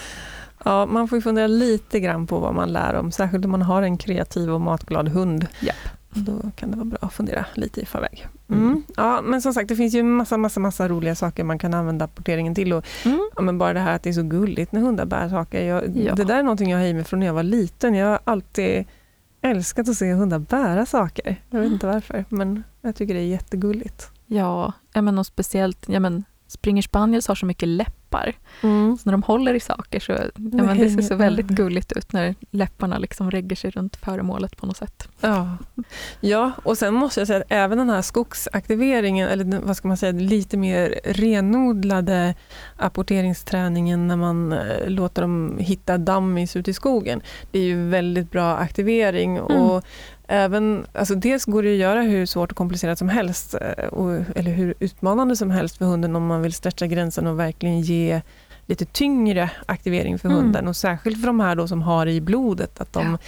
Ja, 0.64 0.86
man 0.86 1.08
får 1.08 1.18
ju 1.18 1.22
fundera 1.22 1.46
lite 1.46 2.00
grann 2.00 2.26
på 2.26 2.38
vad 2.38 2.54
man 2.54 2.72
lär 2.72 2.94
om, 2.94 3.12
särskilt 3.12 3.44
om 3.44 3.50
man 3.50 3.62
har 3.62 3.82
en 3.82 3.98
kreativ 3.98 4.50
och 4.50 4.60
matglad 4.60 5.08
hund. 5.08 5.46
Japp. 5.60 5.97
Då 6.24 6.50
kan 6.56 6.70
det 6.70 6.76
vara 6.76 6.84
bra 6.84 6.98
att 7.02 7.12
fundera 7.12 7.46
lite 7.54 7.80
i 7.80 7.86
förväg. 7.86 8.26
Mm. 8.48 8.62
Mm. 8.66 8.82
Ja, 8.96 9.20
men 9.22 9.42
som 9.42 9.54
sagt, 9.54 9.68
det 9.68 9.76
finns 9.76 9.94
ju 9.94 10.02
massa, 10.02 10.36
massa, 10.36 10.60
massa 10.60 10.88
roliga 10.88 11.14
saker 11.14 11.44
man 11.44 11.58
kan 11.58 11.74
använda 11.74 12.04
apporteringen 12.04 12.54
till. 12.54 12.72
Och, 12.72 12.86
Mm. 13.04 13.30
ja, 13.36 13.42
men 13.42 13.58
bara 13.58 13.72
det 13.72 13.80
här 13.80 13.94
att 13.94 14.02
det 14.02 14.08
är 14.10 14.12
så 14.14 14.22
gulligt 14.22 14.72
när 14.72 14.80
hundar 14.80 15.04
bär 15.04 15.28
saker. 15.28 15.64
Jag, 15.64 15.96
Ja. 15.96 16.14
Det 16.14 16.24
där 16.24 16.38
är 16.38 16.42
någonting 16.42 16.70
jag 16.70 16.78
har 16.78 16.84
i 16.86 16.94
mig 16.94 17.04
från 17.04 17.20
när 17.20 17.26
jag 17.26 17.34
var 17.34 17.42
liten. 17.42 17.94
Jag 17.94 18.06
har 18.06 18.18
alltid 18.24 18.84
älskat 19.42 19.88
att 19.88 19.96
se 19.96 20.12
hundar 20.12 20.38
bära 20.38 20.86
saker. 20.86 21.36
Jag 21.50 21.58
vet 21.58 21.66
Mm. 21.66 21.72
inte 21.72 21.86
varför, 21.86 22.24
men 22.28 22.62
jag 22.80 22.96
tycker 22.96 23.14
det 23.14 23.20
är 23.20 23.26
jättegulligt. 23.26 24.10
Ja, 24.26 24.72
ja 24.92 25.02
men 25.02 25.18
och 25.18 25.26
speciellt, 25.26 25.84
ja 25.88 26.00
men 26.00 26.24
Springer 26.48 26.82
Spaniels 26.82 27.28
har 27.28 27.34
så 27.34 27.46
mycket 27.46 27.68
läppar. 27.68 28.32
Mm. 28.62 28.96
Så 28.98 29.02
när 29.04 29.12
de 29.12 29.22
håller 29.22 29.54
i 29.54 29.60
saker 29.60 30.00
så 30.00 30.12
ja, 30.12 30.30
men 30.34 30.78
det 30.78 30.90
ser 30.90 31.02
så 31.02 31.14
väldigt 31.14 31.46
gulligt 31.46 31.92
ut 31.92 32.12
när 32.12 32.34
läpparna 32.50 32.98
liksom 32.98 33.30
regger 33.30 33.56
sig 33.56 33.70
runt 33.70 33.96
föremålet 33.96 34.56
på 34.56 34.66
något 34.66 34.76
sätt. 34.76 35.08
Ja. 35.20 35.56
ja, 36.20 36.52
och 36.62 36.78
sen 36.78 36.94
måste 36.94 37.20
jag 37.20 37.26
säga 37.26 37.38
att 37.40 37.46
även 37.52 37.78
den 37.78 37.90
här 37.90 38.02
skogsaktiveringen, 38.02 39.28
eller 39.28 39.60
vad 39.60 39.76
ska 39.76 39.88
man 39.88 39.96
säga, 39.96 40.12
lite 40.12 40.56
mer 40.56 41.00
renodlade 41.04 42.34
apporteringsträningen 42.76 44.06
när 44.06 44.16
man 44.16 44.52
eh, 44.52 44.88
låter 44.88 45.22
dem 45.22 45.56
hitta 45.60 45.98
dammis 45.98 46.56
ute 46.56 46.70
i 46.70 46.74
skogen. 46.74 47.20
Det 47.50 47.58
är 47.58 47.64
ju 47.64 47.88
väldigt 47.88 48.30
bra 48.30 48.56
aktivering 48.56 49.36
Mm. 49.36 49.62
och 49.62 49.84
även, 50.28 50.86
alltså 50.92 51.14
dels 51.14 51.44
går 51.44 51.62
det 51.62 51.72
att 51.72 51.78
göra 51.78 52.02
hur 52.02 52.26
svårt 52.26 52.50
och 52.50 52.56
komplicerat 52.56 52.98
som 52.98 53.08
helst, 53.08 53.54
eh, 53.54 53.84
och, 53.84 54.14
eller 54.36 54.50
hur 54.50 54.74
utmanande 54.80 55.36
som 55.36 55.50
helst 55.50 55.76
för 55.76 55.84
hunden 55.84 56.16
om 56.16 56.26
man 56.26 56.42
vill 56.42 56.52
stretcha 56.52 56.86
gränsen 56.86 57.26
och 57.26 57.38
verkligen 57.40 57.80
ge 57.80 58.20
lite 58.66 58.84
tyngre 58.84 59.50
aktivering 59.66 60.18
för 60.18 60.28
Mm. 60.28 60.40
hunden 60.42 60.68
och 60.68 60.76
särskilt 60.76 61.20
för 61.20 61.26
de 61.26 61.40
här 61.40 61.54
då 61.54 61.68
som 61.68 61.82
har 61.82 62.06
i 62.06 62.20
blodet 62.20 62.80
att 62.80 62.92
de 62.92 63.06
Ja. 63.12 63.18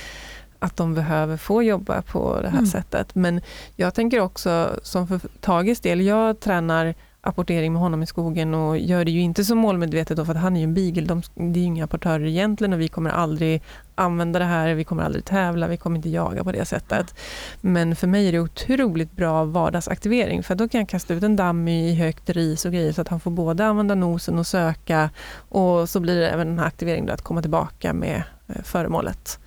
att 0.59 0.77
de 0.77 0.95
behöver 0.95 1.37
få 1.37 1.63
jobba 1.63 2.03
på 2.03 2.39
det 2.43 2.49
här 2.49 2.59
Mm. 2.59 2.67
sättet. 2.71 3.15
Men 3.15 3.41
jag 3.77 3.95
tänker 3.95 4.21
också, 4.21 4.81
som 4.83 5.09
för 5.09 5.21
Tages 5.41 5.81
del, 5.81 6.01
jag 6.01 6.41
tränar 6.41 6.95
apportering 7.23 7.73
med 7.73 7.83
honom 7.83 8.03
i 8.03 8.07
skogen 8.07 8.55
och 8.55 8.79
gör 8.79 9.05
det 9.05 9.11
ju 9.11 9.21
inte 9.21 9.45
så 9.45 9.55
målmedvetet 9.55 10.17
då, 10.17 10.25
för 10.25 10.35
att 10.35 10.41
han 10.41 10.57
är 10.57 10.61
ju 10.61 10.65
en 10.65 10.75
beagle, 10.75 11.03
de, 11.03 11.23
det 11.35 11.59
är 11.59 11.63
ju 11.63 11.67
inga 11.67 11.85
apportörer 11.85 12.27
egentligen 12.27 12.73
och 12.73 12.81
vi 12.81 12.89
kommer 12.89 13.11
aldrig 13.11 13.63
använda 13.95 14.39
det 14.39 14.45
här, 14.45 14.75
vi 14.75 14.85
kommer 14.85 15.03
aldrig 15.03 15.25
tävla, 15.25 15.67
vi 15.69 15.77
kommer 15.77 15.97
inte 15.97 16.09
jaga 16.09 16.45
på 16.45 16.53
det 16.53 16.65
sättet. 16.65 17.15
Men 17.61 17.97
för 17.97 18.07
mig 18.07 18.29
är 18.29 18.33
det 18.33 18.41
otroligt 18.41 19.13
bra 19.13 19.45
vardagsaktivering 19.45 20.43
för 20.43 20.55
då 20.55 20.69
kan 20.69 20.81
jag 20.81 20.89
kasta 20.89 21.15
ut 21.15 21.23
en 21.23 21.37
damm 21.37 21.69
i 21.69 21.95
högt 21.95 22.31
ris 22.31 22.65
och 22.65 22.73
grejer 22.73 22.93
så 22.93 23.01
att 23.01 23.09
han 23.09 23.21
får 23.21 23.31
både 23.31 23.67
använda 23.67 23.95
nosen 23.95 24.39
och 24.39 24.47
söka 24.47 25.11
och 25.35 25.89
så 25.89 26.01
blir 26.01 26.21
det 26.21 26.29
även 26.31 26.47
den 26.47 26.59
här 26.59 26.67
aktiveringen 26.67 27.07
då 27.07 27.13
att 27.13 27.23
komma 27.23 27.43
tillbaka 27.43 27.93
med 27.93 28.23
eh, 28.47 28.63
föremålet. 28.63 29.41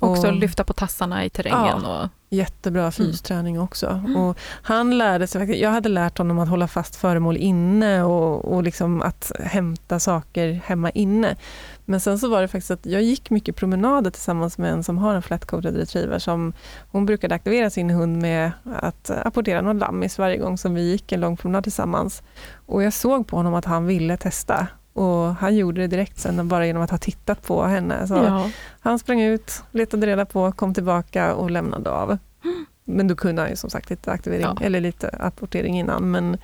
Också 0.00 0.28
Och- 0.28 0.34
lyfta 0.34 0.64
på 0.64 0.72
tassarna 0.72 1.24
i 1.24 1.30
terrängen. 1.30 1.84
Och, 1.84 2.08
Jättebra 2.32 2.90
fysträning 2.90 3.60
också. 3.60 3.86
Mm. 3.86 4.16
Och 4.16 4.38
han 4.62 4.98
lärde 4.98 5.26
sig, 5.26 5.60
jag 5.60 5.70
hade 5.70 5.88
lärt 5.88 6.18
honom 6.18 6.38
att 6.38 6.48
hålla 6.48 6.68
fast 6.68 6.96
föremål 6.96 7.36
inne 7.36 8.02
och, 8.02 8.44
och 8.44 8.62
liksom 8.62 9.02
att 9.02 9.32
hämta 9.40 10.00
saker 10.00 10.60
hemma 10.64 10.90
inne. 10.90 11.36
Men 11.84 12.00
sen 12.00 12.18
så 12.18 12.28
var 12.28 12.42
det 12.42 12.48
faktiskt 12.48 12.70
att 12.70 12.86
jag 12.86 13.02
gick 13.02 13.30
mycket 13.30 13.56
promenader 13.56 14.10
tillsammans 14.10 14.58
med 14.58 14.72
en 14.72 14.84
som 14.84 14.98
har 14.98 15.14
en 15.14 15.22
flat-coated 15.22 15.76
retriever. 15.76 16.18
Som, 16.18 16.52
hon 16.90 17.06
brukade 17.06 17.34
aktivera 17.34 17.70
sin 17.70 17.90
hund 17.90 18.22
med 18.22 18.52
att 18.64 19.10
apportera 19.10 19.60
någon 19.60 19.78
lammis 19.78 20.18
varje 20.18 20.36
gång 20.36 20.58
som 20.58 20.74
vi 20.74 20.90
gick 20.90 21.12
en 21.12 21.20
lång 21.20 21.36
promenad 21.36 21.64
tillsammans. 21.64 22.22
Och 22.66 22.82
jag 22.82 22.92
såg 22.92 23.26
på 23.26 23.36
honom 23.36 23.54
att 23.54 23.64
han 23.64 23.86
ville 23.86 24.16
testa. 24.16 24.66
Och 24.92 25.34
han 25.34 25.56
gjorde 25.56 25.80
det 25.80 25.86
direkt 25.86 26.18
sen 26.18 26.48
bara 26.48 26.66
genom 26.66 26.82
att 26.82 26.90
ha 26.90 26.98
tittat 26.98 27.42
på 27.42 27.62
henne. 27.64 28.06
Så 28.06 28.14
ja. 28.14 28.50
han 28.80 28.98
sprang 28.98 29.20
ut, 29.20 29.62
letade 29.70 30.06
reda 30.06 30.26
på, 30.26 30.52
kom 30.52 30.74
tillbaka 30.74 31.34
och 31.34 31.50
lämnade 31.50 31.90
av. 31.90 32.18
Men 32.84 33.08
då 33.08 33.16
kunde 33.16 33.42
han 33.42 33.50
ju 33.50 33.56
som 33.56 33.70
sagt 33.70 33.90
lite 33.90 34.12
aktivering, 34.12 34.42
Ja. 34.42 34.56
eller 34.60 34.80
lite 34.80 35.08
apportering 35.08 35.78
innan. 35.78 36.10
Men, 36.10 36.38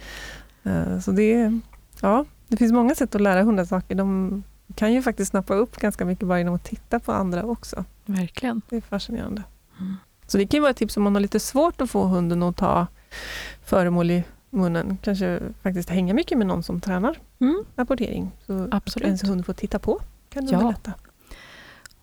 eh, 0.62 0.98
så 1.00 1.10
det, 1.10 1.60
ja, 2.00 2.24
det 2.48 2.56
finns 2.56 2.72
många 2.72 2.94
sätt 2.94 3.14
att 3.14 3.20
lära 3.20 3.42
hundar 3.42 3.64
saker. 3.64 3.94
De 3.94 4.42
kan 4.74 4.92
ju 4.92 5.02
faktiskt 5.02 5.30
snappa 5.30 5.54
upp 5.54 5.76
ganska 5.76 6.04
mycket 6.04 6.26
bara 6.26 6.38
genom 6.38 6.54
att 6.54 6.64
titta 6.64 7.00
på 7.00 7.12
andra 7.12 7.44
också. 7.44 7.84
Verkligen. 8.06 8.62
Det 8.68 8.76
är 8.76 8.80
fascinerande. 8.80 9.42
Mm. 9.80 9.96
Så 10.26 10.38
det 10.38 10.46
kan 10.46 10.58
ju 10.58 10.60
vara 10.60 10.70
ett 10.70 10.76
tips 10.76 10.96
om 10.96 11.02
man 11.02 11.14
har 11.14 11.20
lite 11.20 11.40
svårt 11.40 11.80
att 11.80 11.90
få 11.90 12.04
hunden 12.04 12.42
att 12.42 12.56
ta 12.56 12.86
föremål 13.64 14.10
i 14.10 14.24
munnen. 14.50 14.98
Kanske 15.02 15.40
faktiskt 15.62 15.90
hänga 15.90 16.14
mycket 16.14 16.38
med 16.38 16.46
någon 16.46 16.62
som 16.62 16.80
tränar 16.80 17.18
Mm. 17.40 17.64
apportering. 17.76 18.30
Så 18.46 18.62
att 18.64 18.74
Absolut. 18.74 19.06
ens 19.06 19.22
hund 19.24 19.46
får 19.46 19.52
titta 19.52 19.78
på 19.78 20.00
kan 20.30 20.46
det 20.46 20.52
Ja. 20.52 20.58
underlätta. 20.58 20.92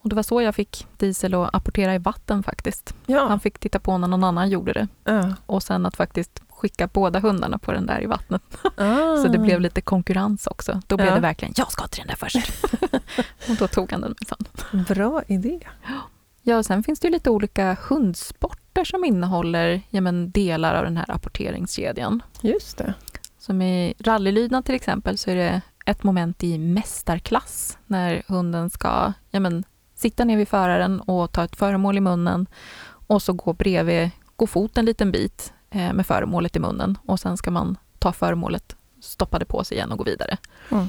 Och 0.01 0.09
det 0.09 0.15
var 0.15 0.23
så 0.23 0.41
jag 0.41 0.55
fick 0.55 0.87
Diesel 0.97 1.33
att 1.33 1.55
apportera 1.55 1.95
i 1.95 1.97
vatten 1.97 2.43
faktiskt. 2.43 2.95
Ja. 3.05 3.27
Han 3.27 3.39
fick 3.39 3.59
titta 3.59 3.79
på 3.79 3.97
när 3.97 4.07
någon 4.07 4.23
annan 4.23 4.49
gjorde 4.49 4.73
det. 4.73 4.87
ja. 5.03 5.33
Och 5.45 5.63
sen 5.63 5.85
att 5.85 5.95
faktiskt 5.95 6.41
skicka 6.49 6.87
båda 6.87 7.19
hundarna 7.19 7.57
på 7.57 7.71
den 7.71 7.85
där 7.85 8.03
i 8.03 8.05
vattnet. 8.05 8.41
Ah. 8.77 9.17
Så 9.17 9.27
det 9.27 9.37
blev 9.37 9.61
lite 9.61 9.81
konkurrens 9.81 10.47
också. 10.47 10.81
Då 10.87 10.95
blev 10.97 11.07
Ja. 11.09 11.15
det 11.15 11.21
verkligen, 11.21 11.53
jag 11.57 11.71
ska 11.71 11.87
till 11.87 11.99
den 11.99 12.07
där 12.07 12.15
först. 12.15 12.65
och 13.49 13.55
då 13.59 13.67
tog 13.67 13.91
han 13.91 14.01
den 14.01 14.15
minsann. 14.21 14.85
Bra 14.95 15.21
idé. 15.27 15.59
Ja, 16.41 16.57
och 16.57 16.65
sen 16.65 16.83
finns 16.83 16.99
det 16.99 17.07
ju 17.07 17.11
lite 17.11 17.29
olika 17.29 17.75
hundsporter 18.75 18.85
som 18.85 19.03
innehåller 19.03 19.81
ja, 19.89 20.01
men, 20.01 20.31
delar 20.31 20.75
av 20.75 20.83
den 20.83 20.97
här 20.97 21.11
apporteringskedjan. 21.11 22.23
Just 22.41 22.77
det. 22.77 22.93
Som 23.39 23.61
i 23.61 23.93
rallylydnad 23.99 24.65
till 24.65 24.75
exempel 24.75 25.17
så 25.17 25.31
är 25.31 25.35
det 25.35 25.61
ett 25.85 26.03
moment 26.03 26.43
i 26.43 26.57
mästarklass 26.57 27.77
när 27.87 28.23
hunden 28.27 28.69
ska 28.69 29.13
ja, 29.31 29.39
men, 29.39 29.63
sitta 29.95 30.25
ner 30.25 30.37
vid 30.37 30.47
föraren 30.47 31.01
och 31.01 31.31
ta 31.31 31.43
ett 31.43 31.55
föremål 31.55 31.97
i 31.97 32.01
munnen 32.01 32.47
och 33.07 33.21
så 33.21 33.33
gå 33.33 33.53
bredvid, 33.53 34.09
gå 34.35 34.47
fot 34.47 34.77
en 34.77 34.85
liten 34.85 35.11
bit 35.11 35.53
eh, 35.71 35.93
med 35.93 36.05
föremålet 36.05 36.55
i 36.55 36.59
munnen 36.59 36.97
och 37.07 37.19
sen 37.19 37.37
ska 37.37 37.51
man 37.51 37.77
ta 37.99 38.11
föremålet, 38.11 38.75
stoppa 39.01 39.39
det 39.39 39.45
på 39.45 39.63
sig 39.63 39.77
igen 39.77 39.91
och 39.91 39.97
gå 39.97 40.03
vidare. 40.03 40.37
Mm. 40.71 40.87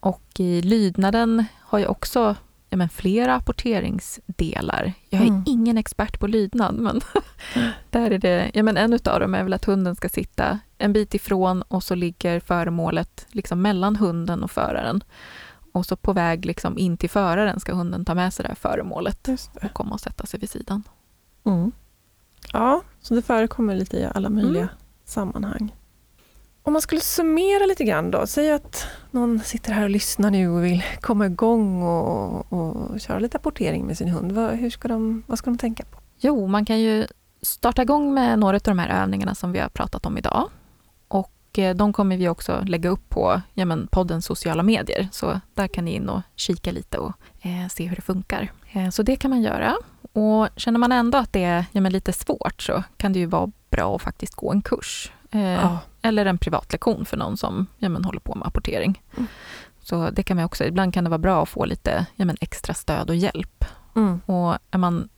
Och 0.00 0.40
i 0.40 0.62
lydnaden 0.62 1.44
har 1.60 1.78
jag 1.78 1.90
också 1.90 2.36
ja, 2.72 2.76
men 2.76 2.88
flera 2.88 3.34
apporteringsdelar. 3.34 4.92
Jag 5.08 5.22
är 5.22 5.26
Mm. 5.26 5.42
ingen 5.46 5.78
expert 5.78 6.20
på 6.20 6.26
lydnad, 6.26 6.74
men 6.74 7.00
där 7.90 8.10
är 8.10 8.18
det, 8.18 8.50
ja, 8.54 8.62
men 8.62 8.76
en 8.76 8.92
utav 8.92 9.20
dem 9.20 9.34
är 9.34 9.42
väl 9.42 9.52
att 9.52 9.64
hunden 9.64 9.96
ska 9.96 10.08
sitta 10.08 10.58
en 10.78 10.92
bit 10.92 11.14
ifrån 11.14 11.62
och 11.62 11.82
så 11.82 11.94
ligger 11.94 12.40
föremålet 12.40 13.26
liksom 13.30 13.62
mellan 13.62 13.96
hunden 13.96 14.42
och 14.42 14.50
föraren. 14.50 15.04
Och 15.72 15.86
så 15.86 15.96
på 15.96 16.12
väg 16.12 16.44
liksom 16.46 16.78
in 16.78 16.96
till 16.96 17.10
föraren 17.10 17.60
ska 17.60 17.74
hunden 17.74 18.04
ta 18.04 18.14
med 18.14 18.34
sig 18.34 18.42
det 18.42 18.48
här 18.48 18.54
föremålet 18.56 19.24
det. 19.24 19.50
och 19.62 19.72
komma 19.72 19.94
och 19.94 20.00
sätta 20.00 20.26
sig 20.26 20.40
vid 20.40 20.50
sidan. 20.50 20.82
Mm. 21.44 21.72
Ja, 22.52 22.82
så 23.00 23.14
det 23.14 23.22
förekommer 23.22 23.76
lite 23.76 23.96
i 23.98 24.04
alla 24.14 24.28
möjliga 24.30 24.62
Mm. 24.62 24.74
sammanhang. 25.04 25.74
Om 26.64 26.72
man 26.72 26.82
skulle 26.82 27.00
summera 27.00 27.66
lite 27.66 27.84
grann 27.84 28.10
då, 28.10 28.26
säg 28.26 28.52
att 28.52 28.86
någon 29.10 29.40
sitter 29.40 29.72
här 29.72 29.82
och 29.82 29.90
lyssnar 29.90 30.30
nu 30.30 30.48
och 30.48 30.64
vill 30.64 30.84
komma 31.00 31.26
igång 31.26 31.82
och, 31.82 32.52
och 32.52 33.00
köra 33.00 33.18
lite 33.18 33.36
apportering 33.36 33.86
med 33.86 33.98
sin 33.98 34.08
hund. 34.08 34.32
Vad, 34.32 34.50
hur 34.50 34.70
ska 34.70 34.88
de, 34.88 35.22
vad 35.26 35.38
ska 35.38 35.50
de 35.50 35.58
tänka 35.58 35.84
på? 35.84 35.98
Jo, 36.18 36.46
man 36.46 36.64
kan 36.64 36.80
ju 36.80 37.06
starta 37.42 37.82
igång 37.82 38.14
med 38.14 38.38
några 38.38 38.56
av 38.56 38.62
de 38.64 38.78
här 38.78 39.02
övningarna 39.02 39.34
som 39.34 39.52
vi 39.52 39.58
har 39.58 39.68
pratat 39.68 40.06
om 40.06 40.18
idag. 40.18 40.48
Och 41.08 41.58
eh, 41.58 41.76
de 41.76 41.92
kommer 41.92 42.16
vi 42.16 42.28
också 42.28 42.62
lägga 42.66 42.90
upp 42.90 43.08
på 43.08 43.40
ja, 43.54 43.64
men 43.64 43.86
poddens 43.86 44.26
sociala 44.26 44.62
medier. 44.62 45.08
Så 45.12 45.40
där 45.54 45.68
kan 45.68 45.84
ni 45.84 45.94
in 45.94 46.08
och 46.08 46.20
kika 46.36 46.72
lite 46.72 46.98
och 46.98 47.12
eh, 47.40 47.68
se 47.68 47.86
hur 47.86 47.96
det 47.96 48.02
funkar. 48.02 48.52
Eh, 48.72 48.90
så 48.90 49.02
det 49.02 49.16
kan 49.16 49.30
man 49.30 49.42
göra. 49.42 49.74
Och 50.12 50.48
känner 50.56 50.78
man 50.78 50.92
ändå 50.92 51.18
att 51.18 51.32
det 51.32 51.44
är 51.44 51.64
ja, 51.72 51.80
men 51.80 51.92
lite 51.92 52.12
svårt 52.12 52.62
så 52.62 52.82
kan 52.96 53.12
det 53.12 53.18
ju 53.18 53.26
vara 53.26 53.52
bra 53.70 53.96
att 53.96 54.02
faktiskt 54.02 54.34
gå 54.34 54.52
en 54.52 54.62
kurs. 54.62 55.12
Eh, 55.32 55.76
Eller 56.02 56.26
en 56.26 56.38
privatlektion 56.38 57.04
för 57.04 57.16
någon 57.16 57.36
som 57.36 57.66
ja, 57.78 57.88
men 57.88 58.04
håller 58.04 58.20
på 58.20 58.34
med 58.34 58.46
apportering. 58.46 59.02
Mm. 59.16 59.26
Så 59.82 60.10
det 60.10 60.22
kan 60.22 60.36
man 60.36 60.46
också, 60.46 60.64
ibland 60.64 60.94
kan 60.94 61.04
det 61.04 61.10
vara 61.10 61.18
bra 61.18 61.42
att 61.42 61.48
få 61.48 61.64
lite 61.64 62.06
ja, 62.16 62.24
men 62.24 62.36
extra 62.40 62.74
stöd 62.74 63.10
och 63.10 63.16
hjälp. 63.16 63.64
Mm. 63.96 64.20
Och 64.26 64.58
är 64.70 64.78
man 64.78 65.08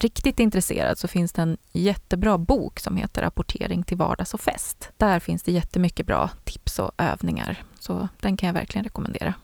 riktigt 0.00 0.40
intresserad 0.40 0.98
så 0.98 1.08
finns 1.08 1.32
det 1.32 1.42
en 1.42 1.56
jättebra 1.72 2.38
bok 2.38 2.80
som 2.80 2.96
heter 2.96 3.22
Rapportering 3.22 3.82
till 3.82 3.96
vardags 3.96 4.34
och 4.34 4.40
fest. 4.40 4.90
Där 4.96 5.20
finns 5.20 5.42
det 5.42 5.52
jättemycket 5.52 6.06
bra 6.06 6.30
tips 6.44 6.78
och 6.78 6.90
övningar. 6.98 7.62
Så 7.80 8.08
den 8.20 8.36
kan 8.36 8.46
jag 8.46 8.54
verkligen 8.54 8.84
rekommendera. 8.84 9.34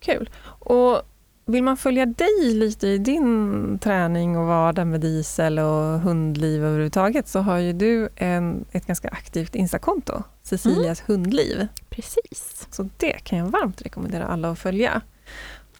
Kul. 0.00 0.30
Och 0.46 1.02
vill 1.46 1.62
man 1.62 1.76
följa 1.76 2.06
dig 2.06 2.54
lite 2.54 2.88
i 2.88 2.98
din 2.98 3.78
träning 3.78 4.38
och 4.38 4.46
vardag 4.46 4.86
med 4.86 5.00
diesel 5.00 5.58
och 5.58 6.00
hundliv 6.00 6.64
överhuvudtaget 6.64 7.28
så 7.28 7.40
har 7.40 7.58
ju 7.58 7.72
du 7.72 8.08
en, 8.16 8.64
ett 8.72 8.86
ganska 8.86 9.08
aktivt 9.08 9.54
Instakonto, 9.54 10.22
Cecilias 10.42 11.02
hundliv. 11.06 11.66
Precis. 11.90 12.68
Så 12.70 12.88
det 12.96 13.12
kan 13.12 13.38
jag 13.38 13.46
varmt 13.46 13.82
rekommendera 13.82 14.26
alla 14.26 14.50
att 14.50 14.58
följa. 14.58 15.00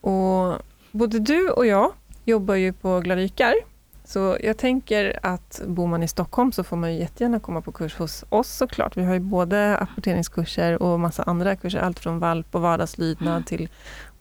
Och 0.00 0.54
både 0.92 1.18
du 1.18 1.50
och 1.50 1.66
jag 1.66 1.92
jobbar 2.24 2.54
ju 2.54 2.72
på 2.72 3.00
Glarikar. 3.00 3.54
Så 4.04 4.36
jag 4.40 4.56
tänker 4.56 5.18
att 5.22 5.62
bor 5.66 5.86
man 5.86 6.02
i 6.02 6.08
Stockholm 6.08 6.52
så 6.52 6.64
får 6.64 6.76
man 6.76 6.92
ju 6.94 7.00
jättegärna 7.00 7.40
komma 7.40 7.60
på 7.60 7.72
kurs 7.72 7.94
hos 7.94 8.24
oss 8.28 8.48
såklart. 8.48 8.96
Vi 8.96 9.04
har 9.04 9.14
ju 9.14 9.20
både 9.20 9.76
apporteringskurser 9.78 10.82
och 10.82 11.00
massa 11.00 11.22
andra 11.22 11.56
kurser, 11.56 11.78
allt 11.78 11.98
från 11.98 12.18
valp 12.18 12.54
och 12.54 12.60
vardagslydnad 12.60 13.46
till 13.46 13.68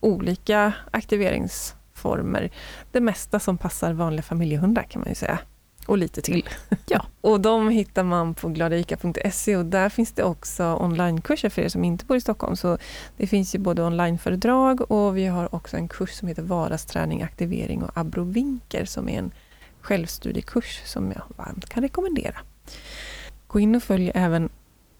olika 0.03 0.73
aktiveringsformer. 0.91 2.51
Det 2.91 3.01
mesta 3.01 3.39
som 3.39 3.57
passar 3.57 3.93
vanliga 3.93 4.23
familjehundar 4.23 4.83
kan 4.83 5.01
man 5.01 5.09
ju 5.09 5.15
säga. 5.15 5.39
Och 5.87 5.97
lite 5.97 6.21
till. 6.21 6.49
Ja. 6.87 7.05
och 7.21 7.41
de 7.41 7.69
hittar 7.69 8.03
man 8.03 8.33
på 8.33 8.49
gladika.se 8.49 9.57
och 9.57 9.65
där 9.65 9.89
finns 9.89 10.11
det 10.11 10.23
också 10.23 10.63
onlinekurser 10.63 11.49
för 11.49 11.61
er 11.61 11.69
som 11.69 11.83
inte 11.83 12.05
bor 12.05 12.17
i 12.17 12.21
Stockholm. 12.21 12.55
Så 12.55 12.77
det 13.17 13.27
finns 13.27 13.55
ju 13.55 13.59
både 13.59 13.83
onlineföredrag 13.83 14.91
och 14.91 15.17
vi 15.17 15.25
har 15.25 15.55
också 15.55 15.77
en 15.77 15.87
kurs 15.87 16.11
som 16.11 16.27
heter 16.27 16.41
Vardagsträning, 16.41 17.21
aktivering 17.21 17.83
och 17.83 17.97
abrovinker 17.97 18.85
som 18.85 19.09
är 19.09 19.19
en 19.19 19.31
självstudiekurs 19.81 20.81
som 20.85 21.11
jag 21.11 21.23
varmt 21.35 21.69
kan 21.69 21.83
rekommendera. 21.83 22.35
Gå 23.47 23.59
in 23.59 23.75
och 23.75 23.83
följ 23.83 24.11
även 24.15 24.49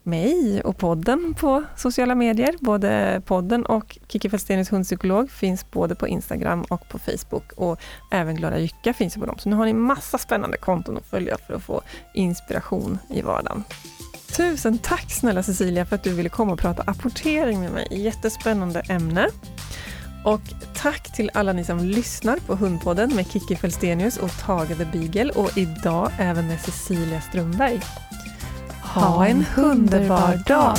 mig 0.06 0.62
och 0.62 0.78
podden 0.78 1.34
på 1.34 1.64
sociala 1.76 2.14
medier. 2.14 2.54
Både 2.60 3.22
podden 3.26 3.66
och 3.66 3.98
Kiki 4.08 4.30
Fälstenius 4.30 4.72
hundpsykolog 4.72 5.30
finns 5.30 5.70
både 5.70 5.94
på 5.94 6.08
Instagram 6.08 6.62
och 6.62 6.88
på 6.88 6.98
Facebook 6.98 7.52
och 7.56 7.80
även 8.10 8.36
Glada 8.36 8.58
Jycka 8.58 8.94
finns 8.94 9.14
på 9.14 9.26
dem. 9.26 9.38
Så 9.38 9.48
nu 9.48 9.56
har 9.56 9.64
ni 9.64 9.72
massa 9.72 10.18
spännande 10.18 10.56
konton 10.56 10.96
att 10.96 11.06
följa 11.06 11.36
för 11.46 11.54
att 11.54 11.62
få 11.62 11.82
inspiration 12.14 12.98
i 13.10 13.22
vardagen. 13.22 13.64
Tusen 14.36 14.78
tack 14.78 15.12
snälla 15.12 15.42
Cecilia 15.42 15.86
för 15.86 15.96
att 15.96 16.04
du 16.04 16.14
ville 16.14 16.28
komma 16.28 16.52
och 16.52 16.58
prata 16.58 16.82
apportering 16.82 17.60
med 17.60 17.72
mig. 17.72 17.86
Jättespännande 17.90 18.80
ämne. 18.80 19.28
Och 20.24 20.40
tack 20.76 21.16
till 21.16 21.30
alla 21.34 21.52
ni 21.52 21.64
som 21.64 21.78
lyssnar 21.78 22.36
på 22.36 22.54
Hundpodden 22.54 23.14
med 23.14 23.30
Kiki 23.30 23.56
Fälstenius 23.56 24.16
och 24.16 24.30
Tage 24.38 24.78
the 24.78 24.84
Beagle 24.84 25.32
och 25.32 25.58
idag 25.58 26.10
även 26.18 26.48
med 26.48 26.60
Cecilia 26.60 27.20
Strömberg. 27.20 27.80
Ha 28.94 29.26
en 29.26 29.46
underbar 29.56 30.38
dag. 30.46 30.76